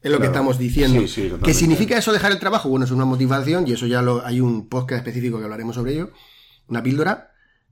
Es 0.00 0.10
lo 0.10 0.18
que 0.18 0.26
estamos 0.26 0.58
diciendo. 0.58 1.00
¿Qué 1.44 1.54
significa 1.54 1.96
eso 1.96 2.12
dejar 2.12 2.32
el 2.32 2.40
trabajo? 2.40 2.68
Bueno, 2.68 2.84
es 2.84 2.90
una 2.90 3.04
motivación 3.04 3.68
y 3.68 3.72
eso 3.72 3.86
ya 3.86 4.02
lo, 4.02 4.26
hay 4.26 4.40
un 4.40 4.68
podcast 4.68 5.06
específico 5.06 5.38
que 5.38 5.44
hablaremos 5.44 5.76
sobre 5.76 5.92
ello. 5.92 6.10
Una 6.66 6.82
píldora. 6.82 7.30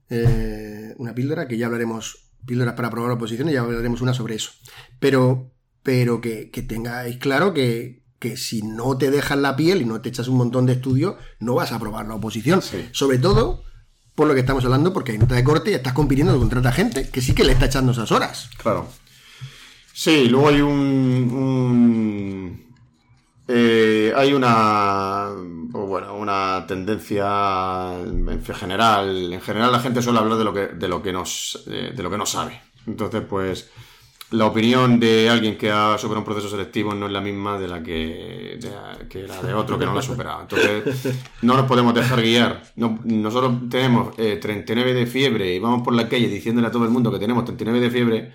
Eh, 0.09 0.93
una 0.97 1.13
píldora 1.13 1.45
que 1.45 1.57
ya 1.57 1.65
hablaremos 1.65 2.30
píldoras 2.45 2.75
para 2.75 2.89
probar 2.89 3.11
oposiciones, 3.11 3.53
ya 3.53 3.61
hablaremos 3.61 4.01
una 4.01 4.13
sobre 4.13 4.35
eso. 4.35 4.51
Pero, 4.99 5.51
pero 5.83 6.21
que, 6.21 6.49
tengáis 6.67 7.17
claro 7.17 7.53
que, 7.53 8.01
si 8.35 8.61
no 8.61 8.97
te 8.97 9.11
dejas 9.11 9.37
la 9.37 9.55
piel 9.55 9.81
y 9.81 9.85
no 9.85 10.01
te 10.01 10.09
echas 10.09 10.27
un 10.27 10.37
montón 10.37 10.65
de 10.65 10.73
estudios, 10.73 11.15
no 11.39 11.55
vas 11.55 11.71
a 11.71 11.75
aprobar 11.75 12.07
la 12.07 12.15
oposición. 12.15 12.61
Sobre 12.91 13.17
todo 13.17 13.63
por 14.15 14.27
lo 14.27 14.33
que 14.33 14.41
estamos 14.41 14.63
hablando, 14.65 14.93
porque 14.93 15.13
hay 15.13 15.17
nota 15.17 15.35
de 15.35 15.43
corte 15.43 15.71
y 15.71 15.73
estás 15.73 15.93
compitiendo 15.93 16.37
contra 16.37 16.59
otra 16.59 16.71
gente 16.71 17.09
que 17.09 17.21
sí 17.21 17.33
que 17.33 17.43
le 17.43 17.53
está 17.53 17.65
echando 17.65 17.93
esas 17.93 18.11
horas. 18.11 18.49
Claro. 18.57 18.87
Sí, 19.93 20.27
luego 20.27 20.49
hay 20.49 20.61
un 20.61 21.91
eh, 23.53 24.13
hay 24.15 24.33
una 24.33 25.29
pues 25.71 25.87
bueno, 25.87 26.15
una 26.15 26.65
tendencia 26.67 27.93
en 28.03 28.43
general. 28.43 29.33
En 29.33 29.41
general 29.41 29.71
la 29.71 29.79
gente 29.79 30.01
suele 30.01 30.19
hablar 30.19 30.37
de 30.37 30.43
lo 30.43 30.53
que, 30.53 30.67
de 30.67 30.87
lo 30.87 31.01
que 31.01 31.13
nos 31.13 31.63
de 31.65 32.03
lo 32.03 32.09
que 32.09 32.17
no 32.17 32.25
sabe. 32.25 32.61
Entonces, 32.87 33.21
pues 33.27 33.69
la 34.31 34.45
opinión 34.45 34.99
de 34.99 35.29
alguien 35.29 35.57
que 35.57 35.69
ha 35.69 35.97
superado 35.97 36.19
un 36.19 36.25
proceso 36.25 36.49
selectivo 36.49 36.93
no 36.93 37.07
es 37.07 37.11
la 37.11 37.19
misma 37.19 37.59
de 37.59 37.67
la 37.67 37.83
que, 37.83 38.57
de, 38.59 39.27
la 39.27 39.41
de 39.41 39.53
otro 39.53 39.77
que 39.77 39.85
no 39.85 39.93
lo 39.93 39.99
ha 39.99 40.03
superado. 40.03 40.41
Entonces, 40.41 41.19
no 41.41 41.55
nos 41.55 41.65
podemos 41.65 41.93
dejar 41.93 42.21
guiar. 42.21 42.63
nosotros 42.75 43.53
tenemos 43.69 44.15
39 44.15 44.91
eh, 44.91 44.93
de 44.93 45.05
fiebre 45.05 45.53
y 45.53 45.59
vamos 45.59 45.81
por 45.83 45.93
la 45.93 46.07
calle 46.07 46.29
diciéndole 46.29 46.67
a 46.67 46.71
todo 46.71 46.85
el 46.85 46.91
mundo 46.91 47.11
que 47.11 47.19
tenemos 47.19 47.43
39 47.43 47.79
de 47.81 47.91
fiebre 47.91 48.31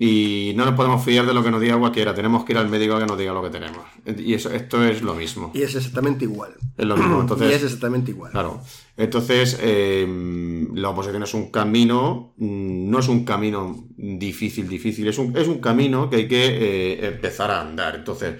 y 0.00 0.52
no 0.54 0.64
nos 0.64 0.74
podemos 0.74 1.04
fiar 1.04 1.26
de 1.26 1.34
lo 1.34 1.42
que 1.42 1.50
nos 1.50 1.60
diga 1.60 1.76
cualquiera, 1.76 2.14
tenemos 2.14 2.44
que 2.44 2.52
ir 2.52 2.58
al 2.58 2.68
médico 2.68 2.94
a 2.94 3.00
que 3.00 3.06
nos 3.06 3.18
diga 3.18 3.32
lo 3.32 3.42
que 3.42 3.50
tenemos. 3.50 3.84
Y 4.06 4.32
eso, 4.32 4.48
esto 4.50 4.84
es 4.84 5.02
lo 5.02 5.14
mismo. 5.14 5.50
Y 5.54 5.62
es 5.62 5.74
exactamente 5.74 6.24
igual. 6.24 6.54
Es 6.76 6.86
lo 6.86 6.96
mismo. 6.96 7.20
Entonces, 7.20 7.50
y 7.50 7.54
es 7.54 7.64
exactamente 7.64 8.12
igual. 8.12 8.30
Claro. 8.30 8.60
Entonces, 8.96 9.58
em, 9.60 10.72
la 10.76 10.90
oposición 10.90 11.24
es 11.24 11.34
un 11.34 11.50
camino, 11.50 12.32
mm, 12.36 12.88
no 12.88 13.00
es 13.00 13.08
un 13.08 13.24
camino 13.24 13.88
difícil, 13.96 14.68
difícil, 14.68 15.08
es 15.08 15.18
un, 15.18 15.36
es 15.36 15.48
un 15.48 15.58
camino 15.58 16.08
que 16.08 16.16
hay 16.16 16.28
que 16.28 16.46
eh, 16.46 17.06
empezar 17.08 17.50
a 17.50 17.60
andar. 17.60 17.96
Entonces, 17.96 18.36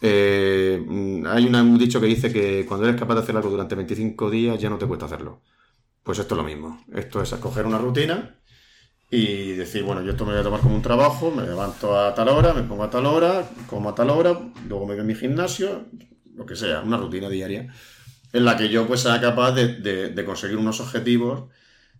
eh, 0.00 0.82
hay 1.26 1.44
un 1.44 1.78
dicho 1.78 2.00
que 2.00 2.06
dice 2.06 2.32
que 2.32 2.64
cuando 2.66 2.86
eres 2.86 2.98
capaz 2.98 3.16
de 3.16 3.20
hacer 3.20 3.36
algo 3.36 3.50
durante 3.50 3.74
25 3.74 4.30
días 4.30 4.58
ya 4.58 4.70
no 4.70 4.78
te 4.78 4.86
cuesta 4.86 5.04
hacerlo. 5.04 5.42
Pues 6.02 6.18
esto 6.18 6.34
es 6.34 6.38
lo 6.38 6.44
mismo. 6.44 6.82
Esto 6.94 7.20
es 7.20 7.30
escoger 7.30 7.66
una 7.66 7.78
rutina 7.78 8.36
y 9.10 9.52
decir, 9.52 9.82
bueno, 9.82 10.02
yo 10.02 10.12
esto 10.12 10.24
me 10.24 10.32
voy 10.32 10.40
a 10.40 10.44
tomar 10.44 10.60
como 10.60 10.74
un 10.74 10.82
trabajo, 10.82 11.30
me 11.30 11.42
levanto 11.42 11.98
a 11.98 12.14
tal 12.14 12.28
hora, 12.28 12.52
me 12.52 12.62
pongo 12.62 12.84
a 12.84 12.90
tal 12.90 13.06
hora, 13.06 13.48
como 13.68 13.90
a 13.90 13.94
tal 13.94 14.10
hora, 14.10 14.38
luego 14.68 14.86
me 14.86 14.94
voy 14.94 15.02
a 15.02 15.04
mi 15.04 15.14
gimnasio, 15.14 15.84
lo 16.34 16.46
que 16.46 16.56
sea, 16.56 16.80
una 16.80 16.96
rutina 16.96 17.28
diaria, 17.28 17.72
en 18.32 18.44
la 18.44 18.56
que 18.56 18.68
yo 18.68 18.86
pues 18.86 19.00
sea 19.02 19.20
capaz 19.20 19.52
de, 19.52 20.24
conseguir 20.26 20.56
unos 20.56 20.80
objetivos 20.80 21.44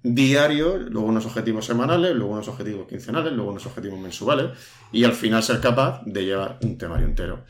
diarios, 0.03 0.90
luego 0.90 1.09
unos 1.09 1.25
objetivos 1.25 1.64
semanales, 1.64 2.14
luego 2.14 2.33
unos 2.33 2.49
objetivos 2.49 2.88
quincenales, 2.88 3.33
luego 3.33 3.51
unos 3.51 3.64
objetivos 3.67 3.99
mensuales, 3.99 4.51
y 4.93 5.05
al 5.05 5.12
final 5.12 5.43
ser 5.43 5.61
capaz 5.61 6.03
de 6.05 6.25
llevar 6.25 6.59
un 6.62 6.77
temario 6.77 7.07
entero. 7.07 7.45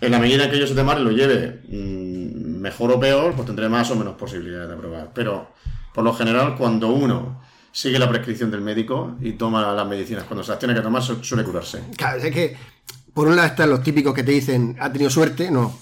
En 0.00 0.12
la 0.12 0.18
medida 0.18 0.44
en 0.44 0.50
que 0.50 0.58
yo 0.58 0.64
ese 0.64 0.74
temario 0.74 1.04
lo 1.04 1.12
lleve 1.12 1.60
mm, 1.68 2.60
mejor 2.60 2.92
o 2.92 3.00
peor, 3.00 3.34
pues 3.34 3.46
tendré 3.46 3.68
más 3.68 3.90
o 3.90 3.96
menos 3.96 4.16
posibilidades 4.16 4.68
de 4.68 4.74
aprobar. 4.74 5.10
Pero, 5.14 5.52
por 5.94 6.04
lo 6.04 6.12
general, 6.12 6.56
cuando 6.56 6.88
uno 6.88 7.40
sigue 7.72 7.98
la 7.98 8.08
prescripción 8.08 8.50
del 8.50 8.60
médico 8.60 9.16
y 9.20 9.32
toma 9.32 9.72
las 9.72 9.86
medicinas. 9.86 10.24
Cuando 10.24 10.42
se 10.42 10.50
las 10.50 10.58
tiene 10.58 10.74
que 10.74 10.80
tomar 10.80 11.02
suele 11.02 11.44
curarse. 11.44 11.82
Claro, 11.96 12.18
es 12.18 12.32
que 12.32 12.56
por 13.14 13.28
un 13.28 13.36
lado 13.36 13.48
están 13.48 13.70
los 13.70 13.82
típicos 13.82 14.14
que 14.14 14.22
te 14.22 14.32
dicen, 14.32 14.76
ha 14.80 14.92
tenido 14.92 15.10
suerte, 15.10 15.50
no. 15.50 15.76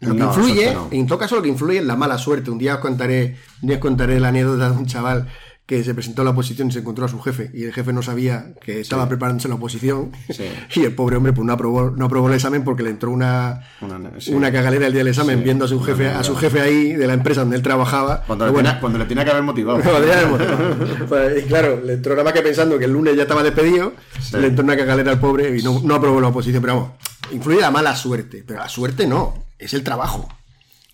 Lo 0.00 0.14
que 0.14 0.22
influye, 0.22 0.76
en 0.90 1.06
todo 1.06 1.18
caso 1.18 1.36
lo 1.36 1.42
que 1.42 1.48
influye 1.48 1.78
es 1.78 1.84
la 1.84 1.96
mala 1.96 2.18
suerte. 2.18 2.50
Un 2.50 2.58
día 2.58 2.74
os 2.74 2.80
contaré, 2.80 3.36
un 3.62 3.68
día 3.68 3.76
os 3.76 3.82
contaré 3.82 4.20
la 4.20 4.28
anécdota 4.28 4.70
de 4.70 4.76
un 4.76 4.86
chaval 4.86 5.26
que 5.66 5.82
se 5.82 5.94
presentó 5.94 6.22
a 6.22 6.24
la 6.24 6.30
oposición 6.30 6.68
y 6.68 6.72
se 6.72 6.78
encontró 6.78 7.04
a 7.04 7.08
su 7.08 7.20
jefe 7.20 7.50
y 7.52 7.64
el 7.64 7.72
jefe 7.72 7.92
no 7.92 8.00
sabía 8.00 8.52
que 8.60 8.80
estaba 8.80 9.08
preparándose 9.08 9.48
la 9.48 9.56
oposición 9.56 10.12
y 10.74 10.84
el 10.84 10.94
pobre 10.94 11.16
hombre 11.16 11.32
pues 11.32 11.44
no 11.44 11.52
aprobó, 11.52 11.90
no 11.90 12.04
aprobó 12.06 12.28
el 12.28 12.34
examen 12.34 12.62
porque 12.62 12.84
le 12.84 12.90
entró 12.90 13.10
una, 13.10 13.62
una, 13.80 14.52
cagalera 14.52 14.86
el 14.86 14.92
día 14.92 15.00
del 15.00 15.08
examen 15.08 15.42
viendo 15.42 15.64
a 15.64 15.68
su 15.68 15.82
jefe 15.82 16.08
a 16.08 16.22
su 16.22 16.36
jefe 16.36 16.60
ahí 16.60 16.92
de 16.92 17.06
la 17.08 17.14
empresa 17.14 17.40
donde 17.40 17.56
él 17.56 17.62
trabajaba 17.62 18.22
cuando, 18.26 18.46
le, 18.46 18.52
tenía, 18.52 18.80
cuando 18.80 18.98
le 18.98 19.04
tenía 19.06 19.24
que 19.24 19.30
haber 19.30 19.42
motivado. 19.42 19.80
Pues, 21.08 21.44
y 21.44 21.48
claro 21.48 21.80
le 21.84 21.94
entró 21.94 22.12
nada 22.12 22.24
más 22.24 22.32
que 22.32 22.42
pensando 22.42 22.78
que 22.78 22.84
el 22.84 22.92
lunes 22.92 23.16
ya 23.16 23.22
estaba 23.22 23.42
despedido 23.42 23.92
le 24.32 24.46
entró 24.46 24.64
una 24.64 24.76
cagalera 24.76 25.12
al 25.12 25.20
pobre 25.20 25.56
y 25.56 25.62
no, 25.62 25.80
no 25.82 25.94
aprobó 25.94 26.20
la 26.20 26.28
oposición 26.28 26.62
pero 26.62 26.74
vamos 26.74 26.90
influye 27.32 27.60
la 27.60 27.70
mala 27.70 27.96
suerte 27.96 28.44
pero 28.46 28.60
la 28.60 28.68
suerte 28.68 29.06
no 29.06 29.34
es 29.58 29.74
el 29.74 29.82
trabajo 29.82 30.28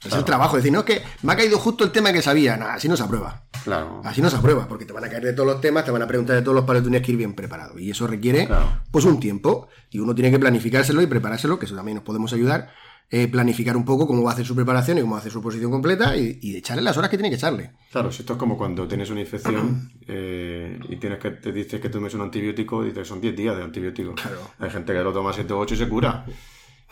es 0.05 0.13
el 0.13 0.25
trabajo. 0.25 0.57
Es 0.57 0.63
decir, 0.63 0.73
no 0.73 0.81
es 0.81 0.85
que 0.85 1.03
me 1.23 1.33
ha 1.33 1.37
caído 1.37 1.59
justo 1.59 1.85
el 1.85 1.93
tema 1.93 2.13
que 2.13 2.23
sabía. 2.23 2.57
Nada, 2.57 2.75
así 2.75 2.89
no 2.89 2.97
se 2.97 3.03
aprueba. 3.03 3.45
Claro. 3.65 4.01
Así 4.05 4.21
no 4.21 4.29
se 4.29 4.37
aprueba, 4.37 4.67
porque 4.67 4.85
te 4.85 4.93
van 4.93 5.05
a 5.05 5.09
caer 5.09 5.23
de 5.23 5.33
todos 5.33 5.47
los 5.47 5.61
temas, 5.61 5.85
te 5.85 5.91
van 5.91 6.03
a 6.03 6.07
preguntar 6.07 6.37
de 6.37 6.43
todos 6.43 6.55
los 6.55 6.65
palos, 6.65 6.83
tienes 6.83 7.03
que 7.03 7.13
ir 7.13 7.19
bien 7.19 7.35
preparado. 7.35 7.79
Y 7.79 7.91
eso 7.91 8.07
requiere, 8.07 8.49
pues, 8.91 9.05
un 9.05 9.21
tiempo. 9.21 9.69
Y 9.91 9.99
uno 9.99 10.15
tiene 10.15 10.31
que 10.31 10.39
planificárselo 10.39 11.03
y 11.03 11.07
preparárselo, 11.07 11.59
que 11.59 11.67
eso 11.67 11.77
también 11.77 11.97
nos 11.97 12.05
podemos 12.05 12.33
ayudar. 12.33 12.71
Eh, 13.15 13.29
planificar 13.29 13.77
un 13.77 13.85
poco 13.85 14.07
cómo 14.07 14.23
va 14.23 14.31
a 14.31 14.33
hacer 14.33 14.47
su 14.47 14.55
preparación 14.55 14.97
y 14.97 15.03
cómo 15.03 15.13
va 15.13 15.19
a 15.19 15.21
hacer 15.21 15.31
su 15.31 15.43
posición 15.43 15.71
completa 15.71 16.17
y, 16.17 16.57
echarle 16.57 16.83
las 16.83 16.97
horas 16.97 17.11
que 17.11 17.19
tiene 17.19 17.29
que 17.29 17.37
echarle. 17.37 17.73
Claro, 17.91 18.11
si 18.11 18.23
esto 18.23 18.33
es 18.33 18.39
como 18.39 18.57
cuando 18.57 18.89
tienes 18.89 19.11
una 19.11 19.21
infección 19.21 19.93
eh, 20.09 20.81
y 20.89 20.97
tienes 20.97 21.19
que 21.19 21.33
te 21.33 21.53
dices 21.53 21.79
que 21.79 21.91
tomes 21.91 22.15
un 22.15 22.23
antibiótico 22.23 22.83
y 22.83 22.87
dices 22.87 23.03
que 23.03 23.05
son 23.05 23.21
10 23.21 23.37
días 23.37 23.55
de 23.55 23.65
antibiótico. 23.65 24.15
Claro. 24.15 24.39
Hay 24.59 24.71
gente 24.71 24.95
que 24.95 25.01
lo 25.01 25.13
toma 25.13 25.31
7 25.35 25.53
o 25.53 25.59
8 25.59 25.75
y 25.75 25.77
se 25.77 25.89
cura. 25.91 26.25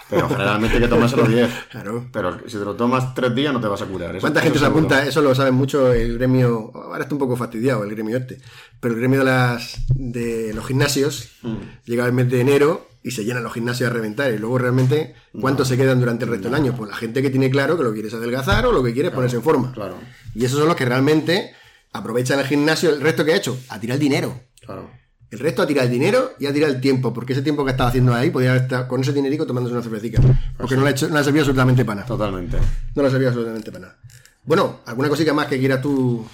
Pero 0.09 0.29
generalmente 0.29 0.77
hay 0.77 0.83
que 0.83 0.89
tomárselo 0.89 1.25
10. 1.25 1.51
Claro. 1.71 2.07
Pero 2.13 2.39
si 2.49 2.59
te 2.59 2.65
lo 2.65 2.75
tomas 2.75 3.15
3 3.15 3.35
días 3.35 3.53
no 3.53 3.61
te 3.61 3.69
vas 3.69 3.83
a 3.83 3.87
curar. 3.87 4.19
¿Cuánta 4.19 4.41
gente 4.41 4.59
se 4.59 4.67
apunta? 4.67 5.05
Eso 5.05 5.21
lo 5.21 5.35
saben 5.35 5.55
mucho 5.55 5.93
el 5.93 6.19
gremio. 6.19 6.71
Ahora 6.75 7.03
está 7.03 7.15
un 7.15 7.19
poco 7.19 7.37
fastidiado 7.37 7.85
el 7.85 7.91
gremio 7.91 8.17
este. 8.17 8.41
Pero 8.81 8.95
el 8.95 9.01
gremio 9.01 9.21
de, 9.21 9.25
las, 9.27 9.79
de 9.95 10.53
los 10.55 10.67
gimnasios 10.67 11.31
mm. 11.43 11.57
llega 11.85 12.07
el 12.07 12.13
mes 12.13 12.31
de 12.31 12.41
enero 12.41 12.89
y 13.03 13.13
se 13.13 13.25
llenan 13.25 13.43
los 13.43 13.53
gimnasios 13.53 13.91
a 13.91 13.93
reventar. 13.93 14.33
Y 14.33 14.39
luego 14.39 14.59
realmente, 14.59 15.15
¿cuántos 15.41 15.69
se 15.69 15.77
quedan 15.77 16.01
durante 16.01 16.25
el 16.25 16.31
resto 16.31 16.49
del 16.49 16.55
año? 16.55 16.75
Pues 16.77 16.91
la 16.91 16.97
gente 16.97 17.23
que 17.23 17.31
tiene 17.31 17.51
claro 17.51 17.77
que 17.77 17.85
lo 17.85 17.93
quieres 17.93 18.15
adelgazar 18.15 18.67
o 18.67 18.73
lo 18.73 18.83
que 18.83 18.93
quieres 18.93 19.13
ponerse 19.13 19.37
en 19.37 19.43
forma. 19.43 19.73
Claro. 19.73 19.97
Y 20.35 20.45
esos 20.45 20.59
son 20.59 20.69
los 20.69 20.77
que 20.77 20.85
realmente 20.85 21.55
aprovechan 21.93 22.39
el 22.39 22.47
gimnasio, 22.47 22.91
el 22.91 23.01
resto 23.01 23.25
que 23.25 23.33
ha 23.33 23.37
hecho, 23.37 23.59
a 23.69 23.81
tirar 23.81 23.95
el 23.95 24.01
dinero. 24.01 24.41
Claro. 24.65 24.91
El 25.31 25.39
resto 25.39 25.63
a 25.63 25.67
tirar 25.67 25.85
el 25.85 25.91
dinero 25.93 26.33
y 26.41 26.47
a 26.47 26.53
tirar 26.53 26.71
el 26.71 26.81
tiempo, 26.81 27.13
porque 27.15 27.35
ese 27.35 27.43
tiempo 27.43 27.65
que 27.65 27.71
estaba 27.71 27.89
haciendo 27.91 28.13
ahí 28.13 28.31
podía 28.31 28.57
estar 28.57 28.89
con 28.89 29.01
ese 29.01 29.13
dinerico 29.13 29.47
tomándose 29.47 29.75
una 29.75 29.83
cervecita. 29.83 30.21
Porque 30.57 30.75
no 30.75 30.83
le, 30.83 30.89
ha 30.89 30.91
hecho, 30.91 31.09
no 31.09 31.17
le 31.19 31.23
servido 31.25 31.43
absolutamente 31.43 31.85
para 31.85 31.97
nada. 31.97 32.09
Totalmente. 32.09 32.59
No 32.97 33.03
le 33.03 33.11
servido 33.11 33.29
absolutamente 33.31 33.71
para 33.71 33.83
nada. 33.87 33.97
Bueno, 34.45 34.81
¿alguna 34.87 35.09
cosita 35.09 35.33
más 35.33 35.47
que 35.47 35.59
quieras 35.61 35.81
tú? 35.83 36.27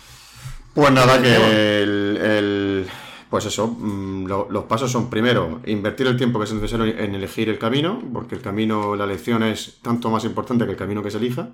Pues 0.72 0.90
nada, 0.92 1.20
que 1.20 1.82
el, 1.82 2.16
el- 2.22 2.86
pues 3.28 3.44
eso, 3.44 3.66
mm, 3.66 4.26
lo- 4.26 4.49
los 4.51 4.64
pasos 4.64 4.90
son 4.90 5.11
primero, 5.11 5.61
invertir 5.66 6.07
el 6.07 6.16
tiempo 6.16 6.38
que 6.38 6.44
es 6.47 6.53
necesario 6.55 6.86
en 6.86 7.14
elegir 7.14 7.49
el 7.51 7.59
camino, 7.59 8.03
porque 8.12 8.34
el 8.36 8.40
camino, 8.40 8.94
la 8.97 9.05
elección 9.05 9.42
es 9.42 9.78
tanto 9.82 10.11
más 10.11 10.24
importante 10.24 10.64
que 10.64 10.70
el 10.70 10.76
camino 10.76 11.03
que 11.03 11.11
se 11.11 11.18
elija. 11.18 11.49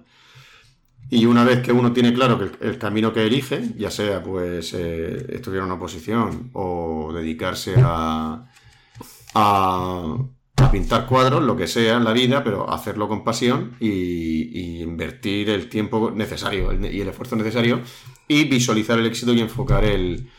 Y 1.15 1.27
una 1.27 1.45
vez 1.45 1.61
que 1.61 1.73
uno 1.73 1.93
tiene 1.93 2.15
claro 2.15 2.39
que 2.39 2.67
el, 2.67 2.79
camino 2.79 3.13
que 3.13 3.27
elige, 3.27 3.75
ya 3.77 3.91
sea 3.91 4.23
pues 4.23 4.73
eh, 4.73 5.27
estudiar 5.29 5.63
una 5.63 5.75
oposición 5.75 6.49
o 6.55 7.13
dedicarse 7.15 7.75
a, 7.77 8.47
a, 9.35 10.17
pintar 10.73 11.05
cuadros, 11.07 11.43
lo 11.43 11.55
que 11.55 11.67
sea 11.67 11.99
en 11.99 12.05
la 12.05 12.15
vida, 12.15 12.43
pero 12.43 12.71
hacerlo 12.71 13.09
con 13.09 13.25
pasión 13.25 13.77
y, 13.79 14.81
invertir 14.81 15.51
el 15.51 15.69
tiempo 15.69 16.11
necesario 16.11 16.73
y 16.73 17.03
el 17.03 17.09
esfuerzo 17.09 17.37
necesario 17.37 17.83
y 18.27 18.45
visualizar 18.45 18.99
el 18.99 19.05
éxito 19.05 19.35
y 19.35 19.41
enfocar 19.41 19.85
el, 19.85 20.31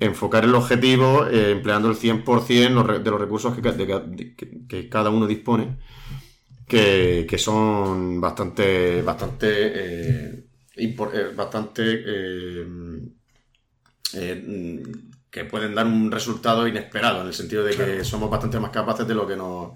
enfocar 0.00 0.42
el 0.42 0.56
objetivo 0.56 1.28
eh, 1.28 1.52
empleando 1.52 1.88
el 1.88 1.96
100% 1.96 2.70
los 2.70 2.84
re- 2.84 2.98
de 2.98 3.10
los 3.12 3.20
recursos 3.20 3.56
que 3.56 4.88
cada 4.88 5.10
uno 5.10 5.28
dispone, 5.28 5.76
que, 6.66 7.26
que 7.28 7.38
son 7.38 8.20
bastante, 8.20 9.02
bastante, 9.02 9.48
eh, 9.50 10.44
eh, 10.76 11.32
bastante 11.34 11.82
eh, 11.84 12.66
eh, 14.14 14.82
que 15.30 15.44
pueden 15.44 15.74
dar 15.74 15.86
un 15.86 16.10
resultado 16.10 16.66
inesperado, 16.66 17.20
en 17.20 17.26
el 17.28 17.34
sentido 17.34 17.64
de 17.64 17.76
que 17.76 18.04
somos 18.04 18.30
bastante 18.30 18.58
más 18.58 18.70
capaces 18.70 19.06
de 19.06 19.14
lo 19.14 19.26
que 19.26 19.36
nos, 19.36 19.72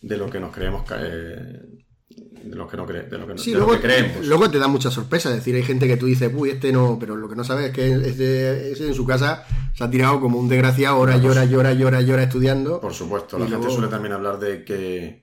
de 0.00 0.16
lo 0.16 0.30
que 0.30 0.38
nos 0.40 0.54
creemos, 0.54 0.88
de 0.88 2.56
lo 2.56 2.68
que 2.68 2.76
no 2.76 2.86
cre- 2.86 3.08
de 3.08 3.18
lo 3.18 3.26
que, 3.26 3.32
no- 3.34 3.38
Sí, 3.38 3.52
de 3.52 3.58
lo 3.58 3.64
luego, 3.66 3.80
que 3.80 3.86
creemos. 3.88 4.26
luego 4.26 4.50
te 4.50 4.58
da 4.58 4.68
mucha 4.68 4.90
sorpresa. 4.90 5.30
Es 5.30 5.36
decir, 5.36 5.54
hay 5.56 5.62
gente 5.62 5.88
que 5.88 5.96
tú 5.96 6.06
dices, 6.06 6.30
uy, 6.34 6.50
este 6.50 6.72
no, 6.72 6.98
pero 7.00 7.16
lo 7.16 7.28
que 7.28 7.34
no 7.36 7.44
sabes 7.44 7.66
es 7.66 7.72
que 7.72 7.92
ese, 7.92 8.72
ese 8.72 8.88
en 8.88 8.94
su 8.94 9.06
casa 9.06 9.44
se 9.74 9.82
ha 9.84 9.90
tirado 9.90 10.20
como 10.20 10.38
un 10.38 10.48
desgraciado, 10.48 10.98
hora 10.98 11.16
y 11.16 11.26
hora 11.26 11.44
y 11.44 12.10
hora 12.10 12.22
estudiando. 12.22 12.80
Por 12.80 12.94
supuesto, 12.94 13.38
la 13.38 13.46
gente 13.48 13.70
suele 13.70 13.88
también 13.88 14.12
hablar 14.12 14.38
de 14.38 14.64
que 14.64 15.21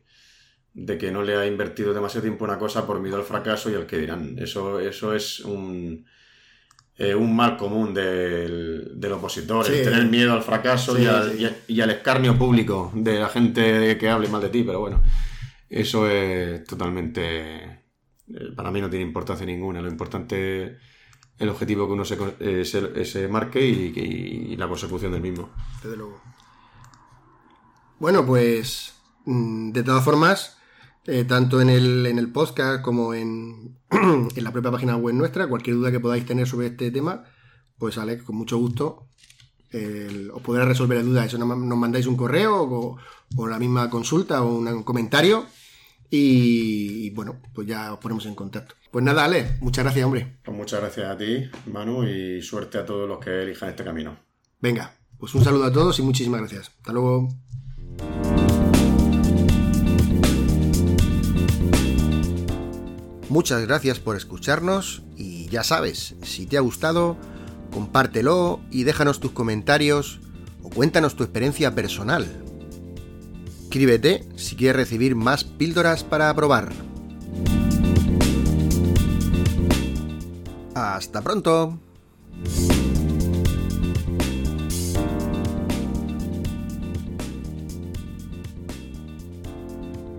de 0.86 0.98
que 0.98 1.12
no 1.12 1.22
le 1.24 1.36
ha 1.36 1.46
invertido 1.46 1.94
demasiado 1.94 2.24
tiempo 2.24 2.46
una 2.46 2.58
cosa 2.58 2.86
por 2.88 3.00
miedo 3.00 3.18
al 3.18 3.24
fracaso 3.24 3.70
y 3.70 3.76
al 3.76 3.86
que 3.86 3.98
dirán. 3.98 4.36
Eso, 4.40 4.80
eso 4.80 5.14
es 5.14 5.40
un, 5.42 6.06
eh, 6.98 7.14
un 7.16 7.36
mal 7.36 7.58
común 7.58 7.94
del, 7.94 8.92
del 8.96 9.12
opositor, 9.14 9.66
Sí. 9.66 9.74
el 9.74 9.84
tener 9.84 10.06
miedo 10.06 10.34
al 10.34 10.42
fracaso 10.44 10.96
Sí, 10.96 11.04
y, 11.04 11.06
al, 11.08 11.32
sí. 11.32 11.38
y 11.42 11.46
a- 11.46 11.58
y 11.68 11.82
al 11.82 11.90
escarnio 11.92 12.38
público 12.38 12.92
de 12.96 13.20
la 13.20 13.30
gente 13.30 13.98
que 13.98 14.10
hable 14.10 14.28
mal 14.30 14.42
de 14.42 14.50
ti, 14.50 14.64
pero 14.64 14.80
bueno, 14.80 15.02
eso 15.70 16.08
es 16.10 16.64
totalmente... 16.66 17.56
eh, 17.64 17.80
Para 18.56 18.70
mí 18.72 18.80
no 18.82 18.90
tiene 18.90 19.06
importancia 19.06 19.46
ninguna, 19.46 19.82
lo 19.82 19.90
importante 19.90 20.64
es 20.64 20.72
el 21.40 21.50
objetivo 21.50 21.88
que 21.88 21.94
uno 21.94 22.06
se, 22.06 22.18
eh, 22.42 22.64
se, 22.66 23.04
se 23.06 23.28
marque 23.28 23.66
y- 23.66 24.52
y 24.54 24.56
la 24.58 24.68
consecución 24.68 25.12
del 25.14 25.22
mismo. 25.22 25.50
Desde 25.84 25.98
luego. 25.98 26.22
Bueno, 28.00 28.26
pues 28.26 28.94
mm, 29.26 29.72
de 29.72 29.84
todas 29.84 30.04
formas, 30.04 30.59
eh, 31.10 31.26
tanto 31.26 31.60
en 31.62 31.70
el, 31.70 32.06
en 32.06 32.20
el 32.20 32.32
podcast 32.32 32.82
como 32.82 33.14
en, 33.14 33.78
en 33.92 34.44
la 34.44 34.52
propia 34.52 34.72
página 34.72 34.96
web 34.98 35.16
nuestra, 35.16 35.48
cualquier 35.48 35.76
duda 35.78 35.92
que 35.92 36.00
podáis 36.00 36.26
tener 36.26 36.48
sobre 36.48 36.68
este 36.68 36.92
tema, 36.92 37.24
pues 37.78 37.98
Alex, 37.98 38.24
con 38.24 38.36
mucho 38.36 38.58
gusto 38.58 39.08
el- 39.72 40.32
os 40.32 40.42
podrá 40.42 40.66
resolver 40.66 40.98
la 40.98 41.04
duda. 41.04 41.26
Eso 41.26 41.38
nos, 41.38 41.48
mandáis 41.78 42.08
un 42.08 42.16
correo 42.18 42.62
o, 42.64 42.98
o 43.36 43.48
la 43.48 43.60
misma 43.60 43.90
consulta 43.90 44.42
o 44.44 44.58
un 44.58 44.84
comentario 44.84 45.46
y, 46.10 47.06
y 47.06 47.10
bueno, 47.12 47.40
pues 47.54 47.68
ya 47.68 47.94
os 47.94 48.00
ponemos 48.00 48.26
en 48.26 48.36
contacto. 48.36 48.76
Pues 48.92 49.06
nada, 49.06 49.26
Alex, 49.26 49.62
muchas 49.62 49.84
gracias, 49.86 50.06
hombre. 50.06 50.38
Pues 50.44 50.58
muchas 50.58 50.80
gracias 50.82 51.10
a 51.12 51.16
ti, 51.18 51.50
Manu, 51.72 52.04
y 52.04 52.42
suerte 52.42 52.80
a 52.80 52.86
todos 52.86 53.08
los 53.08 53.20
que 53.20 53.44
elijan 53.44 53.70
este 53.70 53.84
camino. 53.84 54.18
Venga, 54.60 54.96
pues 55.20 55.36
un 55.36 55.44
saludo 55.44 55.66
a 55.66 55.72
todos 55.72 56.00
y 56.00 56.02
muchísimas 56.02 56.40
gracias. 56.42 56.70
Hasta 56.80 56.92
luego. 56.92 57.30
Muchas 63.30 63.62
gracias 63.62 64.00
por 64.00 64.16
escucharnos 64.16 65.04
y 65.16 65.48
ya 65.50 65.64
sabes, 65.64 66.16
si 66.24 66.48
te 66.48 66.58
ha 66.58 66.62
gustado, 66.62 67.16
compártelo 67.72 68.60
y 68.72 68.84
déjanos 68.86 69.20
tus 69.20 69.32
comentarios 69.32 70.20
o 70.64 70.70
cuéntanos 70.72 71.16
tu 71.16 71.24
experiencia 71.24 71.76
personal. 71.76 72.26
Escríbete 73.64 74.28
si 74.36 74.56
quieres 74.56 74.78
recibir 74.78 75.16
más 75.16 75.44
píldoras 75.44 76.04
para 76.04 76.34
probar. 76.34 76.74
Hasta 80.74 81.22
pronto. 81.22 81.78